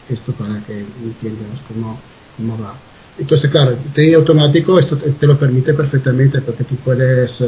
Esto 0.07 0.31
para 0.31 0.63
que 0.63 0.79
entiendas 0.79 1.59
cómo, 1.67 1.99
cómo 2.37 2.57
va. 2.57 2.73
Entonces, 3.17 3.49
claro, 3.49 3.71
el 3.71 3.93
trading 3.93 4.15
automático 4.15 4.77
esto 4.77 4.97
te 4.97 5.27
lo 5.27 5.37
permite 5.39 5.73
perfectamente 5.73 6.41
porque 6.41 6.65
tú 6.65 6.75
puedes 6.75 7.43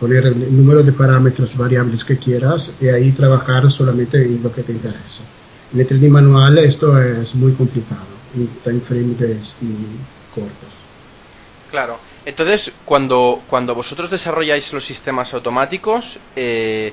poner 0.00 0.26
el 0.26 0.56
número 0.56 0.82
de 0.82 0.92
parámetros 0.92 1.56
variables 1.56 2.04
que 2.04 2.18
quieras 2.18 2.74
y 2.80 2.88
ahí 2.88 3.12
trabajar 3.12 3.70
solamente 3.70 4.22
en 4.22 4.42
lo 4.42 4.52
que 4.52 4.62
te 4.62 4.72
interesa. 4.72 5.24
En 5.72 5.80
el 5.80 5.86
trading 5.86 6.10
manual 6.10 6.58
esto 6.58 7.00
es 7.00 7.34
muy 7.34 7.52
complicado, 7.52 8.06
en 8.34 8.46
time 8.64 8.80
frames 8.80 9.18
de, 9.18 9.34
cortos. 10.34 10.72
Claro, 11.70 11.98
entonces 12.24 12.72
cuando, 12.84 13.42
cuando 13.48 13.74
vosotros 13.74 14.10
desarrolláis 14.10 14.72
los 14.72 14.84
sistemas 14.84 15.34
automáticos, 15.34 16.18
eh, 16.34 16.92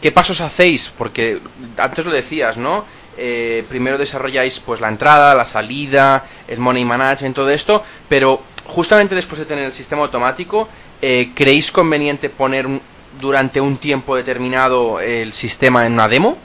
¿qué 0.00 0.12
pasos 0.12 0.40
hacéis? 0.40 0.90
Porque 0.96 1.40
antes 1.76 2.04
lo 2.04 2.12
decías, 2.12 2.58
¿no? 2.58 2.84
Eh, 3.16 3.64
primero 3.68 3.98
desarrolláis 3.98 4.60
pues 4.60 4.80
la 4.80 4.88
entrada, 4.88 5.34
la 5.34 5.44
salida, 5.44 6.24
el 6.48 6.58
money 6.58 6.84
management, 6.84 7.34
todo 7.34 7.50
esto, 7.50 7.82
pero 8.08 8.40
justamente 8.64 9.14
después 9.14 9.38
de 9.38 9.44
tener 9.44 9.64
el 9.64 9.72
sistema 9.72 10.02
automático, 10.02 10.68
eh, 11.02 11.32
¿creéis 11.34 11.70
conveniente 11.70 12.30
poner 12.30 12.66
un, 12.66 12.80
durante 13.20 13.60
un 13.60 13.76
tiempo 13.76 14.16
determinado 14.16 15.00
el 15.00 15.32
sistema 15.32 15.86
en 15.86 15.94
una 15.94 16.08
demo? 16.08 16.36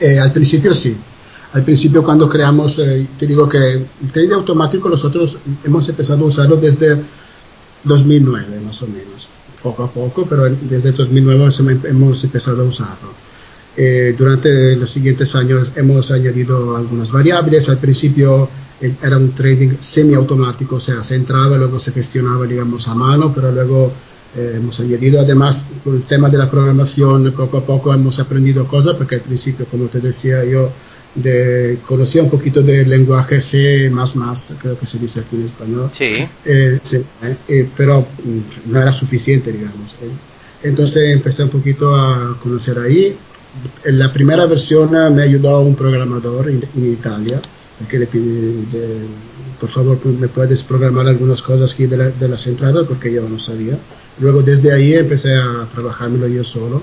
Eh, 0.00 0.18
al 0.18 0.32
principio 0.32 0.74
sí. 0.74 0.96
Al 1.52 1.64
principio 1.64 2.02
cuando 2.02 2.28
creamos, 2.28 2.78
eh, 2.78 3.06
te 3.18 3.26
digo 3.26 3.48
que 3.48 3.58
el 3.58 4.12
trade 4.12 4.32
automático 4.32 4.88
nosotros 4.88 5.38
hemos 5.64 5.88
empezado 5.88 6.24
a 6.24 6.28
usarlo 6.28 6.56
desde 6.56 6.98
2009 7.84 8.60
más 8.60 8.82
o 8.82 8.86
menos. 8.86 9.28
Poco 9.62 9.84
a 9.84 9.90
poco, 9.90 10.26
pero 10.28 10.44
desde 10.48 10.92
2009 10.92 11.48
hemos 11.84 12.24
empezado 12.24 12.62
a 12.62 12.64
usarlo. 12.64 13.10
Eh, 13.76 14.14
durante 14.18 14.76
los 14.76 14.90
siguientes 14.90 15.34
años 15.34 15.72
hemos 15.76 16.10
añadido 16.10 16.76
algunas 16.76 17.10
variables. 17.10 17.68
Al 17.68 17.78
principio 17.78 18.48
era 18.80 19.16
un 19.16 19.32
trading 19.32 19.76
semiautomático, 19.78 20.76
o 20.76 20.80
sea, 20.80 21.02
se 21.04 21.14
entraba, 21.14 21.56
luego 21.56 21.78
se 21.78 21.92
gestionaba, 21.92 22.46
digamos, 22.46 22.88
a 22.88 22.94
mano, 22.94 23.32
pero 23.32 23.52
luego 23.52 23.92
eh, 24.36 24.54
hemos 24.56 24.80
añadido, 24.80 25.20
además, 25.20 25.68
el 25.86 26.02
tema 26.02 26.28
de 26.28 26.38
la 26.38 26.50
programación, 26.50 27.32
poco 27.32 27.58
a 27.58 27.66
poco 27.66 27.94
hemos 27.94 28.18
aprendido 28.18 28.66
cosas, 28.66 28.94
porque 28.96 29.16
al 29.16 29.20
principio, 29.20 29.66
como 29.66 29.86
te 29.86 30.00
decía 30.00 30.44
yo, 30.44 30.70
de, 31.14 31.78
conocía 31.86 32.22
un 32.22 32.30
poquito 32.30 32.62
del 32.62 32.88
lenguaje 32.88 33.40
C++, 33.42 33.90
creo 34.60 34.78
que 34.78 34.86
se 34.86 34.98
dice 34.98 35.20
aquí 35.20 35.36
en 35.36 35.46
español. 35.46 35.90
Sí. 35.96 36.12
Eh, 36.44 36.78
sí 36.82 37.04
eh, 37.48 37.68
pero 37.76 38.00
mm, 38.00 38.72
no 38.72 38.80
era 38.80 38.92
suficiente, 38.92 39.52
digamos. 39.52 39.94
Entonces 40.62 41.10
empecé 41.10 41.44
un 41.44 41.50
poquito 41.50 41.94
a 41.94 42.38
conocer 42.40 42.78
ahí. 42.78 43.16
En 43.84 43.98
la 43.98 44.12
primera 44.12 44.46
versión 44.46 44.90
me 45.14 45.22
ayudó 45.22 45.60
un 45.60 45.74
programador 45.74 46.48
en, 46.48 46.62
Italia, 46.74 47.40
que 47.88 47.98
le 47.98 48.06
pide, 48.06 48.64
por 49.60 49.68
favor, 49.68 49.98
me 50.06 50.28
puedes 50.28 50.62
programar 50.62 51.08
algunas 51.08 51.42
cosas 51.42 51.74
aquí 51.74 51.86
de, 51.86 52.12
de 52.12 52.28
las 52.28 52.46
entradas, 52.46 52.84
porque 52.86 53.12
yo 53.12 53.28
no 53.28 53.38
sabía. 53.38 53.76
Luego 54.20 54.42
desde 54.42 54.72
ahí 54.72 54.94
empecé 54.94 55.34
a 55.34 55.66
trabajármelo 55.72 56.28
yo 56.28 56.44
solo, 56.44 56.82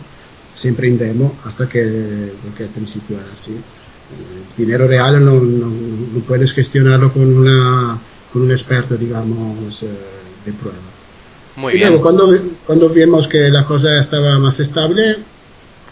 siempre 0.53 0.87
en 0.87 0.97
demo, 0.97 1.37
hasta 1.45 1.67
que, 1.67 2.33
porque 2.43 2.63
al 2.63 2.69
principio 2.69 3.17
era 3.17 3.33
así. 3.33 3.51
El 3.51 4.65
dinero 4.65 4.87
real 4.87 5.23
no, 5.23 5.39
no, 5.39 6.19
puedes 6.27 6.53
gestionarlo 6.53 7.13
con, 7.13 7.37
una, 7.37 7.99
con 8.33 8.41
un 8.41 8.51
experto, 8.51 8.97
digamos, 8.97 9.83
eh, 9.83 9.87
de 10.45 10.53
prueba. 10.53 10.77
Muy 11.55 11.73
y 11.73 11.77
bien. 11.77 11.89
luego 11.89 12.03
cuando, 12.03 12.33
cuando 12.65 12.89
vimos 12.89 13.27
que 13.27 13.49
la 13.49 13.65
cosa 13.65 13.99
estaba 13.99 14.39
más 14.39 14.59
estable, 14.59 15.17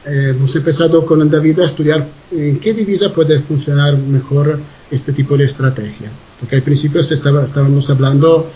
eh, 0.05 0.30
hemos 0.30 0.55
empezado 0.55 1.05
con 1.05 1.30
David 1.30 1.60
a 1.60 1.66
estudiar 1.66 2.08
en 2.32 2.60
qué 2.60 2.74
divisa 2.74 3.14
puede 3.14 3.41
funcionar 3.41 3.97
mejor 3.97 4.60
este 4.89 5.12
tipo 5.12 5.38
de 5.38 5.43
estrategia. 5.43 6.10
Porque 6.39 6.55
al 6.55 6.62
principio 6.62 7.01
estaba, 7.01 7.43
estábamos 7.43 7.89
hablando 7.89 8.49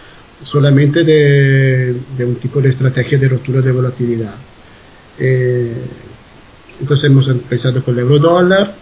solamente 0.43 1.03
de, 1.03 1.93
de, 2.17 2.25
un 2.25 2.35
tipo 2.35 2.61
de 2.61 2.69
estrategia 2.69 3.17
de 3.17 3.27
rotura 3.27 3.61
de 3.61 3.71
volatilidad. 3.71 4.33
Eh, 5.23 5.71
entonces 6.79 7.05
hemos 7.05 7.27
empezado 7.27 7.83
con 7.83 7.93
el 7.93 7.99
euro 7.99 8.17
dólar, 8.17 8.73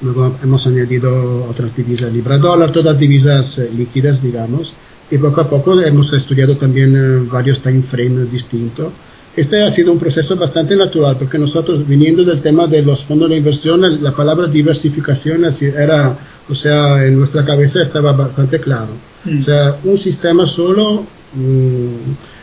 luego 0.00 0.34
hemos 0.42 0.66
añadido 0.66 1.44
otras 1.44 1.76
divisas 1.76 2.10
libra 2.10 2.38
dólar, 2.38 2.70
todas 2.70 2.98
divisas 2.98 3.58
eh, 3.58 3.70
líquidas, 3.76 4.22
digamos, 4.22 4.72
y 5.10 5.18
poco 5.18 5.42
a 5.42 5.50
poco 5.50 5.78
hemos 5.82 6.14
estudiado 6.14 6.56
también 6.56 6.96
eh, 6.96 7.28
varios 7.30 7.60
time 7.60 7.82
frames 7.82 8.32
distintos. 8.32 8.90
Este 9.36 9.62
ha 9.62 9.70
sido 9.70 9.92
un 9.92 9.98
proceso 9.98 10.34
bastante 10.36 10.74
natural 10.74 11.16
porque 11.18 11.38
nosotros, 11.38 11.86
viniendo 11.86 12.24
del 12.24 12.40
tema 12.40 12.66
de 12.66 12.82
los 12.82 13.04
fondos 13.04 13.28
de 13.28 13.36
inversión, 13.36 14.02
la 14.02 14.14
palabra 14.16 14.48
diversificación 14.48 15.44
era, 15.44 16.18
o 16.48 16.54
sea, 16.54 17.04
en 17.04 17.16
nuestra 17.16 17.44
cabeza 17.44 17.82
estaba 17.82 18.12
bastante 18.12 18.58
claro. 18.58 18.92
Mm. 19.24 19.38
O 19.38 19.42
sea, 19.42 19.76
un 19.84 19.96
sistema 19.96 20.46
solo 20.46 21.04
mm, 21.34 21.44
eh, 21.44 22.39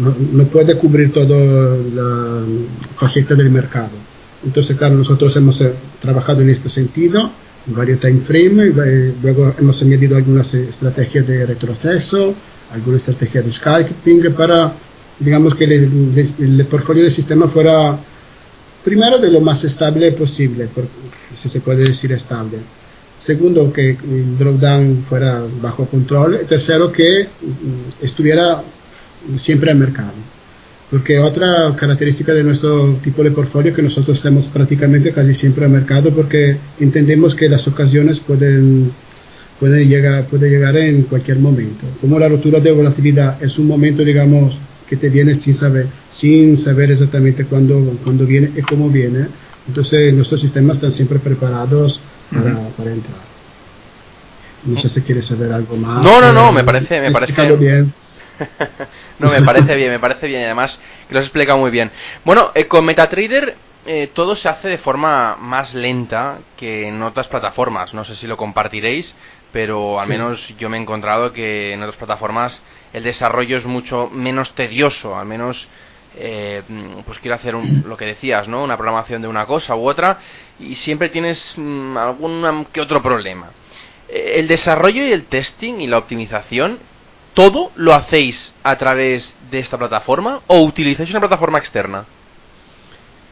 no, 0.00 0.14
no, 0.32 0.44
puede 0.44 0.76
cubrir 0.76 1.12
toda 1.12 1.76
la 1.94 2.44
faceta 2.96 3.34
del 3.34 3.50
mercado. 3.50 3.92
Entonces, 4.44 4.76
claro, 4.76 4.94
nosotros 4.94 5.34
hemos 5.36 5.60
eh, 5.60 5.72
trabajado 6.00 6.42
en 6.42 6.50
este 6.50 6.68
sentido, 6.68 7.30
en 7.66 7.74
varios 7.74 8.00
time 8.00 8.20
frames, 8.20 8.72
eh, 8.86 9.14
luego 9.22 9.50
hemos 9.58 9.82
añadido 9.82 10.16
algunas 10.16 10.54
estrategias 10.54 11.26
de 11.26 11.46
retroceso, 11.46 12.34
algunas 12.72 13.08
estrategias 13.08 13.44
de 13.44 13.52
scalping 13.52 14.32
para 14.34 14.72
digamos 15.18 15.54
que 15.54 15.64
el, 15.64 16.14
el, 16.38 16.66
portfolio 16.66 17.02
del 17.02 17.10
sistema 17.10 17.48
fuera 17.48 17.98
primero 18.84 19.18
de 19.18 19.30
lo 19.30 19.40
más 19.40 19.64
estable 19.64 20.12
posible, 20.12 20.68
si 21.34 21.48
se 21.48 21.60
puede 21.60 21.84
decir 21.84 22.12
estable. 22.12 22.58
Segundo, 23.18 23.72
que 23.72 23.90
el 23.90 24.38
drawdown 24.38 25.02
fuera 25.02 25.44
bajo 25.60 25.86
control. 25.86 26.38
Tercero, 26.48 26.92
que 26.92 27.26
estuviera 28.00 28.62
siempre 29.36 29.70
al 29.70 29.78
mercado. 29.78 30.14
Porque 30.90 31.18
otra 31.18 31.74
característica 31.76 32.32
de 32.32 32.42
nuestro 32.42 32.94
tipo 33.02 33.22
de 33.22 33.30
portfolio 33.30 33.70
es 33.70 33.76
que 33.76 33.82
nosotros 33.82 34.16
estamos 34.16 34.46
prácticamente 34.46 35.12
casi 35.12 35.34
siempre 35.34 35.66
al 35.66 35.70
mercado 35.70 36.14
porque 36.14 36.56
entendemos 36.80 37.34
que 37.34 37.48
las 37.48 37.68
ocasiones 37.68 38.20
pueden, 38.20 38.90
pueden 39.60 39.86
llegar, 39.86 40.26
puede 40.26 40.48
llegar 40.48 40.76
en 40.78 41.02
cualquier 41.02 41.40
momento. 41.40 41.84
Como 42.00 42.18
la 42.18 42.28
rotura 42.28 42.60
de 42.60 42.72
volatilidad 42.72 43.42
es 43.42 43.58
un 43.58 43.66
momento, 43.66 44.02
digamos, 44.02 44.56
que 44.88 44.96
te 44.96 45.10
viene 45.10 45.34
sin 45.34 45.52
saber, 45.52 45.86
sin 46.08 46.56
saber 46.56 46.90
exactamente 46.90 47.44
cuándo, 47.44 47.98
cuándo 48.02 48.24
viene 48.24 48.50
y 48.56 48.62
cómo 48.62 48.88
viene. 48.88 49.26
Entonces 49.66 50.14
nuestros 50.14 50.40
sistemas 50.40 50.78
están 50.78 50.92
siempre 50.92 51.18
preparados 51.18 52.00
para, 52.32 52.54
uh 52.54 52.56
-huh. 52.56 52.70
para 52.70 52.92
entrar. 52.92 53.28
No 54.64 54.78
sé 54.78 54.88
si 54.88 55.02
quieres 55.02 55.26
saber 55.26 55.52
algo 55.52 55.76
más. 55.76 56.02
No, 56.02 56.20
no, 56.20 56.32
no, 56.32 56.50
me 56.50 56.64
parece, 56.64 57.00
me 57.00 57.10
parece 57.10 57.56
bien. 57.56 57.92
no, 59.18 59.30
me 59.30 59.42
parece 59.42 59.74
bien, 59.76 59.90
me 59.90 59.98
parece 59.98 60.26
bien. 60.26 60.44
Además, 60.44 60.80
que 61.06 61.14
lo 61.14 61.20
has 61.20 61.26
explicado 61.26 61.58
muy 61.58 61.70
bien. 61.70 61.90
Bueno, 62.24 62.50
eh, 62.54 62.66
con 62.66 62.84
MetaTrader 62.84 63.56
eh, 63.86 64.10
todo 64.12 64.36
se 64.36 64.48
hace 64.48 64.68
de 64.68 64.78
forma 64.78 65.36
más 65.40 65.74
lenta 65.74 66.38
que 66.56 66.88
en 66.88 67.02
otras 67.02 67.28
plataformas. 67.28 67.94
No 67.94 68.04
sé 68.04 68.14
si 68.14 68.26
lo 68.26 68.36
compartiréis, 68.36 69.14
pero 69.52 70.00
al 70.00 70.06
sí. 70.06 70.12
menos 70.12 70.54
yo 70.58 70.68
me 70.68 70.76
he 70.76 70.80
encontrado 70.80 71.32
que 71.32 71.72
en 71.72 71.82
otras 71.82 71.96
plataformas 71.96 72.60
el 72.92 73.02
desarrollo 73.02 73.56
es 73.56 73.66
mucho 73.66 74.08
menos 74.12 74.54
tedioso, 74.54 75.16
al 75.16 75.26
menos 75.26 75.68
eh, 76.16 76.62
pues 77.04 77.18
quiero 77.18 77.34
hacer 77.34 77.54
un, 77.54 77.84
lo 77.86 77.96
que 77.96 78.06
decías, 78.06 78.48
¿no? 78.48 78.62
Una 78.62 78.76
programación 78.76 79.22
de 79.22 79.28
una 79.28 79.46
cosa 79.46 79.76
u 79.76 79.88
otra 79.88 80.18
y 80.58 80.74
siempre 80.74 81.08
tienes 81.08 81.54
mmm, 81.56 81.96
algún 81.96 82.66
que 82.72 82.80
otro 82.80 83.02
problema. 83.02 83.50
Eh, 84.08 84.34
el 84.36 84.48
desarrollo 84.48 85.04
y 85.06 85.12
el 85.12 85.24
testing 85.24 85.80
y 85.80 85.86
la 85.86 85.98
optimización, 85.98 86.78
¿todo 87.38 87.70
lo 87.76 87.94
hacéis 87.94 88.52
a 88.64 88.76
través 88.76 89.36
de 89.52 89.60
esta 89.60 89.78
plataforma 89.78 90.40
o 90.48 90.62
utilizáis 90.62 91.08
una 91.10 91.20
plataforma 91.20 91.58
externa? 91.58 92.04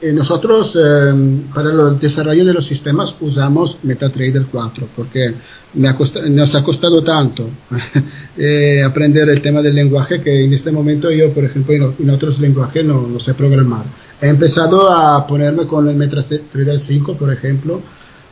Eh, 0.00 0.12
nosotros 0.12 0.78
eh, 0.80 1.12
para 1.52 1.70
el 1.70 1.98
desarrollo 1.98 2.44
de 2.44 2.54
los 2.54 2.64
sistemas 2.64 3.16
usamos 3.18 3.78
MetaTrader 3.82 4.46
4 4.46 4.88
porque 4.94 5.34
me 5.74 5.88
ha 5.88 5.96
nos 6.30 6.54
ha 6.54 6.62
costado 6.62 7.02
tanto 7.02 7.50
eh, 8.38 8.80
aprender 8.84 9.28
el 9.28 9.42
tema 9.42 9.60
del 9.60 9.74
lenguaje 9.74 10.20
que 10.20 10.44
en 10.44 10.52
este 10.52 10.70
momento 10.70 11.10
yo, 11.10 11.32
por 11.32 11.42
ejemplo, 11.42 11.74
en, 11.74 11.94
en 11.98 12.10
otros 12.10 12.38
lenguajes 12.38 12.84
no, 12.84 13.08
no, 13.08 13.18
sé 13.18 13.34
programar. 13.34 13.86
He 14.20 14.28
empezado 14.28 14.88
a 14.88 15.26
ponerme 15.26 15.66
con 15.66 15.88
el 15.88 15.96
MetaTrader 15.96 16.78
5, 16.78 17.14
por 17.16 17.32
ejemplo. 17.32 17.82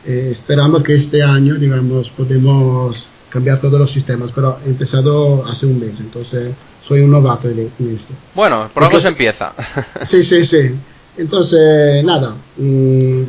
Eh, 0.05 0.27
esperamos 0.31 0.83
que 0.83 0.93
este 0.93 1.23
año, 1.23 1.55
digamos, 1.55 2.09
podemos 2.09 3.09
cambiar 3.29 3.59
todos 3.59 3.79
los 3.79 3.91
sistemas, 3.91 4.31
pero 4.33 4.57
he 4.65 4.69
empezado 4.69 5.43
hace 5.45 5.65
un 5.65 5.79
mes, 5.79 5.99
entonces 5.99 6.53
soy 6.81 7.01
un 7.01 7.11
novato 7.11 7.49
en, 7.49 7.71
en 7.79 7.95
esto. 7.95 8.13
Bueno, 8.33 8.69
por 8.73 8.83
algo 8.83 8.99
se 8.99 9.09
empieza. 9.09 9.53
sí, 10.03 10.23
sí, 10.23 10.45
sí. 10.45 10.71
Entonces, 11.17 12.03
nada, 12.03 12.35
mmm, 12.57 13.23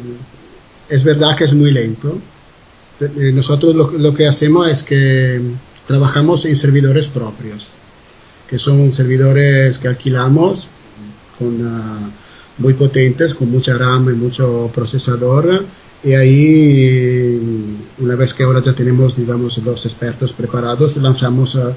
es 0.89 1.03
verdad 1.03 1.37
que 1.37 1.45
es 1.45 1.55
muy 1.55 1.71
lento. 1.71 2.19
Eh, 3.01 3.33
Nosotros 3.33 3.75
lo, 3.75 3.91
lo, 3.91 4.15
que 4.15 4.27
hacemos 4.27 4.69
es 4.69 4.83
que 4.83 5.41
trabajamos 5.87 6.45
en 6.45 6.57
servidores 6.57 7.09
propios, 7.09 7.73
que 8.49 8.59
son 8.59 8.93
servidores 8.93 9.79
que 9.79 9.89
alquilamos 9.89 10.69
con, 11.39 11.67
uh, 11.67 12.11
muy 12.59 12.75
potentes, 12.75 13.35
con 13.35 13.51
mucha 13.51 13.77
RAM 13.77 14.09
y 14.11 14.15
mucho 14.15 14.71
procesador. 14.75 15.65
Y 16.07 16.15
ahí, 16.15 17.77
una 17.99 18.15
vez 18.15 18.33
que 18.33 18.45
ahora 18.45 18.63
ya 18.63 18.73
tenemos, 18.73 19.17
digamos, 19.17 19.59
los 19.59 19.87
expertos 19.87 20.33
preparados, 20.33 20.97
lanzamos, 20.99 21.57
uh, 21.57 21.75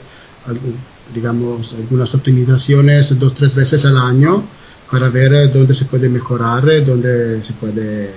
digamos, 1.16 1.74
algunas 1.74 2.14
optimizaciones 2.14 3.18
dos, 3.18 3.34
tres 3.34 3.56
veces 3.56 3.86
al 3.86 3.98
año 3.98 4.44
para 4.92 5.10
ver 5.10 5.52
dónde 5.52 5.74
se 5.74 5.86
puede 5.86 6.10
mejorar, 6.10 6.64
dónde 6.86 7.42
se 7.42 7.54
puede 7.54 8.14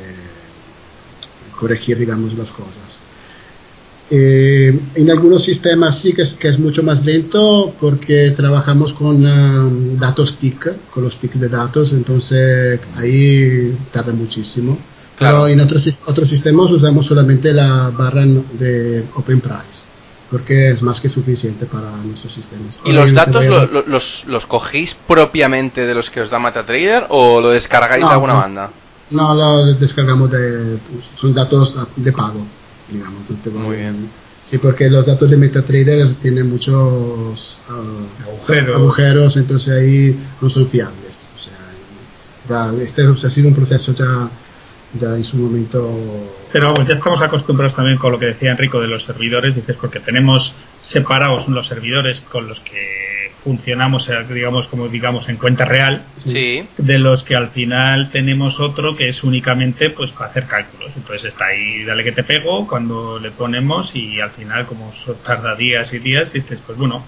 corregir, 1.58 1.96
digamos, 1.96 2.34
las 2.34 2.52
cosas. 2.52 3.00
Eh, 4.10 4.78
en 4.94 5.10
algunos 5.10 5.42
sistemas 5.42 5.98
sí 5.98 6.12
que 6.12 6.22
es, 6.22 6.34
que 6.34 6.48
es, 6.48 6.58
mucho 6.58 6.82
más 6.82 7.04
lento 7.04 7.74
porque 7.80 8.32
trabajamos 8.32 8.92
con 8.92 9.24
um, 9.24 9.98
datos 9.98 10.36
TIC, 10.36 10.90
con 10.90 11.04
los 11.04 11.16
TICs 11.16 11.40
de 11.40 11.48
datos, 11.48 11.92
entonces 11.92 12.80
ahí 12.96 13.74
tarda 13.90 14.12
muchísimo. 14.12 14.78
Claro. 15.16 15.44
Pero 15.44 15.48
en 15.48 15.60
otros, 15.60 16.02
otros 16.06 16.28
sistemas 16.28 16.70
usamos 16.70 17.06
solamente 17.06 17.52
la 17.52 17.90
barra 17.90 18.24
de 18.24 19.04
Open 19.14 19.40
Price 19.40 19.92
porque 20.32 20.70
es 20.70 20.82
más 20.82 20.98
que 20.98 21.10
suficiente 21.10 21.66
para 21.66 21.90
nuestros 21.90 22.32
sistemas. 22.32 22.80
¿Y 22.86 22.92
los 22.92 23.12
datos 23.12 23.44
lo, 23.44 23.66
lo, 23.66 23.82
los, 23.86 24.24
los, 24.26 24.46
cogéis 24.46 24.94
propiamente 24.94 25.84
de 25.84 25.94
los 25.94 26.08
que 26.08 26.22
os 26.22 26.30
da 26.30 26.38
MetaTrader 26.38 27.04
o 27.10 27.38
lo 27.42 27.50
descargáis 27.50 28.00
no, 28.00 28.08
de 28.08 28.14
alguna 28.14 28.32
no, 28.32 28.40
banda? 28.40 28.70
No, 29.10 29.34
lo 29.34 29.74
descargamos 29.74 30.30
de. 30.30 30.78
Son 31.14 31.34
datos 31.34 31.78
de 31.96 32.12
pago, 32.12 32.46
digamos. 32.92 33.22
Muy 33.54 33.76
bien. 33.76 34.10
Sí, 34.42 34.58
porque 34.58 34.90
los 34.90 35.06
datos 35.06 35.30
de 35.30 35.36
MetaTrader 35.36 36.14
tienen 36.16 36.50
muchos 36.50 37.62
uh, 37.68 38.28
agujeros. 38.28 38.76
agujeros, 38.76 39.36
entonces 39.36 39.74
ahí 39.74 40.18
no 40.40 40.48
son 40.48 40.66
fiables. 40.66 41.26
O 41.36 41.38
sea, 41.38 41.58
ya 42.48 42.72
este 42.82 43.02
ha 43.02 43.30
sido 43.30 43.48
un 43.48 43.54
proceso 43.54 43.94
ya 43.94 44.28
ya 44.98 45.16
en 45.16 45.24
su 45.24 45.36
momento. 45.36 45.90
Pero 46.52 46.72
vamos, 46.72 46.86
ya 46.86 46.94
estamos 46.94 47.22
acostumbrados 47.22 47.74
también 47.74 47.98
con 47.98 48.12
lo 48.12 48.18
que 48.18 48.26
decía 48.26 48.50
Enrico 48.50 48.80
de 48.80 48.88
los 48.88 49.04
servidores, 49.04 49.54
dices, 49.54 49.76
porque 49.80 50.00
tenemos 50.00 50.54
separados 50.84 51.48
los 51.48 51.66
servidores 51.66 52.20
con 52.20 52.46
los 52.46 52.60
que 52.60 53.11
funcionamos, 53.42 54.08
eh, 54.08 54.24
digamos, 54.32 54.68
como 54.68 54.88
digamos, 54.88 55.28
en 55.28 55.36
cuenta 55.36 55.64
real, 55.64 56.02
sí. 56.16 56.66
de 56.78 56.98
los 56.98 57.22
que 57.22 57.34
al 57.34 57.48
final 57.48 58.10
tenemos 58.10 58.60
otro 58.60 58.96
que 58.96 59.08
es 59.08 59.24
únicamente 59.24 59.90
pues 59.90 60.12
para 60.12 60.30
hacer 60.30 60.46
cálculos. 60.46 60.92
Entonces 60.96 61.32
está 61.32 61.46
ahí, 61.46 61.84
dale 61.84 62.04
que 62.04 62.12
te 62.12 62.22
pego 62.22 62.66
cuando 62.66 63.18
le 63.18 63.30
ponemos 63.30 63.94
y 63.96 64.20
al 64.20 64.30
final, 64.30 64.66
como 64.66 64.90
tarda 65.24 65.54
días 65.56 65.92
y 65.92 65.98
días, 65.98 66.32
dices, 66.32 66.60
pues 66.64 66.78
bueno, 66.78 67.04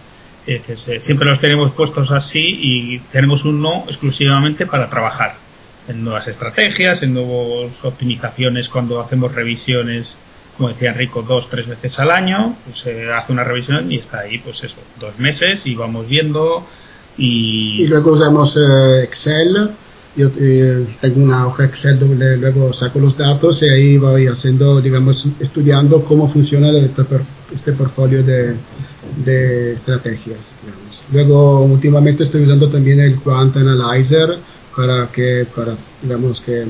Dices, 0.47 1.03
siempre 1.03 1.27
los 1.27 1.41
tenemos 1.41 1.73
puestos 1.73 2.11
así 2.11 2.59
y 2.61 2.99
tenemos 3.11 3.47
uno 3.47 3.85
exclusivamente 3.87 4.67
para 4.67 4.91
trabajar 4.91 5.37
en 5.89 6.05
nuevas 6.05 6.29
estrategias, 6.29 7.03
en 7.03 7.15
nuevas 7.15 7.83
optimizaciones 7.83 8.69
cuando 8.69 9.01
hacemos 9.01 9.35
revisiones 9.35 10.19
como 10.57 10.69
decía 10.69 10.91
Enrico, 10.93 11.23
dos, 11.23 11.49
tres 11.49 11.67
veces 11.67 11.99
al 11.99 12.11
año, 12.11 12.57
pues 12.65 12.79
se 12.79 13.13
hace 13.13 13.33
una 13.33 13.45
revisión 13.45 13.91
y 13.91 13.97
está 13.97 14.21
ahí, 14.21 14.39
pues 14.39 14.63
eso, 14.65 14.77
dos 15.01 15.19
meses 15.19 15.67
y 15.67 15.75
vamos 15.75 16.09
viendo 16.09 16.67
y... 17.17 17.83
Y 17.83 17.87
luego 17.89 18.13
usamos 18.13 18.57
eh, 18.57 19.03
Excel, 19.03 19.71
yo 20.17 20.31
eh, 20.39 20.87
tengo 21.01 21.23
una 21.23 21.47
hoja 21.47 21.65
Excel 21.65 21.99
donde 21.99 22.37
luego 22.37 22.73
saco 22.73 23.01
los 23.01 23.17
datos 23.17 23.63
y 23.63 23.69
ahí 23.69 23.99
voy 23.99 24.29
haciendo, 24.29 24.81
digamos, 24.81 25.27
estudiando 25.41 26.05
cómo 26.05 26.29
funciona 26.29 26.71
este, 26.71 27.03
este 27.53 27.73
portfolio 27.73 28.23
de, 28.23 28.57
de 29.25 29.73
estrategias, 29.73 30.53
digamos. 30.63 31.03
Luego, 31.13 31.63
últimamente 31.65 32.23
estoy 32.23 32.43
usando 32.43 32.69
también 32.69 33.01
el 33.01 33.17
Quant 33.21 33.57
Analyzer 33.57 34.39
para 34.77 35.11
que, 35.11 35.47
para, 35.55 35.75
digamos, 36.03 36.41
que 36.41 36.65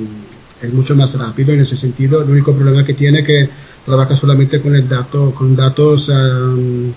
es 0.64 0.72
mucho 0.72 0.96
más 0.96 1.16
rápido 1.18 1.52
en 1.52 1.60
ese 1.60 1.76
sentido. 1.76 2.22
El 2.22 2.30
único 2.30 2.54
problema 2.54 2.84
que 2.84 2.94
tiene 2.94 3.20
es 3.20 3.24
que 3.24 3.50
trabaja 3.84 4.16
solamente 4.16 4.60
con 4.60 4.74
el 4.74 4.88
dato, 4.88 5.32
con 5.34 5.54
datos 5.54 6.08
um, 6.08 6.92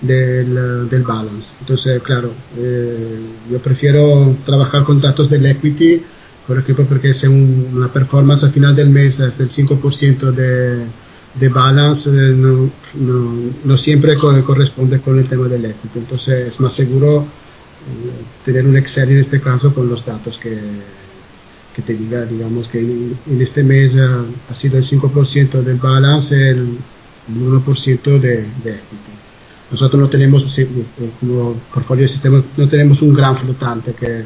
del, 0.00 0.88
del, 0.88 1.02
balance. 1.02 1.56
Entonces, 1.60 2.00
claro, 2.02 2.32
eh, 2.56 3.18
yo 3.50 3.60
prefiero 3.60 4.36
trabajar 4.44 4.84
con 4.84 5.00
datos 5.00 5.28
del 5.30 5.46
equity, 5.46 6.02
por 6.46 6.58
ejemplo, 6.58 6.86
porque 6.86 7.08
es 7.08 7.24
una 7.24 7.92
performance 7.92 8.44
al 8.44 8.50
final 8.50 8.74
del 8.74 8.90
mes 8.90 9.20
es 9.20 9.38
del 9.38 9.48
5% 9.48 10.32
de, 10.32 10.86
de 11.34 11.48
balance, 11.48 12.08
eh, 12.10 12.12
no, 12.12 12.70
no, 12.94 13.52
no, 13.64 13.76
siempre 13.76 14.16
corresponde 14.16 15.00
con 15.00 15.18
el 15.18 15.28
tema 15.28 15.48
del 15.48 15.64
equity. 15.64 15.98
Entonces, 15.98 16.48
es 16.48 16.60
más 16.60 16.72
seguro 16.72 17.22
eh, 17.22 18.24
tener 18.44 18.66
un 18.66 18.76
Excel 18.76 19.10
en 19.10 19.18
este 19.18 19.40
caso 19.40 19.74
con 19.74 19.88
los 19.88 20.04
datos 20.04 20.38
que 20.38 20.56
que 21.78 21.82
te 21.82 21.94
diga, 21.94 22.24
digamos, 22.24 22.66
que 22.66 22.80
en, 22.80 23.40
este 23.40 23.62
mes 23.62 23.96
ha, 23.96 24.52
sido 24.52 24.78
el 24.78 24.82
5% 24.82 25.62
del 25.62 25.76
balance, 25.76 26.50
el, 26.50 26.76
1% 27.32 28.18
de, 28.18 28.38
equity. 28.40 29.14
Nosotros 29.70 30.00
no 30.00 30.08
tenemos, 30.08 30.44
como 31.20 31.54
portfolio 31.72 32.02
de 32.02 32.08
sistemas, 32.08 32.42
no 32.56 32.68
tenemos 32.68 33.00
un 33.02 33.14
gran 33.14 33.36
flotante 33.36 33.92
que 33.92 34.24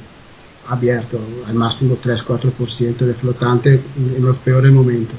abierto, 0.69 1.21
al 1.47 1.55
máximo 1.55 1.99
3-4% 2.03 2.97
de 2.97 3.13
flotante 3.13 3.81
en 4.17 4.25
los 4.25 4.39
peores 4.39 4.73
momentos. 4.73 5.17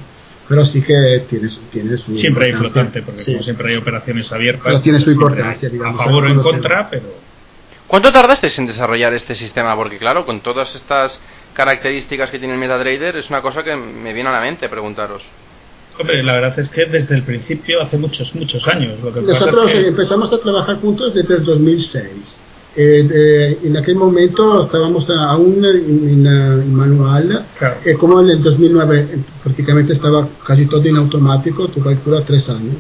Pero 0.47 0.65
sí 0.65 0.81
que 0.81 1.25
tiene, 1.29 1.47
tiene 1.71 1.97
su 1.97 2.17
Siempre 2.17 2.47
hay 2.47 2.53
flotante, 2.53 3.03
porque 3.03 3.23
como 3.25 3.43
siempre 3.43 3.69
hay 3.69 3.77
operaciones 3.77 4.31
abiertas. 4.31 4.63
Pero 4.65 4.81
tiene 4.81 4.99
su 4.99 5.11
importancia, 5.11 5.69
digamos. 5.69 6.01
A 6.01 6.05
favor 6.05 6.25
o 6.25 6.29
en 6.29 6.39
contra, 6.39 6.89
pero... 6.89 7.13
¿Cuánto 7.86 8.11
tardasteis 8.11 8.57
en 8.57 8.65
desarrollar 8.65 9.13
este 9.13 9.36
sistema? 9.36 9.75
Porque 9.75 9.99
claro, 9.99 10.25
con 10.25 10.39
todas 10.39 10.73
estas 10.73 11.19
características 11.53 12.31
que 12.31 12.39
tiene 12.39 12.53
el 12.53 12.59
MetaTrader 12.59 13.15
es 13.15 13.29
una 13.29 13.41
cosa 13.41 13.63
que 13.63 13.75
me 13.75 14.13
viene 14.13 14.29
a 14.29 14.33
la 14.33 14.41
mente 14.41 14.69
preguntaros. 14.69 15.23
Hombre, 15.99 16.23
la 16.23 16.33
verdad 16.33 16.59
es 16.59 16.69
que 16.69 16.85
desde 16.85 17.15
el 17.15 17.21
principio, 17.21 17.81
hace 17.81 17.97
muchos, 17.97 18.33
muchos 18.35 18.67
años. 18.67 18.99
Lo 19.01 19.13
que 19.13 19.21
Nosotros 19.21 19.73
empezamos 19.75 20.33
a 20.33 20.39
trabajar 20.39 20.77
juntos 20.77 21.13
desde 21.13 21.35
el 21.35 21.43
2006. 21.43 22.39
Eh, 22.75 23.59
en 23.63 23.77
aquel 23.77 23.95
momento 23.95 24.59
estábamos 24.59 25.07
aún 25.11 25.63
en, 25.63 26.73
manual, 26.73 27.45
eh, 27.85 27.93
como 27.93 28.19
en 28.19 28.31
el 28.31 28.41
2009 28.41 28.99
eh, 28.99 29.17
prácticamente 29.43 29.93
estaba 29.93 30.27
casi 30.43 30.65
todo 30.65 30.83
en 30.83 30.97
automático, 30.97 31.67
tú 31.67 31.83
calculas 31.83 32.25
tres 32.25 32.49
años. 32.49 32.77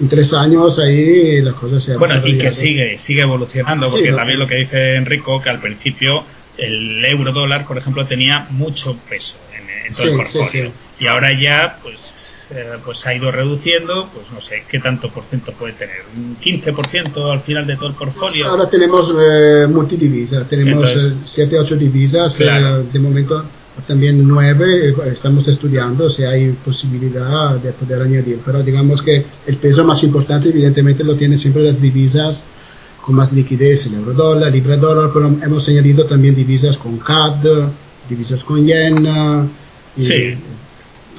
En 0.00 0.08
tres 0.08 0.34
años 0.34 0.80
ahí 0.80 1.40
la 1.42 1.52
cosa 1.52 1.78
se 1.78 1.92
ha 1.92 1.96
Bueno, 1.96 2.20
y 2.26 2.36
que 2.36 2.50
sigue, 2.50 2.98
sigue 2.98 3.22
evolucionando, 3.22 3.88
porque 3.88 4.12
también 4.12 4.40
lo 4.40 4.48
que 4.48 4.56
dice 4.56 4.96
Enrico, 4.96 5.40
que 5.40 5.50
al 5.50 5.60
principio 5.60 6.24
el 6.58 7.04
euro 7.04 7.32
dólar, 7.32 7.66
por 7.66 7.78
ejemplo, 7.78 8.06
tenía 8.06 8.46
mucho 8.50 8.96
peso 9.08 9.36
en, 9.54 9.92
todo 9.92 10.08
el 10.08 10.16
portfolio. 10.16 10.72
Y 10.98 11.06
ahora 11.08 11.38
ya, 11.38 11.78
pues, 11.82 12.48
eh, 12.54 12.78
pues 12.84 13.06
ha 13.06 13.14
ido 13.14 13.30
reduciendo, 13.30 14.08
pues 14.14 14.30
no 14.32 14.40
sé, 14.40 14.64
¿qué 14.68 14.78
tanto 14.78 15.10
por 15.10 15.24
ciento 15.24 15.52
puede 15.52 15.74
tener? 15.74 15.96
¿Un 16.16 16.38
15% 16.40 17.32
al 17.32 17.40
final 17.40 17.66
de 17.66 17.76
todo 17.76 17.88
el 17.88 17.94
portfolio? 17.94 18.48
Ahora 18.48 18.70
tenemos 18.70 19.12
eh, 19.20 19.66
multidivisas, 19.68 20.48
tenemos 20.48 21.20
7, 21.24 21.58
8 21.58 21.74
eh, 21.74 21.78
divisas, 21.78 22.40
eh, 22.40 22.46
de 22.90 22.98
momento 22.98 23.44
también 23.86 24.26
9, 24.26 24.94
estamos 25.10 25.46
estudiando 25.48 26.08
si 26.08 26.24
hay 26.24 26.50
posibilidad 26.52 27.56
de 27.56 27.72
poder 27.72 28.00
añadir, 28.00 28.40
pero 28.44 28.62
digamos 28.62 29.02
que 29.02 29.22
el 29.46 29.56
peso 29.58 29.84
más 29.84 30.02
importante 30.02 30.48
evidentemente 30.48 31.04
lo 31.04 31.14
tienen 31.14 31.36
siempre 31.36 31.62
las 31.62 31.82
divisas 31.82 32.46
con 33.06 33.14
más 33.14 33.32
liquidez 33.32 33.86
el 33.86 33.94
euro 33.94 34.12
dólar, 34.14 34.50
libra 34.50 34.76
dólar, 34.76 35.10
pero 35.14 35.28
hemos 35.28 35.68
añadido 35.68 36.04
también 36.06 36.34
divisas 36.34 36.76
con 36.76 36.98
CAD, 36.98 37.68
divisas 38.08 38.42
con 38.42 38.66
yen. 38.66 39.06
Y, 39.96 40.02
sí. 40.02 40.36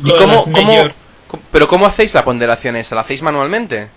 ¿Y 0.04 0.12
cómo, 0.12 0.46
pero 1.50 1.66
cómo 1.66 1.86
hacéis 1.86 2.14
la 2.14 2.26
ponderación 2.26 2.76
esa? 2.76 2.94
¿La 2.94 3.02
hacéis 3.02 3.22
manualmente? 3.22 3.88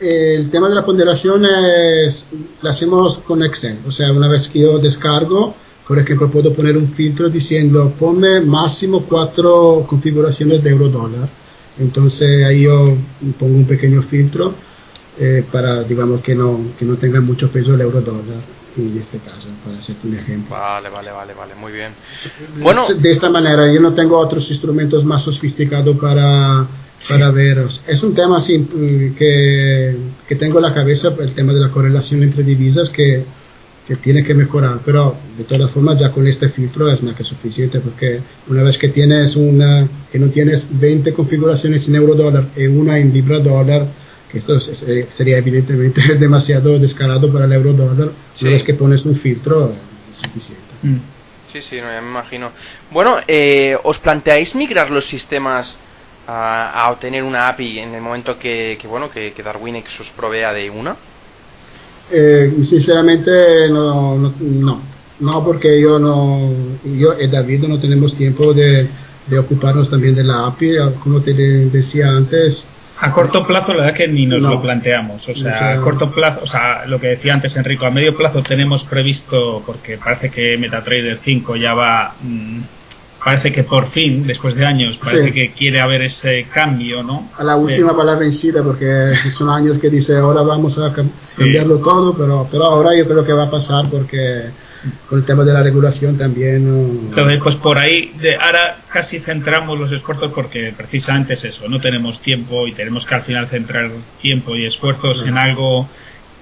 El 0.00 0.48
tema 0.48 0.70
de 0.70 0.76
la 0.76 0.86
ponderación 0.86 1.44
es, 1.44 2.28
la 2.62 2.70
hacemos 2.70 3.18
con 3.18 3.42
Excel. 3.42 3.80
O 3.86 3.90
sea, 3.90 4.10
una 4.10 4.28
vez 4.28 4.48
que 4.48 4.60
yo 4.60 4.78
descargo, 4.78 5.54
por 5.86 5.98
ejemplo, 5.98 6.30
puedo 6.30 6.54
poner 6.54 6.78
un 6.78 6.88
filtro 6.88 7.28
diciendo 7.28 7.92
ponme 7.98 8.40
máximo 8.40 9.04
cuatro 9.06 9.84
configuraciones 9.86 10.64
de 10.64 10.70
euro 10.70 10.88
dólar. 10.88 11.28
Entonces 11.78 12.46
ahí 12.46 12.62
yo 12.62 12.96
pongo 13.38 13.54
un 13.54 13.66
pequeño 13.66 14.00
filtro 14.00 14.54
eh, 15.18 15.44
para, 15.50 15.82
digamos, 15.82 16.20
que 16.20 16.34
no, 16.34 16.60
que 16.78 16.84
no 16.84 16.96
tenga 16.96 17.20
mucho 17.20 17.50
peso 17.50 17.74
el 17.74 17.80
euro 17.80 18.00
dólar 18.00 18.58
en 18.76 18.96
este 18.96 19.18
caso, 19.18 19.48
para 19.64 19.76
hacer 19.76 19.96
un 20.04 20.14
ejemplo. 20.14 20.54
Vale, 20.54 20.88
vale, 20.88 21.10
vale, 21.10 21.34
vale, 21.34 21.54
muy 21.56 21.72
bien. 21.72 21.92
Bueno, 22.60 22.82
de 22.94 23.10
esta 23.10 23.28
manera, 23.28 23.72
yo 23.72 23.80
no 23.80 23.92
tengo 23.92 24.16
otros 24.16 24.48
instrumentos 24.50 25.04
más 25.04 25.22
sofisticados 25.22 25.96
para, 25.98 26.66
para 27.08 27.30
veros. 27.30 27.82
Es 27.86 28.02
un 28.02 28.14
tema 28.14 28.36
así 28.36 28.68
que, 29.16 29.96
que 30.26 30.34
tengo 30.36 30.58
en 30.58 30.62
la 30.62 30.74
cabeza, 30.74 31.12
el 31.18 31.32
tema 31.34 31.52
de 31.52 31.60
la 31.60 31.70
correlación 31.70 32.22
entre 32.22 32.44
divisas, 32.44 32.88
que, 32.88 33.24
que 33.88 33.96
tiene 33.96 34.22
que 34.22 34.34
mejorar, 34.34 34.80
pero 34.84 35.16
de 35.38 35.44
todas 35.44 35.70
formas 35.70 35.98
ya 35.98 36.12
con 36.12 36.26
este 36.26 36.48
filtro 36.48 36.90
es 36.90 37.02
más 37.02 37.14
que 37.14 37.24
suficiente 37.24 37.80
porque 37.80 38.20
una 38.48 38.62
vez 38.62 38.76
que 38.76 38.88
tienes 38.88 39.34
una, 39.34 39.88
que 40.12 40.18
no 40.18 40.28
tienes 40.28 40.68
20 40.78 41.12
configuraciones 41.14 41.88
en 41.88 41.96
euro 41.96 42.14
dólar 42.14 42.48
y 42.54 42.66
una 42.66 42.98
en 42.98 43.12
libra 43.14 43.38
dólar, 43.38 43.88
que 44.30 44.38
esto 44.38 44.58
sería 44.60 45.38
evidentemente 45.38 46.02
demasiado 46.18 46.78
descarado 46.78 47.32
para 47.32 47.46
el 47.46 47.52
euro 47.52 47.72
dólar, 47.72 48.10
una 48.40 48.50
vez 48.50 48.62
que 48.62 48.74
pones 48.74 49.06
un 49.06 49.16
filtro 49.16 49.72
es 50.10 50.16
suficiente. 50.18 50.74
Mm. 50.82 50.96
Sí, 51.52 51.62
sí, 51.62 51.76
no, 51.80 51.90
ya 51.90 52.02
me 52.02 52.10
imagino. 52.10 52.50
Bueno, 52.90 53.16
eh, 53.26 53.76
¿os 53.82 53.98
planteáis 53.98 54.54
migrar 54.54 54.90
los 54.90 55.06
sistemas 55.06 55.78
a, 56.26 56.90
obtener 56.92 57.22
una 57.22 57.48
API 57.48 57.78
en 57.78 57.94
el 57.94 58.02
momento 58.02 58.38
que, 58.38 58.78
bueno, 58.84 59.10
que, 59.10 59.32
que 59.32 59.42
Darwinex 59.42 60.00
os 60.00 60.10
provea 60.10 60.52
de 60.52 60.68
una? 60.68 60.94
Eh, 62.10 62.54
sinceramente 62.62 63.68
no, 63.70 64.16
no, 64.16 64.82
no, 65.20 65.44
porque 65.44 65.80
yo 65.80 65.98
no, 65.98 66.52
yo 66.84 67.18
y 67.18 67.26
David 67.28 67.64
no 67.64 67.80
tenemos 67.80 68.14
tiempo 68.14 68.52
de, 68.52 68.88
de 69.26 69.38
ocuparnos 69.38 69.90
también 69.90 70.14
de 70.14 70.24
la 70.24 70.46
API, 70.46 70.76
como 71.02 71.20
te 71.20 71.32
decía 71.34 72.08
antes, 72.08 72.66
a 73.00 73.12
corto 73.12 73.46
plazo, 73.46 73.72
la 73.72 73.80
verdad 73.80 73.96
que 73.96 74.08
ni 74.08 74.26
nos 74.26 74.42
lo 74.42 74.60
planteamos. 74.60 75.28
O 75.28 75.34
sea, 75.34 75.72
a 75.72 75.80
corto 75.80 76.10
plazo, 76.10 76.40
o 76.42 76.46
sea, 76.46 76.84
lo 76.86 76.98
que 76.98 77.08
decía 77.08 77.34
antes 77.34 77.56
Enrico, 77.56 77.86
a 77.86 77.90
medio 77.90 78.16
plazo 78.16 78.42
tenemos 78.42 78.84
previsto, 78.84 79.62
porque 79.64 79.98
parece 79.98 80.30
que 80.30 80.56
MetaTrader 80.58 81.18
5 81.18 81.56
ya 81.56 81.74
va, 81.74 82.14
mm, 82.20 82.60
parece 83.22 83.52
que 83.52 83.64
por 83.64 83.86
fin, 83.86 84.26
después 84.26 84.54
de 84.54 84.64
años, 84.64 84.96
parece 84.96 85.32
que 85.32 85.52
quiere 85.52 85.80
haber 85.80 86.02
ese 86.02 86.46
cambio, 86.52 87.02
¿no? 87.02 87.30
A 87.36 87.44
la 87.44 87.56
última 87.56 87.96
palabra 87.96 88.20
vencida, 88.20 88.62
porque 88.62 89.12
son 89.30 89.50
años 89.50 89.78
que 89.78 89.90
dice 89.90 90.16
ahora 90.16 90.42
vamos 90.42 90.78
a 90.78 90.92
cambiarlo 90.92 91.78
todo, 91.78 92.16
pero, 92.16 92.48
pero 92.50 92.64
ahora 92.64 92.96
yo 92.96 93.06
creo 93.06 93.24
que 93.24 93.32
va 93.32 93.44
a 93.44 93.50
pasar 93.50 93.88
porque 93.90 94.50
con 95.08 95.18
el 95.18 95.24
tema 95.24 95.44
de 95.44 95.52
la 95.52 95.62
regulación 95.62 96.16
también. 96.16 97.08
Entonces, 97.08 97.40
pues 97.42 97.56
por 97.56 97.78
ahí, 97.78 98.14
de, 98.20 98.36
ahora 98.36 98.78
casi 98.90 99.18
centramos 99.18 99.78
los 99.78 99.92
esfuerzos 99.92 100.32
porque 100.32 100.72
precisamente 100.76 101.34
es 101.34 101.44
eso, 101.44 101.68
no 101.68 101.80
tenemos 101.80 102.20
tiempo 102.20 102.66
y 102.66 102.72
tenemos 102.72 103.04
que 103.04 103.14
al 103.14 103.22
final 103.22 103.48
centrar 103.48 103.90
tiempo 104.20 104.56
y 104.56 104.64
esfuerzos 104.64 105.26
en 105.26 105.36
algo 105.38 105.88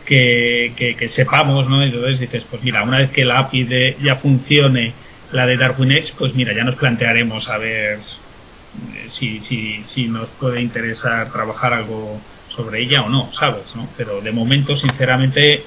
que, 0.04 0.72
que, 0.76 1.08
sepamos, 1.08 1.68
¿no? 1.68 1.82
Entonces 1.82 2.20
dices, 2.20 2.46
pues 2.48 2.62
mira, 2.62 2.82
una 2.82 2.98
vez 2.98 3.10
que 3.10 3.24
la 3.24 3.38
API 3.40 3.64
de, 3.64 3.96
ya 4.02 4.14
funcione, 4.14 4.92
la 5.32 5.46
de 5.46 5.56
DarwinX, 5.56 6.12
pues 6.12 6.34
mira, 6.34 6.52
ya 6.52 6.64
nos 6.64 6.76
plantearemos 6.76 7.48
a 7.48 7.58
ver 7.58 7.98
eh, 7.98 9.06
si, 9.08 9.40
si, 9.40 9.82
si 9.84 10.08
nos 10.08 10.30
puede 10.30 10.60
interesar 10.60 11.32
trabajar 11.32 11.72
algo 11.72 12.20
sobre 12.48 12.80
ella 12.80 13.02
o 13.02 13.08
no, 13.08 13.32
¿sabes? 13.32 13.74
¿no? 13.76 13.88
Pero 13.96 14.20
de 14.20 14.32
momento, 14.32 14.76
sinceramente, 14.76 15.64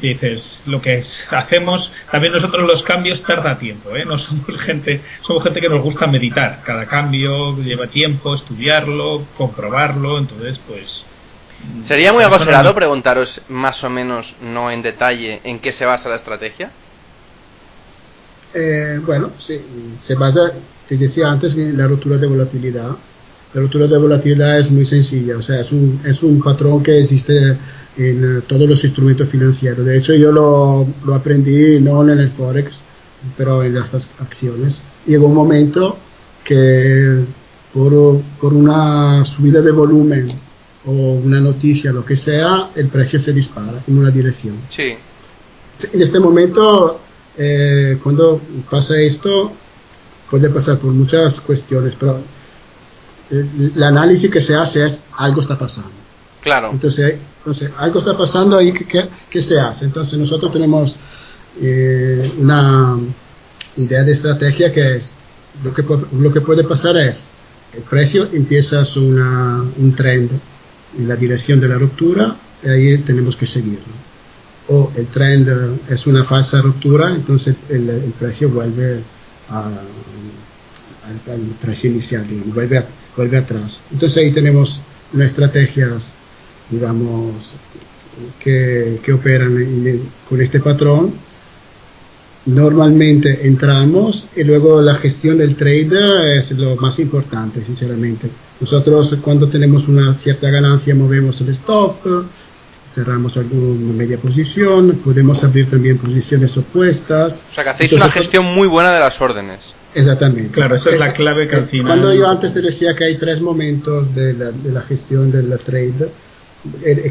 dices 0.00 0.62
lo 0.66 0.80
que 0.80 0.94
es, 0.94 1.26
hacemos 1.30 1.92
también 2.10 2.32
nosotros 2.32 2.66
los 2.66 2.82
cambios 2.82 3.22
tarda 3.22 3.58
tiempo 3.58 3.94
¿eh? 3.94 4.06
no 4.06 4.16
somos 4.18 4.56
gente 4.58 5.02
somos 5.20 5.44
gente 5.44 5.60
que 5.60 5.68
nos 5.68 5.82
gusta 5.82 6.06
meditar 6.06 6.62
cada 6.64 6.86
cambio 6.86 7.54
lleva 7.58 7.86
tiempo 7.86 8.34
estudiarlo 8.34 9.26
comprobarlo 9.36 10.16
entonces 10.16 10.58
pues 10.58 11.04
Sería 11.84 12.12
muy 12.12 12.24
agocerado 12.24 12.74
preguntaros 12.74 13.42
más 13.48 13.84
o 13.84 13.90
menos, 13.90 14.34
no 14.40 14.70
en 14.70 14.82
detalle, 14.82 15.40
en 15.44 15.58
qué 15.58 15.72
se 15.72 15.84
basa 15.84 16.08
la 16.08 16.16
estrategia. 16.16 16.70
Eh, 18.54 19.00
bueno, 19.04 19.32
sí, 19.38 19.60
se 20.00 20.14
basa, 20.14 20.52
te 20.86 20.96
decía 20.96 21.30
antes, 21.30 21.54
en 21.54 21.76
la 21.76 21.86
ruptura 21.86 22.18
de 22.18 22.26
volatilidad. 22.26 22.96
La 23.52 23.60
ruptura 23.60 23.86
de 23.86 23.98
volatilidad 23.98 24.58
es 24.58 24.70
muy 24.70 24.86
sencilla, 24.86 25.36
o 25.36 25.42
sea, 25.42 25.60
es 25.60 25.72
un, 25.72 26.00
es 26.04 26.22
un 26.22 26.40
patrón 26.40 26.82
que 26.82 26.98
existe 26.98 27.56
en 27.96 28.38
eh, 28.38 28.42
todos 28.46 28.68
los 28.68 28.82
instrumentos 28.84 29.28
financieros. 29.28 29.84
De 29.84 29.96
hecho, 29.96 30.14
yo 30.14 30.30
lo, 30.30 30.86
lo 31.04 31.14
aprendí 31.14 31.80
no 31.80 32.02
en 32.08 32.18
el 32.18 32.28
Forex, 32.28 32.82
pero 33.36 33.62
en 33.62 33.74
las 33.74 33.94
acciones. 34.20 34.82
Llegó 35.06 35.26
un 35.26 35.34
momento 35.34 35.96
que 36.44 37.24
por, 37.72 38.20
por 38.40 38.54
una 38.54 39.24
subida 39.24 39.60
de 39.62 39.72
volumen 39.72 40.26
o 40.86 40.92
una 40.92 41.40
noticia, 41.40 41.92
lo 41.92 42.04
que 42.04 42.16
sea, 42.16 42.70
el 42.74 42.88
precio 42.88 43.20
se 43.20 43.32
dispara 43.32 43.82
en 43.86 43.98
una 43.98 44.10
dirección. 44.10 44.56
Sí. 44.68 44.94
En 45.92 46.02
este 46.02 46.20
momento, 46.20 47.00
eh, 47.36 47.98
cuando 48.02 48.40
pasa 48.68 48.98
esto, 48.98 49.52
puede 50.30 50.50
pasar 50.50 50.78
por 50.78 50.92
muchas 50.92 51.40
cuestiones, 51.40 51.96
pero 51.98 52.22
el, 53.30 53.82
análisis 53.82 54.30
que 54.30 54.40
se 54.40 54.54
hace 54.54 54.84
es 54.84 55.02
algo 55.16 55.40
está 55.40 55.58
pasando. 55.58 55.90
Claro. 56.40 56.70
Entonces, 56.72 57.18
entonces 57.38 57.70
algo 57.78 57.98
está 57.98 58.16
pasando 58.16 58.56
ahí, 58.56 58.72
¿qué, 58.72 59.08
qué 59.28 59.42
se 59.42 59.60
hace? 59.60 59.84
Entonces 59.84 60.18
nosotros 60.18 60.52
tenemos 60.52 60.96
eh, 61.60 62.32
una 62.38 62.98
idea 63.76 64.02
de 64.02 64.12
estrategia 64.12 64.72
que 64.72 64.96
es, 64.96 65.12
lo 65.64 65.74
que, 65.74 65.82
lo 65.82 66.32
que 66.32 66.40
puede 66.40 66.64
pasar 66.64 66.96
es, 66.96 67.26
el 67.74 67.82
precio 67.82 68.28
empieza 68.32 68.82
una, 68.96 69.62
un 69.78 69.94
trend 69.94 70.30
en 70.98 71.08
la 71.08 71.16
dirección 71.16 71.60
de 71.60 71.68
la 71.68 71.78
ruptura 71.78 72.36
y 72.64 72.68
ahí 72.68 72.98
tenemos 72.98 73.36
que 73.36 73.46
seguirlo. 73.46 74.09
O 74.68 74.92
el 74.96 75.06
trend 75.08 75.48
es 75.88 76.06
una 76.06 76.22
falsa 76.22 76.62
ruptura, 76.62 77.10
entonces 77.10 77.56
el, 77.68 77.88
el 77.90 78.12
precio 78.12 78.48
vuelve 78.50 79.02
a, 79.48 79.66
al, 79.66 81.32
al, 81.32 81.40
precio 81.60 81.90
inicial, 81.90 82.24
vuelve, 82.46 82.78
a, 82.78 82.86
vuelve 83.16 83.38
atrás. 83.38 83.80
Entonces 83.90 84.22
ahí 84.22 84.30
tenemos 84.30 84.80
unas 85.12 85.26
estrategias, 85.26 86.14
digamos, 86.70 87.54
que, 88.38 89.00
que 89.02 89.12
operan 89.12 89.56
en, 89.56 90.08
con 90.28 90.40
este 90.40 90.60
patrón 90.60 91.12
normalmente 92.46 93.46
entramos 93.46 94.28
y 94.34 94.44
luego 94.44 94.80
la 94.80 94.94
gestión 94.96 95.38
del 95.38 95.56
trade 95.56 96.36
es 96.36 96.52
lo 96.52 96.76
más 96.76 96.98
importante, 96.98 97.62
sinceramente. 97.62 98.30
Nosotros 98.60 99.16
cuando 99.22 99.48
tenemos 99.48 99.88
una 99.88 100.14
cierta 100.14 100.50
ganancia 100.50 100.94
movemos 100.94 101.40
el 101.40 101.50
stop, 101.50 101.96
cerramos 102.94 103.36
alguna 103.36 103.92
media 103.92 104.18
posición, 104.18 105.00
podemos 105.04 105.44
abrir 105.44 105.70
también 105.70 105.98
posiciones 105.98 106.56
opuestas. 106.56 107.42
O 107.50 107.54
sea 107.54 107.64
que 107.64 107.70
hacéis 107.70 107.92
Entonces, 107.92 108.06
una 108.06 108.12
gestión 108.12 108.44
muy 108.46 108.66
buena 108.66 108.92
de 108.92 108.98
las 108.98 109.20
órdenes. 109.20 109.74
Exactamente. 109.94 110.50
Claro, 110.50 110.74
esa 110.74 110.90
es 110.90 110.98
la 110.98 111.12
clave 111.12 111.46
que 111.48 111.56
al 111.56 111.66
final... 111.66 111.86
Cuando 111.86 112.14
yo 112.14 112.28
antes 112.28 112.52
te 112.52 112.60
decía 112.60 112.94
que 112.94 113.04
hay 113.04 113.16
tres 113.16 113.40
momentos 113.40 114.14
de 114.14 114.34
la, 114.34 114.50
de 114.50 114.72
la 114.72 114.82
gestión 114.82 115.30
del 115.30 115.56
trade, 115.58 116.10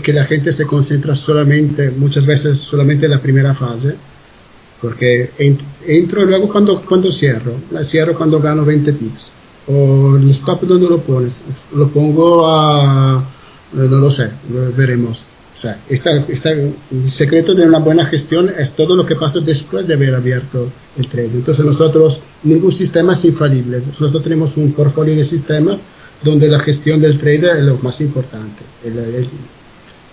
que 0.04 0.14
la 0.14 0.26
gente 0.26 0.52
se 0.52 0.66
concentra 0.66 1.16
solamente, 1.16 1.92
muchas 1.92 2.26
veces 2.26 2.58
solamente 2.58 3.06
en 3.06 3.12
la 3.12 3.22
primera 3.22 3.54
fase, 3.54 3.96
porque 4.82 5.32
entro 5.86 6.24
y 6.24 6.26
luego 6.26 6.50
cuando, 6.50 6.82
cuando 6.82 7.12
cierro, 7.12 7.54
la 7.72 7.84
cierro 7.84 8.16
cuando 8.16 8.40
gano 8.40 8.64
20 8.66 8.94
pips. 8.94 9.32
O 9.68 10.16
el 10.16 10.30
stop 10.32 10.64
donde 10.64 10.90
lo 10.90 11.02
pones, 11.02 11.42
lo 11.74 11.90
pongo 11.90 12.50
a, 12.50 13.24
no 13.74 13.86
lo 13.88 14.12
sé, 14.12 14.32
lo 14.52 14.72
veremos. 14.74 15.26
O 15.54 15.58
sea, 15.62 15.78
está, 15.90 16.12
está, 16.30 16.52
el 16.52 16.74
secreto 17.10 17.54
de 17.54 17.66
una 17.66 17.80
buena 17.80 18.06
gestión 18.06 18.50
es 18.56 18.74
todo 18.74 18.96
lo 18.96 19.06
que 19.06 19.16
pasa 19.16 19.40
después 19.42 19.86
de 19.88 19.96
haber 19.96 20.16
abierto 20.16 20.72
el 20.98 21.08
trade. 21.08 21.32
Entonces 21.34 21.66
nosotros, 21.66 22.22
ningún 22.44 22.72
sistema 22.72 23.14
es 23.14 23.26
infalible. 23.26 23.82
Nosotros 23.86 24.24
tenemos 24.24 24.56
un 24.58 24.72
portfolio 24.72 25.16
de 25.16 25.24
sistemas 25.24 25.86
donde 26.24 26.48
la 26.48 26.60
gestión 26.60 27.02
del 27.02 27.18
trade 27.18 27.52
es 27.52 27.64
lo 27.64 27.78
más 27.80 28.00
importante. 28.00 28.64
El, 28.86 29.00
el, 29.00 29.28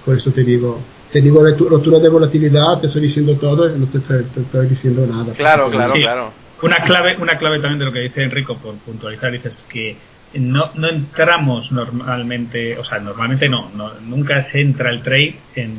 por 0.05 0.17
eso 0.17 0.33
te 0.33 0.43
digo, 0.43 0.81
te 1.13 1.21
digo 1.21 1.45
rotura 1.45 2.01
de 2.01 2.09
volatilidad, 2.09 2.81
te 2.81 2.89
estoy 2.89 3.03
diciendo 3.03 3.37
todo, 3.37 3.69
no 3.69 3.87
te, 3.87 4.01
te, 4.01 4.23
te 4.23 4.41
estoy 4.41 4.67
diciendo 4.67 5.07
nada. 5.07 5.33
Claro, 5.35 5.71
claro, 5.71 5.93
Sí. 5.93 6.01
claro. 6.01 6.33
Una 6.63 6.79
clave, 6.79 7.17
una 7.21 7.37
clave 7.37 7.61
también 7.61 7.79
de 7.79 7.85
lo 7.85 7.93
que 7.93 8.01
dice 8.01 8.23
Enrico, 8.23 8.57
por 8.57 8.75
puntualizar, 8.77 9.31
dices 9.31 9.67
que 9.69 9.97
no, 10.39 10.71
no 10.75 10.89
entramos 10.89 11.73
normalmente, 11.73 12.79
o 12.79 12.85
sea, 12.85 12.99
normalmente 13.01 13.49
no, 13.49 13.71
no, 13.75 13.93
nunca 14.01 14.43
se 14.43 14.61
entra 14.61 14.91
el 14.91 15.03
trade 15.03 15.37
en, 15.55 15.75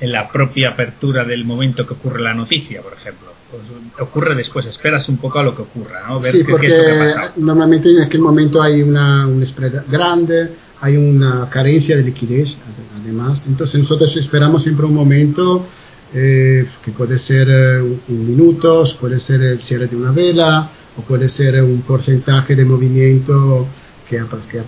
en 0.00 0.12
la 0.12 0.30
propia 0.30 0.70
apertura 0.70 1.24
del 1.24 1.44
momento 1.44 1.86
que 1.86 1.94
ocurre 1.94 2.22
la 2.22 2.34
noticia, 2.34 2.82
por 2.82 2.92
ejemplo. 2.92 3.32
Pues 3.50 3.62
ocurre 4.00 4.34
después, 4.34 4.64
esperas 4.66 5.08
un 5.10 5.18
poco 5.18 5.38
a 5.38 5.42
lo 5.42 5.54
que 5.54 5.62
ocurra, 5.62 6.04
¿no? 6.08 6.20
Ver 6.20 6.32
Sí, 6.32 6.38
qué, 6.44 6.50
porque 6.50 6.68
qué 6.68 6.72
es 6.72 6.78
lo 6.78 6.84
que 6.86 6.92
ha 6.92 6.98
pasado. 7.04 7.32
normalmente 7.36 7.90
en 7.90 8.00
aquel 8.00 8.20
momento 8.20 8.62
hay 8.62 8.80
una, 8.82 9.26
un 9.26 9.44
spread 9.44 9.84
grande, 9.90 10.50
hay 10.80 10.96
una 10.96 11.48
carencia 11.50 11.96
de 11.96 12.02
liquidez 12.02 12.56
además, 13.00 13.46
entonces 13.46 13.78
nosotros 13.78 14.16
esperamos 14.16 14.62
siempre 14.62 14.86
un 14.86 14.94
momento 14.94 15.66
eh, 16.14 16.66
que 16.82 16.92
puede 16.92 17.18
ser 17.18 17.48
eh, 17.50 17.78
en 18.08 18.26
minutos, 18.26 18.94
puede 18.94 19.20
ser 19.20 19.42
el 19.42 19.60
cierre 19.60 19.86
de 19.86 19.96
una 19.96 20.12
vela 20.12 20.70
o 20.96 21.02
puede 21.02 21.28
ser 21.28 21.62
un 21.62 21.82
porcentaje 21.82 22.54
de 22.54 22.64
movimiento 22.64 23.66
que, 24.08 24.22
que, 24.50 24.62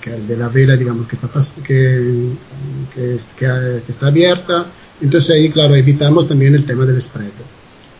que 0.00 0.10
de 0.10 0.36
la 0.36 0.48
vela 0.48 0.76
digamos 0.76 1.06
que 1.06 1.14
está, 1.14 1.28
que, 1.62 2.30
que, 2.94 3.16
que, 3.36 3.82
está 3.92 4.08
abierta, 4.08 4.66
entonces 5.00 5.36
ahí 5.36 5.48
claro 5.48 5.74
evitamos 5.74 6.26
también 6.26 6.54
el 6.54 6.64
tema 6.64 6.84
del 6.84 7.00
spread 7.00 7.32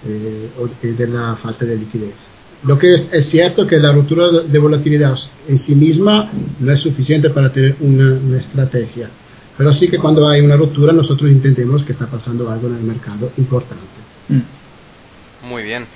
eh, 0.06 0.50
o 0.58 0.68
de 0.86 1.06
la 1.08 1.36
falta 1.36 1.64
de 1.64 1.76
liquidez. 1.76 2.30
Lo 2.64 2.78
que 2.78 2.94
es, 2.94 3.10
es, 3.12 3.26
cierto 3.26 3.66
que 3.66 3.78
la 3.78 3.92
ruptura 3.92 4.30
de 4.30 4.58
volatilidad 4.58 5.14
en 5.48 5.58
sí 5.58 5.74
misma 5.74 6.30
no 6.60 6.72
es 6.72 6.80
suficiente 6.80 7.28
para 7.28 7.52
tener 7.52 7.76
una, 7.80 8.14
una, 8.14 8.38
estrategia, 8.38 9.10
pero 9.58 9.70
sí 9.72 9.88
que 9.88 9.98
cuando 9.98 10.26
hay 10.26 10.40
una 10.40 10.56
ruptura 10.56 10.92
nosotros 10.92 11.30
entendemos 11.30 11.82
que 11.82 11.92
está 11.92 12.06
pasando 12.06 12.50
algo 12.50 12.68
en 12.68 12.76
el 12.76 12.82
mercado 12.82 13.30
importante. 13.36 13.84
Mm. 14.28 15.48
Muy 15.48 15.62
bien. 15.62 15.86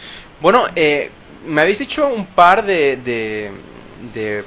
Bueno, 0.40 0.64
eh, 0.76 1.10
me 1.46 1.62
habéis 1.62 1.78
dicho 1.78 2.08
un 2.08 2.26
par 2.26 2.64
de, 2.64 2.96
de, 2.96 3.50
de, 4.14 4.44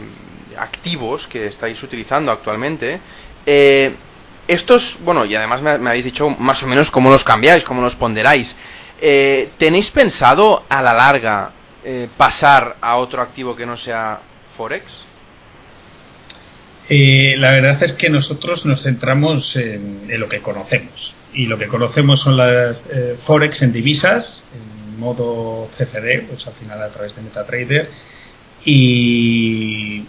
activos 0.57 1.27
que 1.27 1.45
estáis 1.45 1.81
utilizando 1.83 2.31
actualmente. 2.31 2.99
Eh, 3.45 3.91
estos, 4.47 4.97
bueno, 5.03 5.25
y 5.25 5.35
además 5.35 5.61
me, 5.61 5.71
habéis 5.71 6.05
dicho 6.05 6.29
más 6.29 6.61
o 6.63 6.67
menos 6.67 6.91
cómo 6.91 7.09
los 7.09 7.23
cambiáis, 7.23 7.63
cómo 7.63 7.81
los 7.81 7.95
ponderáis. 7.95 8.55
Eh, 8.99 9.49
¿Tenéis 9.57 9.89
pensado 9.89 10.63
a 10.69 10.81
la 10.81 10.93
larga 10.93 11.51
eh, 11.83 12.07
pasar 12.17 12.75
a 12.81 12.97
otro 12.97 13.21
activo 13.21 13.55
que 13.55 13.65
no 13.65 13.77
sea 13.77 14.19
Forex? 14.55 15.05
Eh, 16.89 17.35
la 17.37 17.51
verdad 17.51 17.81
es 17.81 17.93
que 17.93 18.09
nosotros 18.09 18.65
nos 18.65 18.83
centramos 18.83 19.55
en, 19.55 20.07
en, 20.09 20.19
lo 20.19 20.27
que 20.27 20.41
conocemos. 20.41 21.15
Y 21.33 21.45
lo 21.45 21.57
que 21.57 21.67
conocemos 21.67 22.19
son 22.19 22.35
las 22.35 22.87
eh, 22.91 23.15
Forex 23.17 23.61
en 23.61 23.71
divisas, 23.71 24.43
en 24.53 24.80
modo 24.97 25.67
CFD, 25.69 26.27
pues 26.27 26.47
al 26.47 26.53
final 26.53 26.81
a 26.81 26.89
través 26.89 27.15
de 27.15 27.21
MetaTrader. 27.21 27.89
Y 28.63 30.05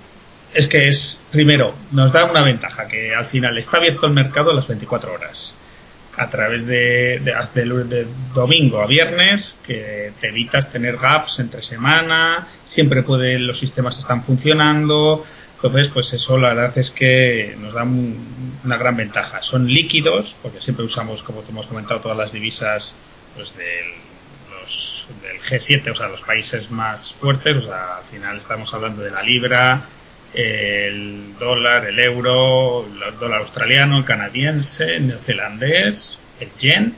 es 0.55 0.69
que 0.69 0.89
es, 0.89 1.21
primero, 1.31 1.75
nos 1.91 2.13
da 2.13 2.25
una 2.25 2.43
ventaja, 2.43 2.87
que 2.87 3.15
al 3.15 3.25
final 3.25 3.57
está 3.59 3.79
abierto 3.79 4.07
el 4.07 4.13
mercado 4.13 4.51
a 4.51 4.55
las 4.55 4.69
24 4.69 5.13
horas 5.13 5.55
a 6.17 6.29
través 6.29 6.67
de, 6.67 7.21
de, 7.21 7.85
de, 7.85 8.07
domingo 8.35 8.83
a 8.83 8.87
viernes, 8.87 9.57
que 9.63 10.13
te 10.21 10.29
evitas 10.29 10.71
tener 10.71 10.99
gaps 10.99 11.39
entre 11.39 11.63
semana, 11.63 12.49
siempre 12.67 13.03
puede, 13.03 13.39
los 13.39 13.59
sistemas 13.59 13.99
están 13.99 14.23
funcionando, 14.23 15.25
entonces 15.55 15.89
pues 15.89 16.13
eso 16.13 16.37
la 16.39 16.53
verdad 16.53 16.77
es 16.77 16.91
que 16.91 17.57
nos 17.59 17.73
da 17.73 17.85
un, 17.85 18.53
una 18.65 18.77
gran 18.77 18.97
ventaja. 18.97 19.43
Son 19.43 19.67
líquidos, 19.67 20.37
porque 20.43 20.61
siempre 20.61 20.85
usamos, 20.85 21.23
como 21.23 21.41
te 21.41 21.51
hemos 21.51 21.67
comentado, 21.67 22.01
todas 22.01 22.19
las 22.19 22.33
divisas 22.33 22.95
pues 23.35 23.57
del, 23.57 23.87
del 25.21 25.41
G7, 25.41 25.91
o 25.91 25.95
sea, 25.95 26.09
los 26.09 26.23
países 26.23 26.71
más 26.71 27.15
fuertes, 27.15 27.57
o 27.57 27.63
sea, 27.63 27.99
al 27.99 28.05
final 28.05 28.37
estamos 28.37 28.73
hablando 28.75 29.03
de 29.03 29.11
la 29.11 29.23
libra, 29.23 29.83
el 30.35 31.35
dólar, 31.39 31.87
el 31.87 31.99
euro, 31.99 32.87
el 32.87 33.19
dólar 33.19 33.41
australiano, 33.41 33.99
el 33.99 34.05
canadiense, 34.05 34.97
el 34.97 35.09
neozelandés, 35.09 36.21
el 36.41 36.51
yen 36.59 36.95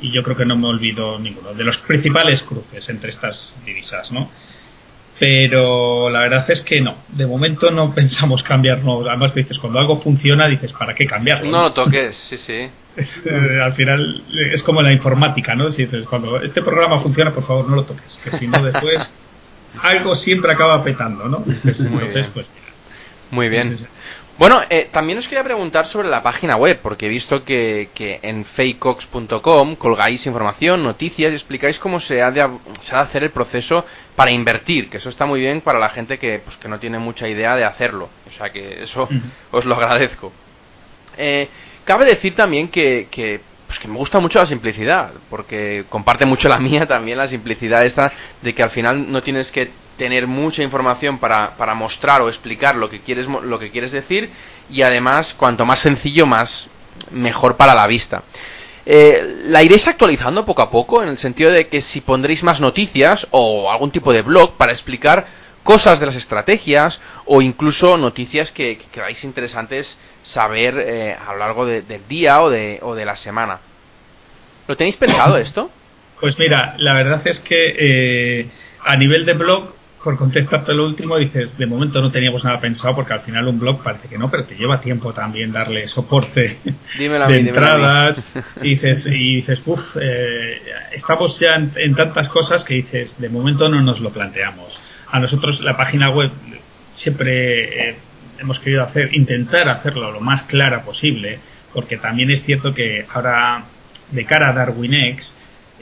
y 0.00 0.10
yo 0.10 0.22
creo 0.22 0.36
que 0.36 0.44
no 0.44 0.56
me 0.56 0.68
olvido 0.68 1.18
ninguno 1.18 1.54
de 1.54 1.64
los 1.64 1.78
principales 1.78 2.42
cruces 2.42 2.88
entre 2.88 3.10
estas 3.10 3.56
divisas, 3.64 4.12
¿no? 4.12 4.30
Pero 5.18 6.08
la 6.10 6.20
verdad 6.20 6.48
es 6.48 6.62
que 6.62 6.80
no, 6.80 6.94
de 7.08 7.26
momento 7.26 7.70
no 7.70 7.92
pensamos 7.94 8.42
cambiarnos. 8.42 9.06
Además, 9.06 9.34
dices, 9.34 9.58
cuando 9.58 9.80
algo 9.80 9.96
funciona, 9.96 10.46
dices, 10.46 10.72
¿para 10.72 10.94
qué 10.94 11.06
cambiarlo? 11.06 11.50
No 11.50 11.62
lo 11.62 11.72
toques, 11.72 12.16
sí, 12.16 12.38
sí. 12.38 12.68
Al 13.62 13.72
final 13.72 14.22
es 14.52 14.62
como 14.62 14.82
la 14.82 14.92
informática, 14.92 15.54
¿no? 15.54 15.70
Si 15.70 15.84
dices, 15.84 16.06
cuando 16.06 16.40
este 16.40 16.62
programa 16.62 16.98
funciona, 16.98 17.32
por 17.32 17.42
favor, 17.44 17.68
no 17.68 17.76
lo 17.76 17.84
toques, 17.84 18.20
que 18.22 18.30
si 18.30 18.48
no, 18.48 18.62
después 18.62 19.10
algo 19.82 20.14
siempre 20.14 20.52
acaba 20.52 20.82
petando, 20.82 21.28
¿no? 21.28 21.42
Entonces, 21.46 21.80
Muy 21.90 22.02
entonces 22.04 22.14
bien. 22.14 22.30
pues 22.34 22.46
muy 23.30 23.48
bien. 23.48 23.78
Bueno, 24.38 24.62
eh, 24.70 24.88
también 24.90 25.18
os 25.18 25.26
quería 25.26 25.42
preguntar 25.42 25.86
sobre 25.86 26.08
la 26.08 26.22
página 26.22 26.54
web, 26.56 26.78
porque 26.80 27.06
he 27.06 27.08
visto 27.08 27.44
que, 27.44 27.90
que 27.92 28.20
en 28.22 28.44
fakeox.com 28.44 29.74
colgáis 29.74 30.26
información, 30.26 30.84
noticias 30.84 31.32
y 31.32 31.34
explicáis 31.34 31.80
cómo 31.80 31.98
se 31.98 32.22
ha, 32.22 32.30
de, 32.30 32.48
se 32.80 32.94
ha 32.94 32.98
de 32.98 33.04
hacer 33.04 33.24
el 33.24 33.30
proceso 33.30 33.84
para 34.14 34.30
invertir, 34.30 34.88
que 34.88 34.98
eso 34.98 35.08
está 35.08 35.26
muy 35.26 35.40
bien 35.40 35.60
para 35.60 35.80
la 35.80 35.88
gente 35.88 36.18
que, 36.18 36.38
pues, 36.38 36.56
que 36.56 36.68
no 36.68 36.78
tiene 36.78 37.00
mucha 37.00 37.28
idea 37.28 37.56
de 37.56 37.64
hacerlo. 37.64 38.08
O 38.28 38.30
sea 38.30 38.50
que 38.50 38.82
eso 38.84 39.08
os 39.50 39.64
lo 39.64 39.74
agradezco. 39.74 40.32
Eh, 41.16 41.48
cabe 41.88 42.04
decir 42.04 42.34
también 42.34 42.68
pues 42.68 43.78
que 43.78 43.88
me 43.88 43.96
gusta 43.96 44.20
mucho 44.20 44.38
la 44.38 44.44
simplicidad, 44.44 45.10
porque 45.30 45.86
comparte 45.88 46.26
mucho 46.26 46.46
la 46.50 46.58
mía 46.68 46.86
también 46.86 47.16
la 47.16 47.26
simplicidad 47.26 47.86
esta 47.86 48.12
de 48.42 48.54
que 48.54 48.62
al 48.62 48.68
final 48.68 49.10
no 49.10 49.22
tienes 49.22 49.50
que 49.50 49.70
tener 49.96 50.26
mucha 50.26 50.62
información 50.62 51.16
para, 51.18 51.56
para 51.56 51.72
mostrar 51.74 52.20
o 52.20 52.28
explicar 52.28 52.76
lo 52.76 52.90
que 52.90 53.00
quieres 53.00 53.26
lo 53.26 53.58
que 53.58 53.70
quieres 53.70 53.90
decir 53.92 54.28
y 54.70 54.82
además 54.82 55.32
cuanto 55.32 55.64
más 55.64 55.78
sencillo 55.78 56.26
más 56.26 56.68
mejor 57.10 57.56
para 57.56 57.74
la 57.74 57.86
vista. 57.86 58.22
Eh, 58.84 59.44
¿La 59.46 59.62
iréis 59.62 59.88
actualizando 59.88 60.44
poco 60.44 60.60
a 60.60 60.70
poco 60.70 61.02
en 61.02 61.08
el 61.08 61.16
sentido 61.16 61.50
de 61.50 61.68
que 61.68 61.80
si 61.80 62.02
pondréis 62.02 62.42
más 62.42 62.60
noticias 62.60 63.26
o 63.30 63.70
algún 63.72 63.90
tipo 63.90 64.12
de 64.12 64.20
blog 64.20 64.52
para 64.58 64.72
explicar 64.72 65.26
cosas 65.64 66.00
de 66.00 66.06
las 66.06 66.16
estrategias 66.16 67.00
o 67.24 67.40
incluso 67.40 67.96
noticias 67.96 68.52
que, 68.52 68.76
que 68.76 68.84
creáis 68.92 69.24
interesantes 69.24 69.96
saber 70.22 70.78
eh, 70.78 71.16
a 71.26 71.32
lo 71.32 71.38
largo 71.38 71.66
de, 71.66 71.82
del 71.82 72.06
día 72.08 72.42
o 72.42 72.50
de, 72.50 72.78
o 72.82 72.94
de 72.94 73.04
la 73.04 73.16
semana. 73.16 73.58
¿Lo 74.66 74.76
tenéis 74.76 74.96
pensado 74.96 75.36
esto? 75.38 75.70
Pues 76.20 76.38
mira, 76.38 76.74
la 76.78 76.94
verdad 76.94 77.20
es 77.26 77.40
que 77.40 77.74
eh, 77.78 78.46
a 78.84 78.96
nivel 78.96 79.24
de 79.24 79.34
blog, 79.34 79.72
por 80.02 80.16
contestarte 80.16 80.74
lo 80.74 80.84
último, 80.84 81.16
dices, 81.16 81.58
de 81.58 81.66
momento 81.66 82.00
no 82.00 82.10
teníamos 82.10 82.44
nada 82.44 82.60
pensado 82.60 82.94
porque 82.94 83.12
al 83.12 83.20
final 83.20 83.46
un 83.48 83.58
blog 83.58 83.82
parece 83.82 84.08
que 84.08 84.18
no, 84.18 84.30
pero 84.30 84.44
te 84.44 84.56
lleva 84.56 84.80
tiempo 84.80 85.12
también 85.12 85.52
darle 85.52 85.86
soporte 85.88 86.58
dímelo 86.98 87.26
de 87.26 87.42
mí. 87.42 87.48
entradas 87.48 88.26
y 88.62 88.70
dices, 88.70 89.06
y 89.06 89.36
dices, 89.36 89.62
uff, 89.66 89.96
eh, 90.00 90.60
estamos 90.92 91.38
ya 91.38 91.54
en, 91.54 91.72
en 91.76 91.94
tantas 91.94 92.28
cosas 92.28 92.64
que 92.64 92.74
dices, 92.74 93.20
de 93.20 93.28
momento 93.28 93.68
no 93.68 93.80
nos 93.82 94.00
lo 94.00 94.10
planteamos. 94.10 94.80
A 95.10 95.20
nosotros 95.20 95.60
la 95.62 95.76
página 95.76 96.10
web 96.10 96.30
siempre 96.94 97.90
eh, 97.90 97.96
hemos 98.38 98.60
querido 98.60 98.82
hacer, 98.82 99.14
intentar 99.14 99.68
hacerlo 99.68 100.10
lo 100.12 100.20
más 100.20 100.42
clara 100.42 100.82
posible, 100.82 101.38
porque 101.72 101.96
también 101.96 102.30
es 102.30 102.44
cierto 102.44 102.74
que 102.74 103.06
ahora, 103.12 103.64
de 104.10 104.24
cara 104.24 104.50
a 104.50 104.52
DarwinX, 104.52 105.34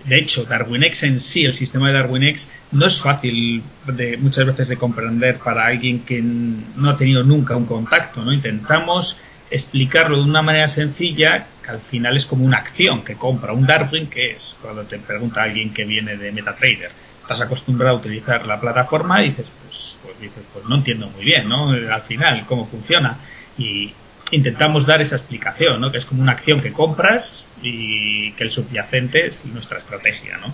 de 0.05 0.19
hecho, 0.19 0.45
DarwinX 0.45 1.03
en 1.03 1.21
sí, 1.21 1.45
el 1.45 1.55
sistema 1.55 1.89
de 1.89 1.95
DarwinX, 1.95 2.49
no 2.73 2.87
es 2.87 3.01
fácil 3.01 3.63
de, 3.87 4.17
muchas 4.17 4.47
veces 4.47 4.69
de 4.69 4.77
comprender 4.77 5.39
para 5.39 5.67
alguien 5.67 6.01
que 6.01 6.23
no 6.23 6.91
ha 6.91 6.97
tenido 6.97 7.25
nunca 7.25 7.57
un 7.57 7.67
contacto, 7.67 8.25
¿no? 8.25 8.33
Intentamos 8.33 9.19
explicarlo 9.51 10.16
de 10.16 10.24
una 10.24 10.42
manera 10.42 10.68
sencilla, 10.68 11.47
que 11.62 11.70
al 11.70 11.80
final 11.80 12.16
es 12.16 12.26
como 12.26 12.44
una 12.44 12.59
acción 12.59 13.05
que 13.05 13.16
compra 13.16 13.53
un 13.53 13.66
Darwin, 13.66 14.07
que 14.07 14.32
es 14.32 14.57
cuando 14.61 14.82
te 14.84 14.99
pregunta 14.99 15.42
alguien 15.42 15.72
que 15.72 15.84
viene 15.84 16.16
de 16.16 16.32
MetaTrader, 16.32 16.90
estás 17.20 17.40
acostumbrado 17.40 17.97
a 17.97 17.99
utilizar 17.99 18.47
la 18.47 18.61
plataforma 18.61 19.22
y 19.22 19.30
dices, 19.30 19.49
pues, 19.62 19.99
pues 20.03 20.20
dices, 20.20 20.42
pues 20.53 20.64
no 20.66 20.76
entiendo 20.76 21.09
muy 21.09 21.24
bien, 21.24 21.49
¿no? 21.49 21.70
Al 21.70 22.03
final, 22.03 22.44
cómo 22.47 22.66
funciona. 22.66 23.18
Y 23.59 23.92
intentamos 24.30 24.86
dar 24.86 25.01
esa 25.01 25.16
explicación, 25.16 25.80
¿no? 25.80 25.90
Que 25.90 25.99
es 25.99 26.07
como 26.07 26.22
una 26.22 26.32
acción 26.32 26.61
que 26.61 26.72
compras 26.72 27.47
y 27.62 28.32
que 28.32 28.44
el 28.44 28.51
subyacente 28.51 29.26
es 29.26 29.44
nuestra 29.47 29.78
estrategia, 29.78 30.38
¿no? 30.38 30.53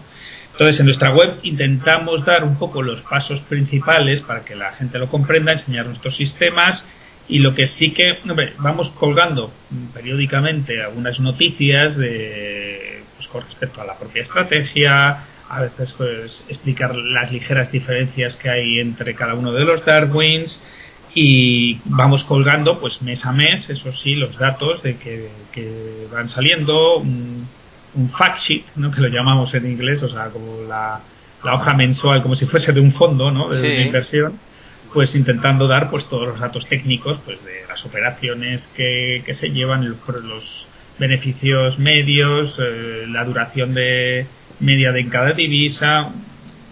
Entonces, 0.52 0.80
en 0.80 0.86
nuestra 0.86 1.10
web 1.10 1.38
intentamos 1.42 2.24
dar 2.24 2.44
un 2.44 2.56
poco 2.56 2.82
los 2.82 3.02
pasos 3.02 3.40
principales 3.40 4.20
para 4.20 4.42
que 4.42 4.54
la 4.54 4.72
gente 4.72 4.98
lo 4.98 5.08
comprenda, 5.08 5.52
enseñar 5.52 5.86
nuestros 5.86 6.16
sistemas 6.16 6.84
y 7.32 7.38
lo 7.38 7.54
que 7.54 7.66
sí 7.66 7.92
que, 7.92 8.18
hombre, 8.28 8.52
vamos 8.58 8.90
colgando 8.90 9.50
periódicamente 9.94 10.82
algunas 10.82 11.18
noticias 11.18 11.96
de, 11.96 13.02
pues, 13.16 13.26
con 13.26 13.42
respecto 13.42 13.80
a 13.80 13.86
la 13.86 13.96
propia 13.96 14.20
estrategia, 14.20 15.24
a 15.48 15.60
veces 15.62 15.94
pues 15.94 16.44
explicar 16.48 16.94
las 16.94 17.32
ligeras 17.32 17.72
diferencias 17.72 18.36
que 18.36 18.50
hay 18.50 18.80
entre 18.80 19.14
cada 19.14 19.34
uno 19.34 19.50
de 19.52 19.64
los 19.64 19.82
Darwins 19.82 20.62
y 21.14 21.80
vamos 21.86 22.24
colgando 22.24 22.78
pues 22.78 23.00
mes 23.00 23.24
a 23.24 23.32
mes, 23.32 23.70
eso 23.70 23.92
sí, 23.92 24.14
los 24.14 24.36
datos 24.36 24.82
de 24.82 24.96
que, 24.96 25.30
que 25.52 26.06
van 26.12 26.28
saliendo, 26.28 26.98
un, 26.98 27.48
un, 27.94 28.08
fact 28.10 28.40
sheet, 28.40 28.64
¿no? 28.76 28.90
que 28.90 29.00
lo 29.00 29.08
llamamos 29.08 29.54
en 29.54 29.70
inglés, 29.70 30.02
o 30.02 30.08
sea, 30.08 30.26
como 30.26 30.68
la, 30.68 31.00
la 31.42 31.54
hoja 31.54 31.72
mensual, 31.72 32.20
como 32.20 32.36
si 32.36 32.44
fuese 32.44 32.74
de 32.74 32.80
un 32.80 32.90
fondo 32.90 33.30
¿no? 33.30 33.48
de, 33.48 33.56
Sí. 33.56 33.66
de 33.68 33.82
inversión, 33.82 34.38
pues 34.92 35.14
intentando 35.14 35.66
dar 35.68 35.90
pues 35.90 36.06
todos 36.06 36.26
los 36.28 36.40
datos 36.40 36.66
técnicos 36.66 37.18
pues 37.24 37.38
de 37.44 37.62
las 37.68 37.84
operaciones 37.86 38.66
que, 38.68 39.22
que 39.24 39.34
se 39.34 39.50
llevan, 39.50 39.88
los, 39.88 39.98
los 40.24 40.66
beneficios 40.98 41.78
medios, 41.78 42.58
eh, 42.62 43.06
la 43.08 43.24
duración 43.24 43.74
de 43.74 44.26
media 44.60 44.92
de 44.92 45.08
cada 45.08 45.32
divisa. 45.32 46.10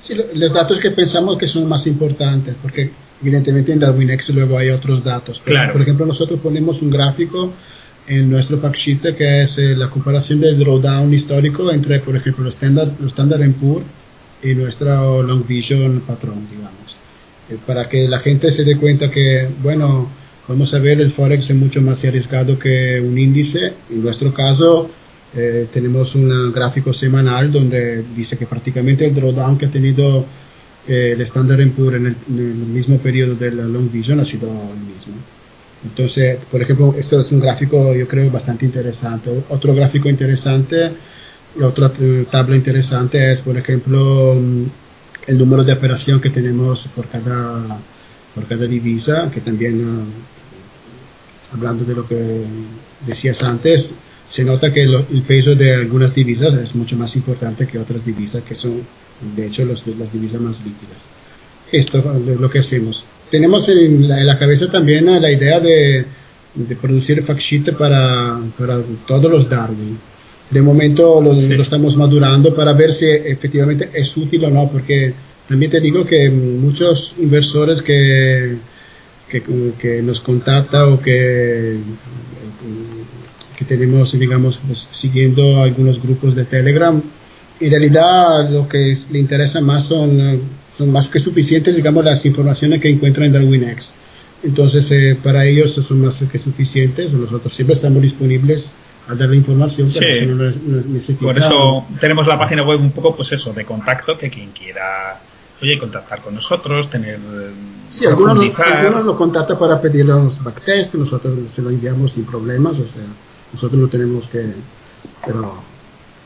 Sí, 0.01 0.15
lo- 0.15 0.25
los 0.35 0.53
datos 0.53 0.79
que 0.79 0.91
pensamos 0.91 1.37
que 1.39 1.47
son 1.47 1.69
más 1.69 1.87
importantes, 1.87 2.55
porque 2.63 2.91
evidentemente 3.23 3.73
en 3.73 3.81
DarwinX 3.81 4.31
luego 4.31 4.57
hay 4.59 4.71
otros 4.71 5.03
datos. 5.05 5.43
Pero, 5.45 5.57
Claro. 5.57 5.73
Por 5.73 5.83
ejemplo, 5.83 6.07
nosotros 6.07 6.41
ponemos 6.41 6.83
un 6.83 6.91
gráfico 6.91 7.53
en 8.07 8.31
nuestro 8.31 8.57
fact 8.59 8.77
sheet 8.77 9.15
que 9.17 9.43
es 9.43 9.59
eh, 9.59 9.77
la 9.77 9.89
comparación 9.89 10.41
del 10.41 10.59
drawdown 10.59 11.13
histórico 11.13 11.71
entre, 11.71 12.01
por 12.01 12.17
ejemplo, 12.17 12.45
los 12.45 12.55
Standard, 12.55 12.93
los 13.01 13.09
Standard 13.13 13.51
Poor 13.53 13.83
y 14.43 14.55
nuestro 14.55 15.23
Long 15.23 15.47
Vision 15.47 16.01
patrón, 16.07 16.47
digamos. 16.51 16.97
Eh, 17.51 17.59
para 17.67 17.89
que 17.89 18.09
la 18.09 18.21
gente 18.21 18.51
se 18.51 18.65
dé 18.65 18.77
cuenta 18.77 19.11
que, 19.11 19.49
bueno, 19.63 20.09
vamos 20.49 20.73
a 20.75 20.79
ver, 20.79 21.01
el 21.01 21.11
Forex 21.11 21.51
es 21.51 21.57
mucho 21.57 21.83
más 21.83 22.05
arriesgado 22.05 22.59
que 22.59 23.01
un 23.01 23.19
índice. 23.19 23.73
En 23.91 24.03
nuestro 24.03 24.33
caso, 24.33 24.89
eh, 25.37 25.67
tenemos 25.73 26.15
un 26.15 26.53
gráfico 26.53 26.93
semanal 26.93 27.53
donde 27.53 28.05
dice 28.17 28.37
que 28.37 28.47
prácticamente 28.47 29.07
el 29.07 29.15
drawdown 29.15 29.59
que 29.59 29.67
ha 29.67 29.71
tenido 29.71 30.25
eh, 30.89 31.13
el 31.15 31.21
Standard 31.23 31.69
Poor's 31.71 31.97
en 31.97 32.07
el, 32.07 32.17
en 32.29 32.39
el 32.39 32.55
mismo 32.55 32.99
periodo 32.99 33.35
del 33.35 33.57
Long 33.73 33.91
Vision 33.91 34.21
ha 34.21 34.25
sido 34.25 34.49
el 34.49 34.95
mismo. 34.95 35.15
Entonces, 35.85 36.39
por 36.51 36.61
ejemplo, 36.61 36.95
esto 36.99 37.21
es 37.21 37.33
un 37.33 37.41
gráfico, 37.41 37.95
yo 37.95 38.07
creo, 38.07 38.31
bastante 38.31 38.67
interesante. 38.67 39.31
Otro 39.49 39.75
gráfico 39.75 40.09
interesante, 40.09 40.91
otra 41.63 41.91
tabla 42.31 42.57
interesante 42.57 43.33
es, 43.33 43.41
por 43.41 43.57
ejemplo, 43.57 44.39
el 45.27 45.39
número 45.39 45.65
de 45.65 45.73
operación 45.73 46.21
que 46.21 46.31
tenemos 46.31 46.89
por 46.95 47.07
cada, 47.09 47.79
por 48.35 48.47
cada 48.47 48.67
divisa, 48.67 49.31
que 49.31 49.41
también, 49.41 49.81
ah, 49.85 51.55
hablando 51.55 51.85
de 51.85 51.95
lo 51.95 52.07
que 52.07 52.45
decías 53.07 53.43
antes, 53.43 53.95
se 54.29 54.45
nota 54.45 54.73
que 54.73 54.87
lo- 54.87 55.05
el 55.11 55.23
peso 55.23 55.55
de 55.57 55.75
algunas 55.75 56.15
divisas 56.15 56.55
es 56.55 56.75
mucho 56.75 56.97
más 56.97 57.17
importante 57.17 57.67
que 57.67 57.79
otras 57.79 58.05
divisas 58.05 58.43
que 58.45 58.55
son, 58.55 58.83
de 59.37 59.47
hecho, 59.47 59.65
los, 59.65 59.87
las 59.87 60.13
divisas 60.13 60.41
más 60.41 60.59
líquidas. 60.65 60.99
Esto 61.73 61.99
es 62.29 62.41
lo 62.41 62.51
que 62.51 62.61
hacemos. 62.61 63.05
Tenemos 63.31 63.69
en 63.69 64.09
la, 64.09 64.21
en 64.21 64.27
la 64.27 64.39
cabeza 64.39 64.71
también 64.71 65.09
ah, 65.09 65.19
la 65.21 65.31
idea 65.31 65.61
de, 65.61 66.05
de 66.55 66.77
producir 66.77 67.23
fact 67.23 67.41
sheet 67.41 67.77
para, 67.77 68.39
para 68.59 68.81
todos 69.07 69.31
los 69.31 69.49
Darwin. 69.49 69.99
De 70.51 70.61
momento 70.63 71.21
lo, 71.23 71.33
Sí. 71.33 71.49
lo 71.49 71.63
estamos 71.63 71.97
madurando 71.97 72.55
para 72.55 72.73
ver 72.73 72.93
si 72.93 73.07
efectivamente 73.07 73.91
es 73.95 74.17
útil 74.17 74.45
o 74.45 74.51
no, 74.51 74.69
porque 74.71 75.15
también 75.49 75.71
te 75.71 75.81
digo 75.81 76.05
que 76.05 76.29
muchos 76.31 77.15
inversores 77.19 77.83
que, 77.83 78.57
que, 79.29 79.43
que 79.79 80.03
nos 80.03 80.19
contactan 80.21 80.93
o 80.93 81.01
que, 81.01 81.77
que 83.57 83.65
tenemos, 83.65 84.19
digamos, 84.19 84.59
pues, 84.67 84.89
siguiendo 84.91 85.63
algunos 85.63 86.03
grupos 86.03 86.35
de 86.35 86.45
Telegram, 86.45 87.01
en 87.61 87.71
realidad 87.71 88.49
lo 88.51 88.69
que 88.69 88.97
le 89.11 89.19
interesa 89.19 89.61
más 89.61 89.85
son, 89.85 90.41
son 90.73 90.91
más 90.91 91.09
que 91.09 91.19
suficientes, 91.21 91.77
digamos, 91.77 92.05
las 92.05 92.25
informaciones 92.27 92.81
que 92.81 92.89
encuentran 92.89 93.27
en 93.27 93.33
DarwinX. 93.33 93.93
Entonces, 94.43 94.91
eh, 94.93 95.17
para 95.23 95.45
ellos 95.45 95.73
son 95.73 96.01
más 96.01 96.25
que 96.31 96.39
suficientes. 96.39 97.13
Nosotros 97.13 97.53
siempre 97.53 97.75
estamos 97.75 98.01
disponibles 98.01 98.73
a 99.09 99.15
dar 99.15 99.29
la 99.29 99.37
información, 99.37 99.89
Sí. 99.89 100.27
no 100.27 100.51
Por 101.21 101.39
eso 101.39 101.87
tenemos 102.01 102.27
la 102.27 102.39
página 102.39 102.63
web 102.63 102.81
un 102.81 102.93
poco, 102.93 103.17
pues 103.17 103.33
eso, 103.33 103.53
de 103.53 103.65
contacto, 103.65 104.17
que 104.17 104.31
quien 104.31 104.51
quiera, 104.51 105.21
oye, 105.61 105.79
contactar 105.79 106.21
con 106.21 106.35
nosotros, 106.35 106.89
tener, 106.89 107.19
Sí, 107.91 108.07
algunos, 108.07 108.59
algunos 108.59 109.05
lo 109.05 109.17
contactan 109.17 109.59
para 109.59 109.81
pedir 109.81 110.07
los 110.07 110.43
backtest, 110.43 110.95
nosotros 110.95 111.39
se 111.49 111.63
lo 111.63 111.71
enviamos 111.71 112.13
sin 112.13 112.25
problemas, 112.25 112.79
o 112.79 112.87
sea, 112.87 113.03
nosotros 113.53 113.81
no 113.81 113.89
tenemos 113.89 114.29
que, 114.29 114.45
pero 115.27 115.61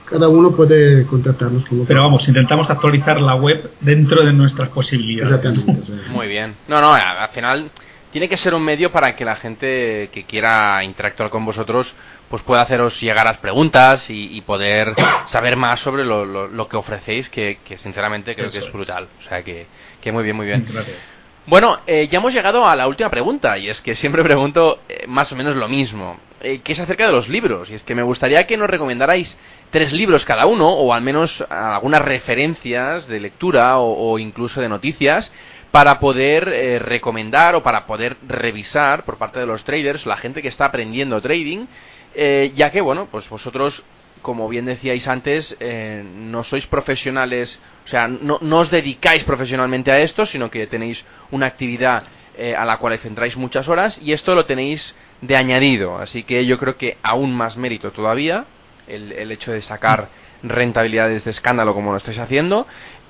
cada 0.05 0.29
uno 0.29 0.51
puede 0.51 1.07
contactarnos 1.07 1.64
como 1.64 1.85
Pero 1.85 2.03
vamos, 2.03 2.29
intentamos 2.29 2.68
actualizar 2.70 3.20
la 3.20 3.35
web 3.35 3.70
dentro 3.81 4.25
de 4.25 4.33
nuestras 4.33 4.68
posibilidades. 4.68 5.31
Exactamente, 5.31 5.81
o 5.81 5.85
sea, 5.85 5.97
Muy 6.12 6.29
bien. 6.29 6.55
No, 6.68 6.81
no, 6.81 6.93
al 6.93 7.29
final 7.31 7.70
tiene 8.12 8.29
que 8.29 8.37
ser 8.37 8.55
un 8.55 8.62
medio 8.62 8.93
para 8.93 9.16
que 9.16 9.25
la 9.25 9.35
gente 9.35 10.09
que 10.12 10.25
quiera 10.25 10.85
interactuar 10.85 11.31
con 11.31 11.45
vosotros 11.45 11.95
pues 12.35 12.43
pueda 12.43 12.62
haceros 12.62 13.01
llegar 13.01 13.24
las 13.26 13.39
preguntas 13.39 14.11
y, 14.11 14.37
y 14.37 14.41
poder 14.41 14.93
saber 15.28 15.57
más 15.57 15.78
sobre 15.78 16.03
lo, 16.05 16.24
lo- 16.24 16.49
lo 16.49 16.66
que 16.66 16.76
ofrecéis, 16.76 17.30
que, 17.30 17.59
que 17.64 17.78
sinceramente 17.78 18.35
creo 18.35 18.49
Eso 18.49 18.55
que 18.55 18.59
es 18.59 18.66
es. 18.66 18.72
brutal. 18.72 19.07
O 19.20 19.22
sea 19.22 19.45
que, 19.45 19.66
que 20.03 20.11
muy 20.11 20.24
bien, 20.24 20.35
muy 20.35 20.47
bien. 20.47 20.66
Gracias. 20.68 20.97
Bueno, 21.47 21.78
eh, 21.87 22.09
ya 22.11 22.18
hemos 22.18 22.32
llegado 22.35 22.66
a 22.66 22.74
la 22.74 22.89
última 22.89 23.09
pregunta, 23.09 23.57
y 23.57 23.68
es 23.68 23.80
que 23.80 23.95
siempre 23.95 24.24
pregunto 24.24 24.80
eh, 24.89 25.05
más 25.07 25.30
o 25.30 25.37
menos 25.37 25.55
lo 25.55 25.68
mismo, 25.68 26.18
eh, 26.41 26.59
que 26.59 26.72
es 26.72 26.80
acerca 26.80 27.07
de 27.07 27.12
los 27.12 27.28
libros, 27.28 27.70
y 27.70 27.74
es 27.74 27.85
que 27.85 27.95
me 27.95 28.03
gustaría 28.03 28.49
que 28.49 28.57
nos 28.57 28.68
recomendarais 28.68 29.39
tres 29.70 29.93
libros 29.93 30.24
cada 30.24 30.47
uno, 30.47 30.70
o 30.70 30.93
al 30.93 31.03
menos 31.03 31.43
algunas 31.51 32.03
referencias 32.03 33.07
de 33.07 33.20
lectura 33.20 33.78
o, 33.78 34.18
incluso 34.18 34.61
de 34.61 34.68
noticias, 34.68 35.30
para 35.70 36.01
poder 36.01 36.82
recomendar 36.85 37.55
o 37.55 37.62
para 37.62 37.85
poder 37.87 38.16
revisar 38.26 39.05
por 39.05 39.18
parte 39.18 39.39
de 39.39 39.47
los 39.47 39.62
traders, 39.62 40.07
la 40.07 40.16
gente 40.16 40.43
que 40.43 40.49
está 40.49 40.64
aprendiendo 40.64 41.20
trading, 41.20 41.66
ya 42.55 42.71
que, 42.71 42.81
bueno, 42.81 43.09
pues 43.11 43.29
vosotros 43.29 43.85
como 44.25 44.49
bien 44.49 44.65
decíais 44.65 45.07
antes, 45.07 45.55
eh, 45.61 46.03
no 46.03 46.43
sois 46.43 46.67
profesionales, 46.67 47.61
o 47.85 47.89
sea, 47.89 48.09
no, 48.09 48.41
os 48.41 48.71
dedicáis 48.73 49.23
profesionalmente 49.23 49.93
a 49.93 50.01
esto, 50.01 50.25
sino 50.25 50.51
que 50.51 50.67
tenéis 50.67 51.05
una 51.31 51.47
actividad 51.47 52.03
eh, 52.37 52.57
a 52.57 52.65
la 52.65 52.79
cual 52.79 52.99
centráis 52.99 53.37
muchas 53.37 53.69
horas 53.69 54.01
y 54.01 54.15
esto 54.15 54.35
lo 54.35 54.47
tenéis 54.47 54.97
de 55.21 55.37
añadido. 55.37 55.99
Así 55.99 56.25
que 56.25 56.47
yo 56.47 56.59
creo 56.59 56.77
que 56.77 56.97
aún 57.05 57.37
más 57.37 57.59
mérito 57.59 57.93
todavía 57.93 58.47
el, 58.89 59.12
el 59.12 59.31
hecho 59.31 59.53
de 59.53 59.61
sacar 59.61 60.09
rentabilidades 60.43 61.25
de 61.25 61.31
escándalo 61.31 61.75
como 61.75 61.93
lo 61.93 61.99
estáis 61.99 62.19
haciendo 62.19 62.67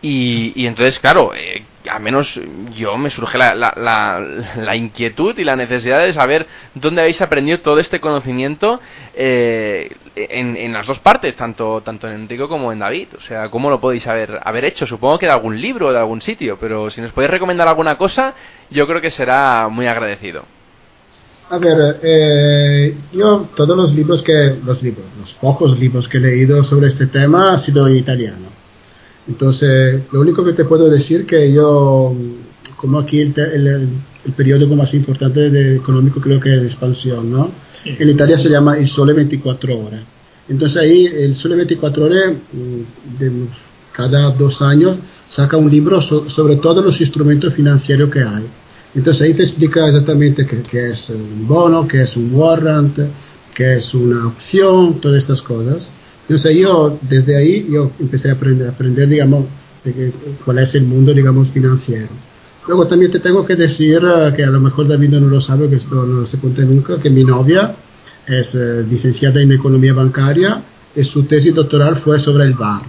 y, 0.07 0.67
entonces, 0.67 0.99
claro, 0.99 1.33
eh, 1.35 1.65
al 1.91 2.03
menos 2.03 2.39
yo 2.77 2.99
me 2.99 3.09
surge 3.09 3.39
la, 3.39 3.55
la, 3.55 4.77
inquietud 4.77 5.39
y 5.39 5.45
la 5.45 5.57
necesidad 5.57 6.01
de 6.01 6.13
saber 6.13 6.47
dónde 6.75 7.01
habéis 7.01 7.23
aprendido 7.23 7.59
todo 7.61 7.79
este 7.79 8.01
conocimiento 8.01 8.81
eh, 9.15 9.97
en, 10.15 10.59
en, 10.59 10.75
las 10.75 10.87
dos 10.87 10.99
partes, 10.99 11.35
tanto, 11.37 11.81
tanto 11.81 12.07
en 12.07 12.17
Enrico 12.17 12.51
como 12.51 12.71
en 12.71 12.81
David. 12.81 13.09
O 13.17 13.21
sea, 13.23 13.49
¿cómo 13.49 13.71
lo 13.71 13.81
podéis 13.81 14.07
haber, 14.07 14.41
haber 14.45 14.67
hecho? 14.67 14.87
Supongo 14.87 15.19
que 15.19 15.25
de 15.25 15.33
algún 15.33 15.59
libro 15.59 15.87
o 15.87 15.93
de 15.93 16.01
algún 16.01 16.21
sitio, 16.21 16.59
pero 16.61 16.91
si 16.91 17.01
nos 17.01 17.13
podéis 17.13 17.31
recomendar 17.31 17.67
alguna 17.67 17.97
cosa, 17.97 18.35
yo 18.71 18.87
creo 18.87 19.01
que 19.01 19.11
será 19.11 19.69
muy 19.71 19.87
agradecido. 19.87 20.45
A 21.49 21.57
ver, 21.57 22.01
eh, 22.03 22.95
yo 23.11 23.49
todos 23.57 23.75
los 23.75 23.95
libros 23.95 24.23
que, 24.23 24.55
los 24.67 24.83
libros, 24.83 25.07
los 25.19 25.33
pocos 25.33 25.79
libros 25.81 26.11
que 26.11 26.19
he 26.19 26.21
leído 26.21 26.63
sobre 26.63 26.89
este 26.89 27.07
tema 27.07 27.55
ha 27.55 27.59
sido 27.59 27.89
en 27.89 27.97
italiano 27.97 28.54
entonces, 29.27 30.03
lo 30.13 30.21
único 30.21 30.45
que 30.45 30.53
te 30.53 30.65
puedo 30.65 30.91
decir 30.91 31.25
que 31.27 31.53
yo, 31.53 32.15
como 32.77 32.99
aquí 32.99 33.21
el, 33.21 33.33
el, 33.39 33.89
el 34.25 34.33
periódico 34.33 34.75
más 34.75 34.95
importante 34.95 35.51
de 35.51 35.77
económico 35.77 36.21
creo 36.21 36.41
que 36.41 36.55
es 36.55 36.61
de 36.61 36.67
expansión, 36.67 37.31
¿no? 37.31 37.51
En 37.85 38.09
Italia 38.09 38.39
se 38.39 38.49
llama 38.49 38.79
El 38.79 38.89
Sole 38.89 39.13
24 39.13 39.79
Horas. 39.79 40.03
Entonces 40.49 40.83
ahí 40.83 41.07
el 41.07 41.37
Sole 41.37 41.57
24 41.57 42.05
Horas, 42.05 42.33
mm, 42.53 43.19
de, 43.19 43.33
cada 43.93 44.31
dos 44.31 44.61
años, 44.61 44.97
saca 45.27 45.57
un 45.57 45.71
libro 45.71 46.01
sobre 46.01 46.57
todos 46.57 46.85
los 46.85 47.01
instrumentos 47.01 47.55
financieros 47.55 48.11
que 48.11 48.21
hay. 48.21 48.45
Entonces 48.95 49.23
ahí 49.23 49.35
te 49.35 49.43
explica 49.43 49.87
exactamente 49.87 50.47
qué, 50.47 50.63
qué, 50.63 50.91
es 50.91 51.11
un 51.11 51.47
bono, 51.47 51.87
qué 51.87 52.03
es 52.03 52.17
un 52.17 52.35
warrant, 52.35 52.99
qué 53.55 53.75
es 53.75 53.95
una 53.95 54.27
opción, 54.27 55.01
todas 55.01 55.19
estas 55.19 55.43
cosas. 55.43 55.93
Entonces 56.29 56.57
yo, 56.57 56.99
desde 57.03 57.37
ahí, 57.37 57.67
yo 57.71 57.91
empecé 58.01 58.31
a 58.31 58.35
aprender, 58.35 58.69
a 58.69 58.71
aprender 58.71 59.09
digamos, 59.09 59.45
de 59.85 60.13
cuál 60.45 60.59
es 60.59 60.75
el 60.75 60.85
mundo, 60.85 61.13
digamos, 61.13 61.49
financiero. 61.49 62.09
Luego 62.67 62.87
también 62.87 63.11
te 63.11 63.21
tengo 63.21 63.45
que 63.45 63.57
decir 63.57 64.03
eh, 64.03 64.33
que 64.35 64.43
a 64.43 64.51
lo 64.51 64.61
mejor 64.61 64.89
David 64.89 65.11
no 65.11 65.21
lo 65.21 65.41
sabe, 65.41 65.69
que 65.69 65.77
esto 65.77 66.07
no 66.07 66.25
se 66.25 66.39
cuenta 66.39 66.63
nunca, 66.63 66.99
que 66.99 67.11
mi 67.11 67.25
novia 67.25 67.75
es 68.27 68.55
eh, 68.55 68.85
licenciada 68.89 69.43
en 69.43 69.53
economía 69.53 69.93
bancaria 69.93 70.63
y 70.97 71.05
su 71.05 71.25
tesis 71.25 71.55
doctoral 71.55 71.97
fue 71.97 72.19
sobre 72.19 72.45
el 72.45 72.55
VAR. 72.55 72.83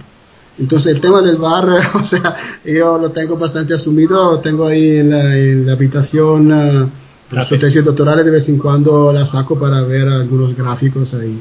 Entonces 0.58 0.94
el 0.94 1.00
tema 1.02 1.20
del 1.20 1.36
VAR, 1.36 1.68
o 1.94 2.04
sea, 2.04 2.34
yo 2.64 2.98
lo 2.98 3.10
tengo 3.10 3.36
bastante 3.36 3.74
asumido, 3.74 4.32
lo 4.32 4.38
tengo 4.40 4.66
ahí 4.66 4.96
en 4.96 5.10
la, 5.10 5.36
en 5.36 5.66
la 5.66 5.74
habitación, 5.74 6.52
uh, 6.52 7.42
su 7.42 7.58
tesis 7.58 7.84
doctoral 7.84 8.24
de 8.24 8.30
vez 8.30 8.48
en 8.48 8.56
cuando 8.56 9.12
la 9.12 9.26
saco 9.26 9.58
para 9.58 9.82
ver 9.82 10.08
algunos 10.08 10.56
gráficos 10.56 11.12
ahí. 11.12 11.38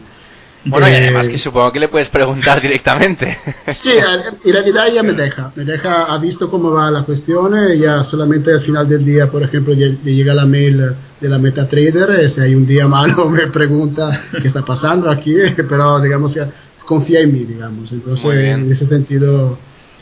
Bueno, 0.65 0.89
y 0.89 0.93
además 0.93 1.29
que 1.29 1.37
supongo 1.37 1.71
que 1.71 1.79
le 1.79 1.87
puedes 1.87 2.09
preguntar 2.09 2.61
directamente. 2.61 3.37
Sí, 3.67 3.91
en 4.43 4.53
realidad 4.53 4.87
ella 4.87 5.03
me 5.03 5.13
deja, 5.13 5.51
me 5.55 5.65
deja, 5.65 6.13
ha 6.13 6.17
visto 6.17 6.49
cómo 6.49 6.71
va 6.71 6.89
la 6.91 7.03
cuestión, 7.03 7.53
ya 7.77 8.03
solamente 8.03 8.51
al 8.51 8.59
final 8.59 8.87
del 8.87 9.03
día, 9.03 9.29
por 9.29 9.43
ejemplo, 9.43 9.73
le 9.73 9.97
llega 9.97 10.33
la 10.33 10.45
mail 10.45 10.95
de 11.19 11.29
la 11.29 11.37
MetaTrader, 11.37 12.23
y 12.23 12.29
si 12.29 12.41
hay 12.41 12.55
un 12.55 12.65
día 12.65 12.87
malo 12.87 13.29
me 13.29 13.47
pregunta 13.47 14.09
qué 14.41 14.47
está 14.47 14.63
pasando 14.63 15.09
aquí, 15.09 15.35
pero 15.69 15.99
digamos, 15.99 16.37
confía 16.85 17.21
en 17.21 17.33
mí, 17.33 17.43
digamos. 17.43 17.91
Entonces, 17.91 18.33
en 18.33 18.71
ese 18.71 18.85
sentido, 18.85 19.57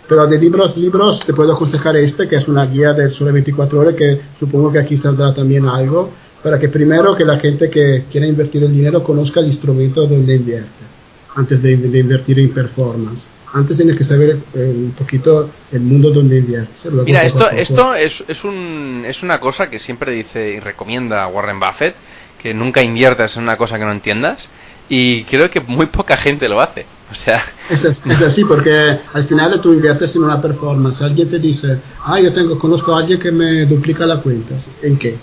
pero 0.07 0.28
de 0.28 0.38
libros, 0.38 0.78
libros, 0.78 1.26
te 1.26 1.34
puedo 1.34 1.53
aconsejar 1.53 1.95
este, 1.95 2.28
que 2.28 2.36
es 2.36 2.47
una 2.47 2.66
guía 2.66 2.93
del 2.93 3.11
Sole 3.11 3.32
24 3.32 3.80
horas, 3.80 3.95
que 3.95 4.22
supongo 4.38 4.72
que 4.72 4.80
aquí 4.80 4.97
saldrá 4.97 5.34
también 5.34 5.66
algo 5.68 6.11
para 6.43 6.59
que 6.59 6.67
primero 6.67 7.15
que 7.15 7.23
la 7.23 7.39
gente 7.39 7.69
que 7.69 8.03
quiera 8.11 8.27
invertir 8.27 8.63
el 8.63 8.73
dinero 8.73 9.01
conozca 9.01 9.39
el 9.39 9.47
instrumento 9.47 10.05
donde 10.05 10.35
invierte, 10.35 10.83
antes 11.35 11.63
de, 11.63 11.71
invertir 11.71 12.37
en 12.39 12.53
performance. 12.53 13.29
Antes 13.53 13.77
tienes 13.77 13.97
que 13.97 14.03
saber 14.03 14.37
eh, 14.53 14.73
un 14.75 14.91
poquito 14.91 15.49
el 15.71 15.81
mundo 15.81 16.11
donde 16.11 16.39
invierte. 16.39 16.89
Mira, 17.05 17.23
esto, 17.23 17.49
esto 17.49 17.95
es, 17.95 18.23
es, 18.27 18.43
un, 18.43 19.03
es 19.07 19.23
una 19.23 19.39
cosa 19.39 19.69
que 19.69 19.79
siempre 19.79 20.11
dice 20.11 20.53
y 20.53 20.59
recomienda 20.59 21.27
Warren 21.27 21.59
Buffett, 21.59 21.95
que 22.41 22.53
nunca 22.53 22.81
inviertas 22.81 23.37
en 23.37 23.43
una 23.43 23.55
cosa 23.55 23.79
que 23.79 23.85
no 23.85 23.91
entiendas. 23.91 24.49
Y 24.89 25.23
creo 25.23 25.49
que 25.49 25.61
muy 25.61 25.85
poca 25.85 26.17
gente 26.17 26.49
lo 26.49 26.59
hace. 26.59 26.85
O 27.11 27.15
sea... 27.15 27.43
Es, 27.69 27.85
es, 27.85 28.21
así, 28.21 28.43
porque 28.43 28.97
al 29.13 29.23
final 29.23 29.61
tú 29.61 29.71
inviertes 29.71 30.15
en 30.15 30.23
una 30.23 30.41
performance. 30.41 31.01
Alguien 31.03 31.29
te 31.29 31.39
dice, 31.39 31.79
ah, 32.03 32.19
yo 32.19 32.33
tengo, 32.33 32.57
conozco 32.57 32.93
a 32.93 32.99
alguien 32.99 33.19
que 33.19 33.31
me 33.31 33.65
duplica 33.65 34.05
la 34.05 34.17
cuenta. 34.17 34.55
¿En 34.81 34.97
qué? 34.97 35.15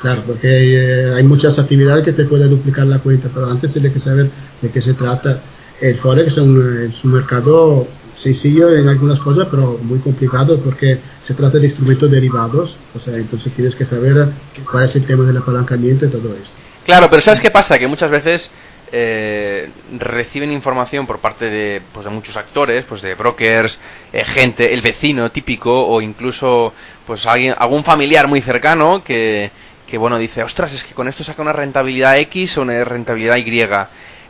Claro, 0.00 0.22
porque 0.26 0.48
eh, 0.48 1.14
hay, 1.14 1.22
muchas 1.22 1.58
actividades 1.58 2.04
que 2.04 2.12
te 2.12 2.24
pueden 2.24 2.50
duplicar 2.50 2.86
la 2.86 2.98
cuenta, 2.98 3.28
pero 3.32 3.50
antes 3.50 3.72
tienes 3.72 3.92
que 3.92 3.98
saber 3.98 4.30
de 4.60 4.70
qué 4.70 4.82
se 4.82 4.94
trata. 4.94 5.40
El 5.80 5.96
Forex 5.96 6.28
es 6.28 6.38
un, 6.38 6.86
es 6.88 7.04
un 7.04 7.12
mercado 7.12 7.86
sencillo 8.14 8.74
en 8.74 8.88
algunas 8.88 9.20
cosas, 9.20 9.46
pero 9.50 9.78
muy 9.82 9.98
complicado 9.98 10.58
porque 10.60 10.98
se 11.20 11.34
trata 11.34 11.58
de 11.58 11.64
instrumentos 11.64 12.10
derivados, 12.10 12.78
o 12.94 12.98
sea, 12.98 13.16
entonces 13.16 13.52
tienes 13.52 13.74
que 13.74 13.84
saber 13.84 14.28
cuál 14.70 14.84
es 14.84 14.96
el 14.96 15.06
tema 15.06 15.24
del 15.24 15.36
apalancamiento 15.36 16.06
y 16.06 16.08
todo 16.08 16.34
esto. 16.34 16.54
Claro, 16.84 17.08
pero 17.10 17.20
¿sabes 17.20 17.40
qué 17.40 17.50
pasa? 17.50 17.78
Que 17.78 17.86
muchas 17.86 18.10
veces 18.10 18.50
eh, 18.92 19.68
reciben 19.98 20.52
información 20.52 21.06
por 21.06 21.18
parte 21.18 21.50
de, 21.50 21.82
pues, 21.92 22.04
de 22.04 22.10
muchos 22.10 22.36
actores, 22.36 22.84
pues 22.88 23.02
de 23.02 23.14
brokers, 23.14 23.78
eh, 24.12 24.24
gente, 24.24 24.72
el 24.72 24.80
vecino 24.80 25.30
típico 25.30 25.86
o 25.86 26.00
incluso 26.00 26.72
pues 27.06 27.26
alguien, 27.26 27.54
algún 27.58 27.84
familiar 27.84 28.28
muy 28.28 28.40
cercano 28.40 29.02
que, 29.04 29.50
que 29.86 29.98
bueno, 29.98 30.18
dice, 30.18 30.42
ostras, 30.42 30.72
es 30.72 30.84
que 30.84 30.94
con 30.94 31.08
esto 31.08 31.24
saca 31.24 31.42
una 31.42 31.52
rentabilidad 31.52 32.18
X 32.18 32.58
o 32.58 32.62
una 32.62 32.84
rentabilidad 32.84 33.36
Y. 33.36 33.68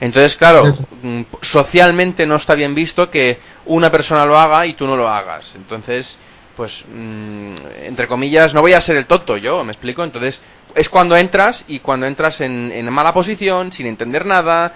Entonces, 0.01 0.37
claro, 0.37 0.65
mm, 1.03 1.23
socialmente 1.41 2.27
no 2.27 2.37
está 2.37 2.55
bien 2.55 2.75
visto 2.75 3.11
que 3.11 3.39
una 3.65 3.91
persona 3.91 4.27
lo 4.27 4.39
haga 4.39 4.67
y 4.67 4.75
tú 4.75 4.87
no 4.87 4.97
lo 4.97 5.09
hagas. 5.09 5.55
Entonces, 5.55 6.19
pues, 6.57 6.85
mm, 6.87 7.55
entre 7.85 8.07
comillas, 8.07 8.53
no 8.53 8.61
voy 8.61 8.75
a 8.75 8.81
ser 8.81 8.97
el 8.97 9.07
tonto 9.07 9.39
yo, 9.39 9.65
¿me 9.65 9.73
explico? 9.73 10.05
Entonces, 10.05 10.43
es 10.75 10.89
cuando 10.91 11.17
entras 11.17 11.65
y 11.69 11.79
cuando 11.79 12.07
entras 12.07 12.43
en, 12.43 12.71
en 12.75 12.93
mala 12.93 13.15
posición, 13.15 13.73
sin 13.73 13.87
entender 13.87 14.27
nada, 14.27 14.75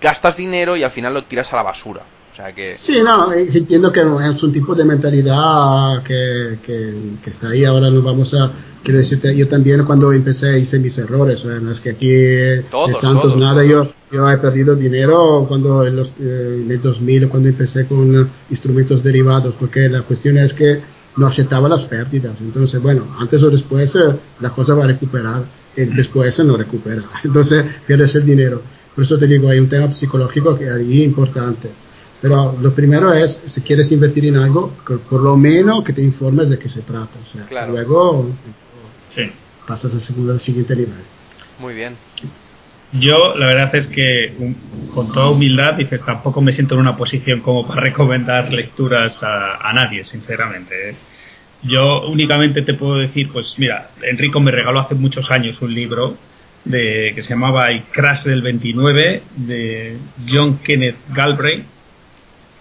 gastas 0.00 0.36
dinero 0.36 0.76
y 0.76 0.82
al 0.82 0.90
final 0.90 1.14
lo 1.14 1.24
tiras 1.24 1.52
a 1.52 1.56
la 1.56 1.62
basura. 1.62 2.02
O 2.32 2.34
sea 2.34 2.54
que... 2.54 2.78
Sí, 2.78 3.02
no, 3.04 3.30
eh, 3.30 3.46
entiendo 3.52 3.92
que 3.92 4.00
es 4.00 4.42
un 4.42 4.52
tipo 4.52 4.74
de 4.74 4.86
mentalidad 4.86 6.02
que, 6.02 6.58
que, 6.64 7.30
está 7.30 7.50
ahí. 7.50 7.66
Ahora 7.66 7.90
nos 7.90 8.02
vamos 8.02 8.32
a. 8.32 8.50
Quiero 8.82 8.98
decirte, 8.98 9.36
yo 9.36 9.46
también 9.46 9.84
cuando 9.84 10.10
empecé 10.12 10.58
hice 10.58 10.78
mis 10.78 10.96
errores. 10.96 11.44
no 11.44 11.70
es 11.70 11.80
que 11.80 11.90
aquí 11.90 12.10
en 12.10 12.94
Santos 12.94 13.36
nada, 13.36 13.62
Yo, 13.64 13.86
yo 14.10 14.30
he 14.30 14.38
perdido 14.38 14.74
dinero 14.74 15.44
cuando 15.46 15.86
en, 15.86 15.94
los, 15.94 16.14
eh, 16.20 16.62
en 16.64 16.70
el 16.70 16.80
2000, 16.80 17.28
cuando 17.28 17.50
empecé 17.50 17.86
con 17.86 18.28
instrumentos 18.48 19.02
derivados, 19.02 19.54
porque 19.54 19.90
la 19.90 20.00
cuestión 20.00 20.38
es 20.38 20.54
que 20.54 20.80
no 21.16 21.26
aceptaba 21.26 21.68
las 21.68 21.84
pérdidas. 21.84 22.40
Entonces, 22.40 22.80
bueno, 22.80 23.14
antes 23.18 23.42
o 23.42 23.50
después 23.50 23.94
eh, 23.96 24.16
la 24.40 24.50
cosa 24.50 24.74
va 24.74 24.84
a 24.84 24.86
recuperar, 24.86 25.44
y 25.76 25.84
después 25.84 26.42
no 26.44 26.56
recupera. 26.56 27.02
Entonces 27.24 27.62
pierdes 27.86 28.14
el 28.14 28.24
dinero. 28.24 28.62
Por 28.94 29.04
eso 29.04 29.18
te 29.18 29.26
digo, 29.26 29.48
hay 29.48 29.58
un 29.58 29.68
tema 29.68 29.92
psicológico 29.92 30.58
que 30.58 30.66
es 30.66 30.80
importante. 30.80 31.70
Pero 32.22 32.56
lo 32.62 32.72
primero 32.72 33.12
es, 33.12 33.42
si 33.46 33.62
quieres 33.62 33.90
invertir 33.90 34.26
en 34.26 34.36
algo, 34.36 34.72
por 35.10 35.20
lo 35.20 35.36
menos 35.36 35.82
que 35.82 35.92
te 35.92 36.02
informes 36.02 36.50
de 36.50 36.58
qué 36.58 36.68
se 36.68 36.82
trata. 36.82 37.18
O 37.20 37.26
sea, 37.26 37.66
luego 37.66 38.30
pasas 39.66 39.92
al, 39.92 40.00
segundo, 40.00 40.32
al 40.32 40.38
siguiente 40.38 40.76
nivel. 40.76 41.02
Muy 41.58 41.74
bien. 41.74 41.96
Yo, 42.92 43.34
la 43.36 43.46
verdad 43.46 43.74
es 43.74 43.88
que, 43.88 44.32
con 44.94 45.10
toda 45.10 45.30
humildad, 45.30 45.74
dices, 45.74 46.04
tampoco 46.04 46.40
me 46.40 46.52
siento 46.52 46.74
en 46.74 46.82
una 46.82 46.96
posición 46.96 47.40
como 47.40 47.66
para 47.66 47.80
recomendar 47.80 48.52
lecturas 48.52 49.24
a, 49.24 49.72
nadie, 49.74 50.04
sinceramente. 50.04 50.90
¿eh? 50.90 50.94
Yo 51.64 52.06
únicamente 52.06 52.62
te 52.62 52.74
puedo 52.74 52.98
decir, 52.98 53.30
pues 53.32 53.58
mira, 53.58 53.90
Enrico 54.00 54.38
me 54.38 54.52
regaló 54.52 54.78
hace 54.78 54.94
muchos 54.94 55.32
años 55.32 55.60
un 55.60 55.74
libro 55.74 56.16
de, 56.64 57.10
que 57.16 57.22
se 57.24 57.30
llamaba 57.30 57.72
El 57.72 57.82
Crash 57.82 58.24
del 58.24 58.42
29 58.42 59.22
de 59.34 59.96
John 60.30 60.58
Kenneth 60.58 60.96
Galbraith 61.12 61.64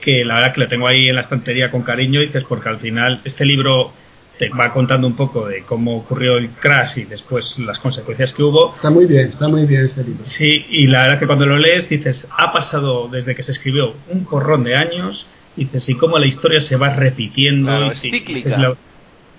que 0.02 0.26
la 0.26 0.36
verdad 0.36 0.54
que 0.54 0.60
lo 0.62 0.68
tengo 0.68 0.88
ahí 0.88 1.08
en 1.08 1.16
la 1.16 1.22
estantería 1.22 1.72
con 1.72 1.84
cariño, 1.84 2.20
dices, 2.20 2.44
porque 2.44 2.68
al 2.70 2.78
final 2.78 3.22
este 3.24 3.46
libro 3.46 3.94
te 4.40 4.50
va 4.50 4.72
contando 4.72 5.06
un 5.06 5.16
poco 5.16 5.48
de 5.48 5.62
cómo 5.64 5.96
ocurrió 5.98 6.38
el 6.38 6.50
crash 6.50 6.98
y 6.98 7.04
después 7.04 7.60
las 7.60 7.78
consecuencias 7.78 8.34
que 8.34 8.42
hubo. 8.42 8.74
Está 8.74 8.90
muy 8.90 9.06
bien, 9.06 9.28
está 9.28 9.48
muy 9.48 9.66
bien 9.68 9.86
este 9.86 10.04
libro. 10.04 10.24
Sí, 10.26 10.66
y 10.70 10.88
la 10.88 11.04
verdad 11.04 11.20
que 11.20 11.28
cuando 11.28 11.46
lo 11.46 11.58
lees 11.58 11.88
dices, 11.90 12.28
ha 12.36 12.52
pasado 12.52 13.08
desde 13.08 13.36
que 13.36 13.44
se 13.44 13.52
escribió 13.52 13.94
un 14.10 14.26
porrón 14.26 14.64
de 14.64 14.76
años, 14.76 15.28
dices, 15.56 15.88
y 15.90 15.96
cómo 15.96 16.18
la 16.18 16.26
historia 16.26 16.60
se 16.60 16.76
va 16.76 16.90
repitiendo. 16.90 17.68
Claro, 17.70 17.86
y, 17.88 17.90
es 17.92 18.04
y 18.06 18.12
cíclica. 18.12 18.36
dices, 18.50 18.58
la- 18.58 18.76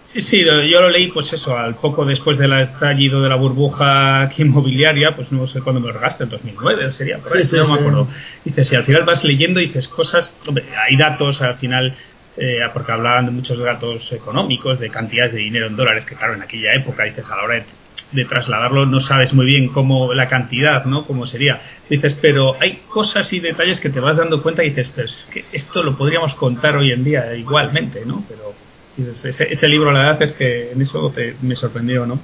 Sí, 0.04 0.20
sí, 0.20 0.44
yo 0.44 0.80
lo 0.80 0.90
leí, 0.90 1.08
pues 1.08 1.32
eso, 1.32 1.56
al 1.56 1.76
poco 1.76 2.04
después 2.04 2.36
del 2.36 2.52
estallido 2.54 3.22
de 3.22 3.28
la 3.28 3.36
burbuja 3.36 4.28
inmobiliaria, 4.36 5.14
pues 5.14 5.32
no 5.32 5.46
sé 5.46 5.60
cuándo 5.60 5.80
me 5.80 5.86
lo 5.86 5.94
regaste, 5.94 6.24
en 6.24 6.30
2009 6.30 6.92
sería, 6.92 7.18
por 7.18 7.34
ahí, 7.34 7.44
Sí, 7.44 7.50
sí, 7.50 7.56
no 7.56 7.66
me 7.66 7.80
acuerdo. 7.80 8.08
Dices, 8.44 8.72
y 8.72 8.76
al 8.76 8.84
final 8.84 9.04
vas 9.04 9.24
leyendo 9.24 9.60
y 9.60 9.66
dices 9.66 9.88
cosas, 9.88 10.34
hombre, 10.46 10.64
hay 10.86 10.96
datos 10.96 11.40
al 11.40 11.54
final, 11.54 11.94
eh, 12.36 12.60
porque 12.72 12.92
hablaban 12.92 13.26
de 13.26 13.32
muchos 13.32 13.58
datos 13.58 14.12
económicos, 14.12 14.78
de 14.78 14.90
cantidades 14.90 15.32
de 15.32 15.38
dinero 15.38 15.66
en 15.66 15.76
dólares, 15.76 16.04
que 16.04 16.14
claro, 16.14 16.34
en 16.34 16.42
aquella 16.42 16.74
época, 16.74 17.04
dices, 17.04 17.24
a 17.30 17.36
la 17.36 17.42
hora 17.44 17.54
de, 17.54 17.64
de 18.12 18.24
trasladarlo 18.24 18.86
no 18.86 19.00
sabes 19.00 19.32
muy 19.32 19.46
bien 19.46 19.68
cómo 19.68 20.12
la 20.12 20.28
cantidad, 20.28 20.84
¿no? 20.84 21.06
Cómo 21.06 21.26
sería. 21.26 21.60
Dices, 21.88 22.14
pero 22.14 22.56
hay 22.60 22.82
cosas 22.88 23.32
y 23.32 23.40
detalles 23.40 23.80
que 23.80 23.88
te 23.88 24.00
vas 24.00 24.18
dando 24.18 24.42
cuenta 24.42 24.62
y 24.62 24.70
dices, 24.70 24.90
pero 24.94 25.06
es 25.06 25.28
que 25.32 25.44
esto 25.52 25.82
lo 25.82 25.96
podríamos 25.96 26.34
contar 26.34 26.76
hoy 26.76 26.92
en 26.92 27.04
día 27.04 27.34
igualmente, 27.34 28.04
¿no? 28.04 28.24
Pero 28.28 28.54
ese, 28.98 29.28
ese 29.52 29.68
libro 29.68 29.92
la 29.92 30.00
verdad 30.00 30.22
es 30.22 30.32
que 30.32 30.72
en 30.72 30.82
eso 30.82 31.10
te- 31.14 31.34
me 31.42 31.56
sorprendió, 31.56 32.06
¿no? 32.06 32.20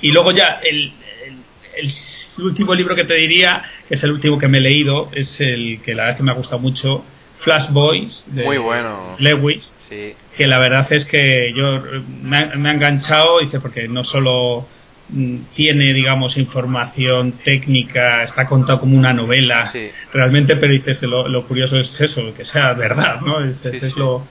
Y 0.00 0.10
luego 0.12 0.32
ya 0.32 0.60
el, 0.62 0.92
el- 1.26 1.38
el 1.76 2.44
último 2.44 2.74
libro 2.74 2.94
que 2.94 3.04
te 3.04 3.14
diría, 3.14 3.62
que 3.88 3.94
es 3.94 4.02
el 4.04 4.12
último 4.12 4.38
que 4.38 4.48
me 4.48 4.58
he 4.58 4.60
leído, 4.60 5.08
es 5.12 5.40
el 5.40 5.80
que 5.82 5.94
la 5.94 6.04
verdad 6.04 6.16
que 6.18 6.22
me 6.22 6.30
ha 6.32 6.34
gustado 6.34 6.58
mucho, 6.60 7.04
Flash 7.36 7.70
Boys, 7.70 8.24
de 8.28 8.44
Muy 8.44 8.58
bueno. 8.58 9.16
Lewis, 9.18 9.78
Sí. 9.88 10.14
que 10.36 10.46
la 10.46 10.58
verdad 10.58 10.86
es 10.92 11.04
que 11.06 11.52
yo 11.56 11.82
me 12.22 12.36
ha, 12.38 12.46
me 12.56 12.68
ha 12.68 12.72
enganchado, 12.72 13.40
dice, 13.40 13.58
porque 13.58 13.88
no 13.88 14.04
solo 14.04 14.66
mm, 15.08 15.36
tiene, 15.54 15.92
digamos, 15.92 16.36
información 16.36 17.32
técnica, 17.32 18.22
está 18.22 18.46
contado 18.46 18.78
como 18.80 18.96
una 18.96 19.12
novela 19.12 19.66
Sí. 19.66 19.88
realmente, 20.12 20.56
pero 20.56 20.72
dices, 20.72 21.02
lo, 21.02 21.26
lo 21.28 21.44
curioso 21.46 21.78
es 21.78 22.00
eso, 22.00 22.32
que 22.34 22.44
sea 22.44 22.72
verdad, 22.74 23.20
¿no? 23.22 23.42
Es, 23.44 23.56
Sí, 23.58 23.68
es- 23.72 23.82
es 23.82 23.96
lo, 23.96 24.24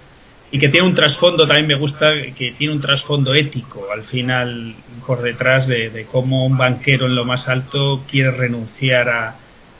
y 0.51 0.59
que 0.59 0.67
tiene 0.69 0.85
un 0.85 0.93
trasfondo, 0.95 1.47
también 1.47 1.67
me 1.67 1.75
gusta, 1.75 2.11
que 2.35 2.53
tiene 2.57 2.73
un 2.73 2.81
trasfondo 2.81 3.33
ético 3.33 3.87
al 3.93 4.03
final 4.03 4.75
por 5.07 5.21
detrás 5.21 5.67
de, 5.67 6.05
cómo 6.11 6.45
un 6.45 6.57
banquero 6.57 7.05
en 7.05 7.15
lo 7.15 7.23
más 7.25 7.47
alto 7.47 8.03
quiere 8.09 8.31
renunciar 8.31 9.09
a, 9.09 9.35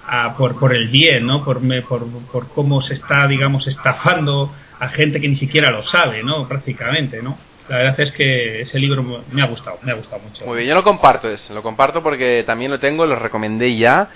a- 0.08 0.36
por, 0.38 0.58
por 0.58 0.74
el 0.74 0.88
bien, 0.88 1.26
¿no? 1.28 1.44
Por, 1.44 1.60
por, 1.88 2.08
por 2.32 2.48
cómo 2.50 2.82
se 2.82 2.94
está, 2.94 3.28
digamos, 3.28 3.68
estafando 3.68 4.52
a 4.80 4.88
gente 4.88 5.20
que 5.22 5.28
ni 5.28 5.36
siquiera 5.36 5.72
lo 5.72 5.84
sabe, 5.84 6.24
¿no? 6.24 6.48
Prácticamente, 6.48 7.22
¿no? 7.22 7.38
La 7.70 7.78
verdad 7.78 8.00
es 8.00 8.12
que 8.12 8.62
ese 8.62 8.80
libro 8.80 9.04
me- 9.32 9.42
ha 9.42 9.46
gustado, 9.46 9.78
me 9.84 9.92
ha 9.92 9.96
gustado 9.96 10.22
mucho. 10.22 10.46
Muy 10.46 10.58
bien, 10.58 10.70
yo 10.70 10.76
lo 10.76 10.84
comparto 10.84 11.30
ese, 11.30 11.54
lo 11.54 11.62
comparto 11.62 12.02
porque 12.02 12.44
también 12.46 12.72
lo 12.72 12.80
tengo, 12.80 13.06
lo 13.06 13.16
recomendé 13.18 13.76
ya. 13.76 14.08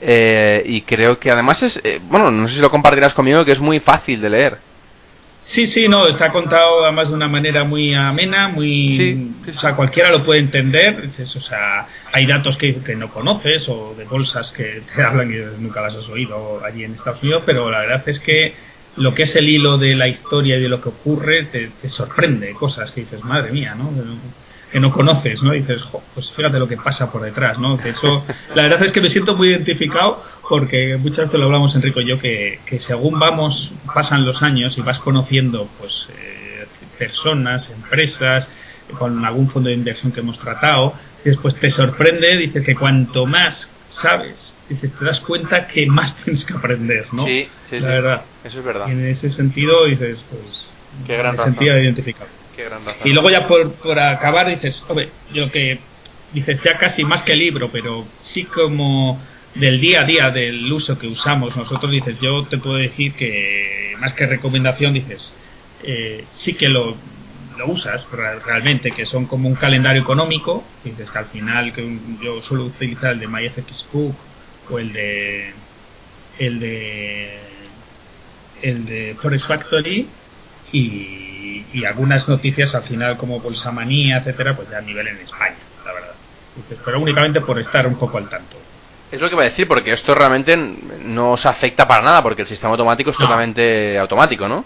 eh, 0.00 0.62
y 0.66 0.82
creo 0.82 1.18
que 1.18 1.30
además 1.30 1.62
es, 1.62 1.80
eh, 1.84 2.00
bueno, 2.02 2.30
no 2.30 2.48
sé 2.48 2.56
si 2.56 2.60
lo 2.60 2.70
compartirás 2.70 3.14
conmigo, 3.14 3.44
que 3.44 3.52
es 3.52 3.60
muy 3.60 3.80
fácil 3.80 4.20
de 4.20 4.30
leer. 4.30 4.58
Sí, 5.44 5.66
sí, 5.66 5.88
no, 5.88 6.08
está 6.08 6.30
contado 6.30 6.84
además 6.84 7.08
de 7.08 7.14
una 7.14 7.28
manera 7.28 7.64
muy 7.64 7.94
amena, 7.94 8.48
muy... 8.48 8.88
Sí, 8.88 9.34
sí, 9.44 9.50
O 9.50 9.58
sea, 9.58 9.76
cualquiera 9.76 10.10
lo 10.10 10.24
puede 10.24 10.40
entender, 10.40 11.04
o 11.06 11.40
sea, 11.40 11.86
hay 12.12 12.24
datos 12.24 12.56
que, 12.56 12.76
que 12.76 12.96
no 12.96 13.10
conoces 13.10 13.68
o 13.68 13.94
de 13.96 14.04
bolsas 14.04 14.52
que 14.52 14.80
te 14.94 15.02
hablan 15.02 15.30
y 15.30 15.62
nunca 15.62 15.82
las 15.82 15.96
has 15.96 16.08
oído 16.08 16.64
allí 16.64 16.84
en 16.84 16.94
Estados 16.94 17.22
Unidos, 17.22 17.42
pero 17.44 17.70
la 17.70 17.80
verdad 17.80 18.02
es 18.08 18.20
que 18.20 18.54
lo 18.96 19.12
que 19.12 19.24
es 19.24 19.36
el 19.36 19.48
hilo 19.50 19.76
de 19.76 19.94
la 19.94 20.08
historia 20.08 20.56
y 20.56 20.62
de 20.62 20.68
lo 20.70 20.80
que 20.80 20.88
ocurre 20.88 21.44
te, 21.44 21.70
te 21.80 21.88
sorprende, 21.90 22.52
cosas 22.52 22.90
que 22.90 23.02
dices, 23.02 23.22
madre 23.22 23.52
mía, 23.52 23.74
¿no? 23.74 23.90
Que 24.74 24.80
no 24.80 24.90
conoces, 24.90 25.44
¿no? 25.44 25.54
Y 25.54 25.60
dices, 25.60 25.82
"Jo, 25.82 26.02
pues 26.14 26.32
fíjate 26.32 26.58
lo 26.58 26.66
que 26.66 26.76
pasa 26.76 27.12
por 27.12 27.22
detrás, 27.22 27.60
¿no? 27.60 27.78
Que 27.78 27.90
eso, 27.90 28.24
la 28.56 28.62
verdad 28.62 28.82
es 28.82 28.90
que 28.90 29.00
me 29.00 29.08
siento 29.08 29.36
muy 29.36 29.46
identificado 29.46 30.20
porque 30.48 30.96
muchas 30.96 31.26
veces 31.26 31.38
lo 31.38 31.46
hablamos 31.46 31.76
Enrico 31.76 32.00
y 32.00 32.06
yo 32.06 32.18
que, 32.18 32.58
que 32.66 32.80
según 32.80 33.20
vamos, 33.20 33.72
pasan 33.94 34.24
los 34.24 34.42
años 34.42 34.76
y 34.76 34.80
vas 34.80 34.98
conociendo, 34.98 35.68
pues, 35.78 36.08
eh, 36.18 36.66
personas, 36.98 37.70
empresas, 37.70 38.50
con 38.98 39.24
algún 39.24 39.48
fondo 39.48 39.68
de 39.68 39.76
inversión 39.76 40.10
que 40.10 40.18
hemos 40.18 40.40
tratado, 40.40 40.92
y 41.24 41.28
después 41.28 41.54
te 41.54 41.70
sorprende, 41.70 42.36
dices 42.36 42.64
que 42.64 42.74
cuanto 42.74 43.26
más 43.26 43.70
sabes, 43.88 44.58
dices, 44.68 44.92
te 44.92 45.04
das 45.04 45.20
cuenta 45.20 45.68
que 45.68 45.86
más 45.86 46.16
tienes 46.24 46.44
que 46.46 46.54
aprender, 46.54 47.06
¿no? 47.12 47.24
Sí, 47.24 47.46
sí, 47.70 47.76
La 47.78 47.80
sí. 47.80 47.86
verdad. 47.86 48.22
Eso 48.42 48.58
es 48.58 48.64
verdad. 48.64 48.88
Y 48.88 48.90
en 48.90 49.06
ese 49.06 49.30
sentido 49.30 49.84
dices, 49.84 50.26
pues, 50.28 50.72
Qué 51.06 51.16
gran 51.16 51.36
me 51.36 51.38
sentía 51.40 51.80
identificado. 51.80 52.26
Qué 52.56 52.64
gran 52.64 52.84
razón. 52.84 53.06
Y 53.06 53.12
luego 53.12 53.30
ya 53.30 53.46
por, 53.46 53.72
por 53.74 53.98
acabar 53.98 54.48
dices, 54.48 54.84
hombre, 54.88 55.08
yo 55.32 55.50
que 55.50 55.78
dices 56.32 56.62
ya 56.62 56.78
casi 56.78 57.04
más 57.04 57.22
que 57.22 57.36
libro, 57.36 57.70
pero 57.70 58.06
sí 58.20 58.44
como 58.44 59.20
del 59.54 59.80
día 59.80 60.00
a 60.00 60.04
día, 60.04 60.30
del 60.30 60.70
uso 60.72 60.98
que 60.98 61.06
usamos 61.06 61.56
nosotros, 61.56 61.90
dices, 61.92 62.18
yo 62.20 62.44
te 62.44 62.58
puedo 62.58 62.76
decir 62.76 63.12
que 63.14 63.94
más 64.00 64.12
que 64.12 64.26
recomendación, 64.26 64.94
dices, 64.94 65.34
eh, 65.84 66.24
sí 66.34 66.54
que 66.54 66.68
lo, 66.68 66.96
lo 67.56 67.66
usas 67.68 68.06
re- 68.10 68.40
realmente, 68.40 68.90
que 68.90 69.06
son 69.06 69.26
como 69.26 69.48
un 69.48 69.54
calendario 69.54 70.02
económico, 70.02 70.64
dices 70.82 71.10
que 71.10 71.18
al 71.18 71.26
final 71.26 71.72
que 71.72 71.82
un- 71.82 72.18
yo 72.22 72.42
suelo 72.42 72.64
utilizar 72.64 73.12
el 73.12 73.20
de 73.20 73.28
MyFXBook 73.28 74.14
o 74.70 74.78
el 74.78 74.92
de 74.92 75.52
el 76.38 76.58
de 76.58 77.38
el 78.62 78.86
de 78.86 79.14
Forex 79.20 79.46
Factory 79.46 80.06
y, 80.72 80.78
y 81.72 81.84
algunas 81.84 82.28
noticias 82.28 82.74
al 82.74 82.82
final 82.82 83.16
como 83.16 83.40
Bolsamanía, 83.40 84.18
etcétera, 84.18 84.54
pues 84.54 84.70
ya 84.70 84.78
a 84.78 84.82
nivel 84.82 85.08
en 85.08 85.18
España, 85.18 85.54
la 85.84 85.92
verdad. 85.92 86.14
Pero 86.84 87.00
únicamente 87.00 87.40
por 87.40 87.58
estar 87.58 87.86
un 87.86 87.96
poco 87.96 88.18
al 88.18 88.28
tanto. 88.28 88.56
Es 89.10 89.20
lo 89.20 89.28
que 89.28 89.34
iba 89.34 89.42
a 89.42 89.46
decir, 89.46 89.68
porque 89.68 89.92
esto 89.92 90.14
realmente 90.14 90.56
no 90.56 91.32
os 91.32 91.46
afecta 91.46 91.86
para 91.86 92.02
nada, 92.02 92.22
porque 92.22 92.42
el 92.42 92.48
sistema 92.48 92.72
automático 92.72 93.10
es 93.10 93.18
No. 93.18 93.26
totalmente 93.26 93.98
automático, 93.98 94.48
¿no? 94.48 94.64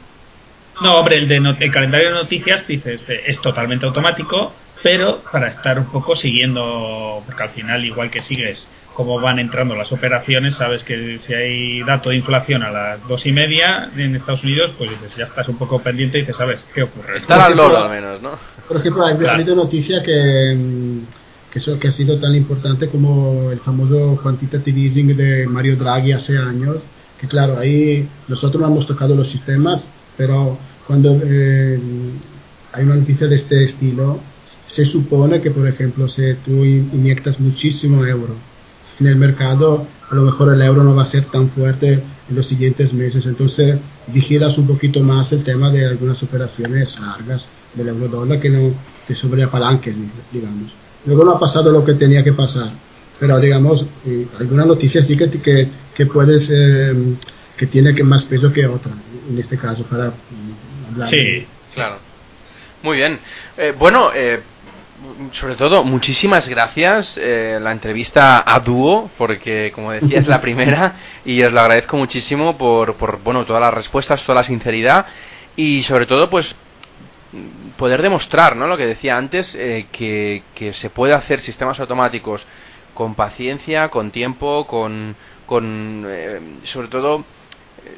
No, 0.80 0.98
hombre, 0.98 1.18
el 1.18 1.28
de 1.28 1.36
el 1.36 1.72
calendario 1.72 2.08
de 2.08 2.14
noticias, 2.14 2.66
dices, 2.66 3.10
eh, 3.10 3.20
es 3.26 3.40
totalmente 3.40 3.84
automático, 3.84 4.52
pero 4.82 5.20
para 5.32 5.48
estar 5.48 5.78
un 5.78 5.86
poco 5.86 6.14
siguiendo, 6.14 7.22
porque 7.26 7.42
al 7.42 7.50
final, 7.50 7.84
igual 7.84 8.10
que 8.10 8.20
sigues 8.20 8.68
cómo 8.98 9.20
van 9.20 9.38
entrando 9.38 9.76
las 9.76 9.92
operaciones, 9.92 10.56
sabes 10.56 10.82
que 10.82 11.20
si 11.20 11.32
hay 11.32 11.84
dato 11.84 12.10
de 12.10 12.16
inflación 12.16 12.64
a 12.64 12.72
las 12.72 13.06
dos 13.06 13.26
y 13.26 13.32
media 13.32 13.88
en 13.96 14.16
Estados 14.16 14.42
Unidos, 14.42 14.72
pues 14.76 14.90
dices, 14.90 15.16
ya 15.16 15.22
estás 15.22 15.48
un 15.48 15.56
poco 15.56 15.80
pendiente 15.80 16.18
y 16.18 16.22
dices, 16.22 16.36
¿sabes 16.36 16.58
qué 16.74 16.82
ocurre? 16.82 17.16
Estar 17.16 17.40
al 17.40 17.56
loro 17.56 17.78
al 17.78 17.90
menos, 17.90 18.20
¿no? 18.20 18.32
Por 18.66 18.78
ejemplo, 18.78 19.06
ha 19.06 19.14
Claro. 19.14 19.34
habido 19.34 19.54
noticia 19.54 20.02
que, 20.02 20.52
mm, 20.58 20.96
que, 21.52 21.58
eso, 21.60 21.78
que 21.78 21.86
ha 21.86 21.90
sido 21.92 22.18
tan 22.18 22.34
importante 22.34 22.88
como 22.88 23.52
el 23.52 23.60
famoso 23.60 24.18
quantitative 24.20 24.80
easing 24.80 25.16
de 25.16 25.46
Mario 25.46 25.76
Draghi 25.76 26.10
hace 26.10 26.36
años, 26.36 26.82
que 27.20 27.28
claro, 27.28 27.56
ahí 27.56 28.04
nosotros 28.26 28.60
no 28.60 28.66
hemos 28.66 28.88
tocado 28.88 29.14
los 29.14 29.28
sistemas, 29.28 29.90
pero 30.16 30.58
cuando 30.88 31.20
eh, 31.24 31.78
hay 32.72 32.84
una 32.84 32.96
noticia 32.96 33.28
de 33.28 33.36
este 33.36 33.62
estilo, 33.62 34.18
se 34.66 34.84
supone 34.84 35.40
que, 35.40 35.52
por 35.52 35.68
ejemplo, 35.68 36.08
si 36.08 36.34
tú 36.44 36.64
in- 36.64 36.90
inyectas 36.92 37.38
muchísimo 37.38 38.04
euro 38.04 38.34
en 39.00 39.06
el 39.06 39.16
mercado, 39.16 39.86
a 40.10 40.14
lo 40.14 40.22
mejor 40.22 40.52
el 40.52 40.62
euro 40.62 40.82
no 40.82 40.94
va 40.94 41.02
a 41.02 41.06
ser 41.06 41.24
tan 41.24 41.48
fuerte 41.48 41.92
en 41.92 42.36
los 42.36 42.46
siguientes 42.46 42.92
meses. 42.94 43.26
Entonces, 43.26 43.76
vigilas 44.08 44.58
un 44.58 44.66
poquito 44.66 45.02
más 45.02 45.32
el 45.32 45.44
tema 45.44 45.70
de 45.70 45.86
algunas 45.86 46.22
operaciones 46.22 46.98
largas 46.98 47.50
del 47.74 47.88
euro 47.88 48.08
dólar 48.08 48.40
que 48.40 48.50
no 48.50 48.74
te 49.06 49.14
sobreapalanques, 49.14 49.98
digamos. 50.32 50.74
Luego 51.06 51.24
no 51.24 51.32
ha 51.32 51.38
pasado 51.38 51.70
lo 51.70 51.84
que 51.84 51.94
tenía 51.94 52.24
que 52.24 52.32
pasar, 52.32 52.70
pero 53.20 53.38
digamos, 53.38 53.86
eh, 54.06 54.26
alguna 54.38 54.64
noticia 54.64 55.02
sí 55.02 55.16
que, 55.16 55.30
que, 55.30 55.68
que 55.94 56.06
puedes, 56.06 56.50
eh, 56.50 56.94
que 57.56 57.66
tiene 57.66 57.94
que 57.94 58.04
más 58.04 58.24
peso 58.24 58.52
que 58.52 58.66
otra, 58.66 58.92
en 59.30 59.38
este 59.38 59.56
caso, 59.56 59.84
para 59.84 60.08
mm, 60.08 60.92
hablar. 60.92 61.08
Sí, 61.08 61.46
Claro. 61.74 61.98
Muy 62.82 62.96
bien. 62.96 63.18
Eh, 63.56 63.74
bueno, 63.76 64.10
eh, 64.14 64.40
sobre 65.32 65.54
todo, 65.54 65.84
muchísimas 65.84 66.48
gracias 66.48 67.18
eh, 67.20 67.58
la 67.60 67.72
entrevista 67.72 68.42
a 68.46 68.60
dúo, 68.60 69.10
porque 69.18 69.70
como 69.74 69.92
decía 69.92 70.18
es 70.18 70.26
la 70.26 70.40
primera 70.40 70.94
y 71.24 71.42
os 71.42 71.52
lo 71.52 71.60
agradezco 71.60 71.96
muchísimo 71.96 72.56
por, 72.56 72.94
por 72.94 73.18
bueno, 73.22 73.44
todas 73.44 73.60
las 73.62 73.74
respuestas, 73.74 74.22
toda 74.22 74.36
la 74.36 74.42
sinceridad 74.44 75.06
y 75.56 75.82
sobre 75.82 76.06
todo 76.06 76.28
pues 76.30 76.56
poder 77.76 78.02
demostrar, 78.02 78.56
¿no? 78.56 78.66
Lo 78.66 78.76
que 78.76 78.86
decía 78.86 79.16
antes, 79.16 79.54
eh, 79.54 79.86
que, 79.92 80.42
que 80.54 80.72
se 80.72 80.90
puede 80.90 81.14
hacer 81.14 81.40
sistemas 81.40 81.78
automáticos 81.80 82.46
con 82.94 83.14
paciencia, 83.14 83.88
con 83.90 84.10
tiempo, 84.10 84.66
con, 84.66 85.14
con 85.46 86.04
eh, 86.08 86.40
sobre 86.64 86.88
todo, 86.88 87.24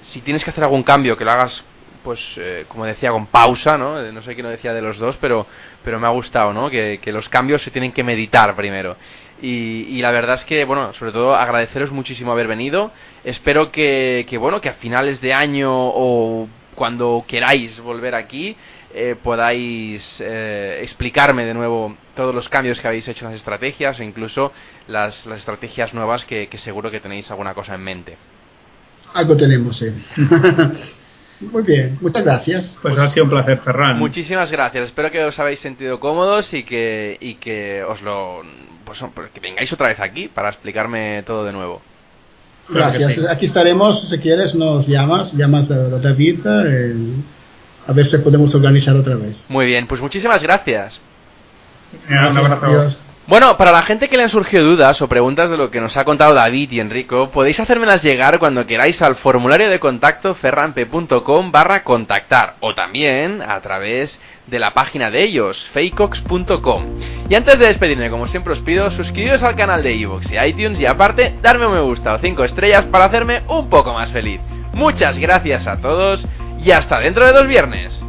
si 0.03 0.21
tienes 0.21 0.45
que 0.45 0.51
hacer 0.51 0.65
algún 0.65 0.83
cambio, 0.83 1.17
que 1.17 1.25
lo 1.25 1.31
hagas, 1.31 1.63
pues, 2.03 2.35
eh, 2.39 2.65
como 2.69 2.85
decía, 2.87 3.11
con 3.11 3.27
pausa, 3.27 3.77
¿no? 3.79 4.01
Eh, 4.05 4.13
No 4.13 4.23
sé 4.23 4.35
quién 4.35 4.45
lo 4.47 4.51
decía 4.51 4.73
de 4.73 4.83
los 4.83 4.99
dos, 4.99 5.17
pero, 5.17 5.47
pero 5.85 5.99
me 6.01 6.07
ha 6.07 6.11
gustado, 6.11 6.53
¿no? 6.53 6.71
Que, 6.71 6.99
que 7.03 7.13
los 7.13 7.29
cambios 7.29 7.63
se 7.63 7.71
tienen 7.71 7.93
que 7.93 8.03
meditar 8.05 8.55
primero. 8.57 8.97
Y, 9.43 9.87
y 9.89 10.03
la 10.03 10.11
verdad 10.11 10.35
es 10.35 10.45
que, 10.45 10.65
bueno, 10.65 10.93
sobre 10.93 11.13
todo 11.13 11.35
agradeceros 11.35 11.91
muchísimo 11.93 12.33
haber 12.33 12.47
venido. 12.47 12.93
Espero 13.25 13.71
que, 13.73 14.27
que, 14.29 14.37
bueno, 14.39 14.61
que 14.61 14.69
a 14.69 14.75
finales 14.75 15.21
de 15.21 15.33
año 15.35 15.71
o 15.73 16.49
cuando 16.75 17.25
queráis 17.27 17.81
volver 17.81 18.15
aquí, 18.15 18.57
eh, 18.91 19.17
podáis 19.23 20.21
eh, 20.21 20.81
explicarme 20.83 21.45
de 21.45 21.55
nuevo 21.55 21.97
todos 22.15 22.35
los 22.35 22.49
cambios 22.49 22.81
que 22.81 22.89
habéis 22.89 23.09
hecho 23.09 23.25
en 23.25 23.31
las 23.33 23.39
estrategias 23.39 23.99
o 24.01 24.03
incluso 24.03 24.53
las, 24.89 25.27
las 25.27 25.39
estrategias 25.39 25.95
nuevas 25.95 26.25
que, 26.25 26.49
seguro 26.59 26.91
que 26.91 27.01
tenéis 27.01 27.31
alguna 27.31 27.55
cosa 27.55 27.75
en 27.75 27.83
mente. 27.83 28.19
Algo 29.15 29.37
tenemos, 29.37 29.79
sí. 29.79 29.87
Muy 31.41 31.63
bien, 31.63 31.97
muchas 32.01 32.23
gracias. 32.23 32.79
Pues 32.83 32.99
ha 32.99 33.09
sido 33.09 33.25
un 33.25 33.31
placer, 33.31 33.59
Ferran. 33.59 33.99
Muchísimas 33.99 34.51
gracias. 34.51 34.87
Espero 34.87 35.11
que 35.11 35.25
os 35.25 35.39
habéis 35.39 35.61
sentido 35.61 35.99
cómodos 35.99 36.53
y 36.53 36.65
que, 36.65 37.17
y 37.21 37.35
que 37.35 37.83
os 37.83 38.03
lo. 38.03 38.43
Pues, 38.85 39.03
que 39.33 39.41
vengáis 39.41 39.73
otra 39.73 39.89
vez 39.89 40.01
aquí 40.01 40.29
para 40.29 40.51
explicarme 40.51 41.23
todo 41.27 41.45
de 41.45 41.53
nuevo. 41.53 41.81
Gracias. 42.69 43.15
Sí. 43.15 43.23
Aquí 43.29 43.47
estaremos. 43.47 44.09
Si 44.09 44.19
quieres, 44.19 44.55
nos 44.55 44.87
llamas, 44.87 45.33
llamas 45.33 45.71
a 45.71 45.89
David. 45.99 46.41
Eh, 46.47 46.95
a 47.87 47.93
ver 47.93 48.07
si 48.07 48.19
podemos 48.19 48.55
organizar 48.55 48.95
otra 48.97 49.17
vez. 49.17 49.49
Muy 49.51 49.67
bien, 49.67 49.87
pues 49.87 50.01
muchísimas 50.01 50.43
gracias. 50.43 51.01
gracias 52.09 52.37
un 52.37 52.39
abrazo. 52.39 52.67
Adiós. 52.67 53.05
Bueno, 53.31 53.57
para 53.57 53.71
la 53.71 53.83
gente 53.83 54.09
que 54.09 54.17
le 54.17 54.25
han 54.25 54.29
surgido 54.29 54.65
dudas 54.65 55.01
o 55.03 55.09
preguntas 55.09 55.51
de 55.51 55.57
lo 55.57 55.71
que 55.71 55.81
nos 55.81 55.97
ha 55.97 56.05
contado 56.05 56.35
David 56.35 56.73
y 56.73 56.81
Enrico, 56.81 57.31
podéis 57.31 57.61
hacérmelas 57.61 58.03
llegar 58.03 58.41
cuando 58.41 58.67
queráis 58.67 59.03
al 59.03 59.15
formulario 59.15 59.71
de 59.71 59.79
contacto 59.79 60.35
ferrampe.com 60.35 61.53
barra 61.53 61.85
contactar 61.85 62.55
o 62.59 62.75
también 62.75 63.41
a 63.41 63.61
través 63.61 64.19
de 64.49 64.59
la 64.59 64.75
página 64.75 65.13
de 65.13 65.23
ellos, 65.23 65.69
fakeox.com. 65.73 66.87
Y 67.29 67.37
antes 67.37 67.61
de 67.61 67.67
despedirme, 67.67 68.11
como 68.11 68.27
siempre 68.27 68.53
os 68.53 68.59
pido, 68.59 68.91
suscribiros 68.91 69.45
al 69.45 69.55
canal 69.55 69.85
de 69.85 69.95
iVoox 69.95 70.33
y 70.33 70.39
iTunes 70.49 70.81
y 70.81 70.87
aparte, 70.87 71.33
darme 71.41 71.69
un 71.69 71.75
me 71.75 71.81
gusta 71.83 72.15
o 72.15 72.19
5 72.19 72.43
estrellas 72.43 72.85
para 72.87 73.05
hacerme 73.05 73.45
un 73.47 73.71
poco 73.71 73.95
más 73.95 74.11
feliz. 74.11 74.41
Muchas 74.73 75.19
gracias 75.19 75.69
a 75.69 75.77
todos 75.77 76.27
y 76.65 76.73
hasta 76.73 76.99
dentro 76.99 77.25
de 77.25 77.33
dos 77.33 77.47
viernes. 77.47 78.03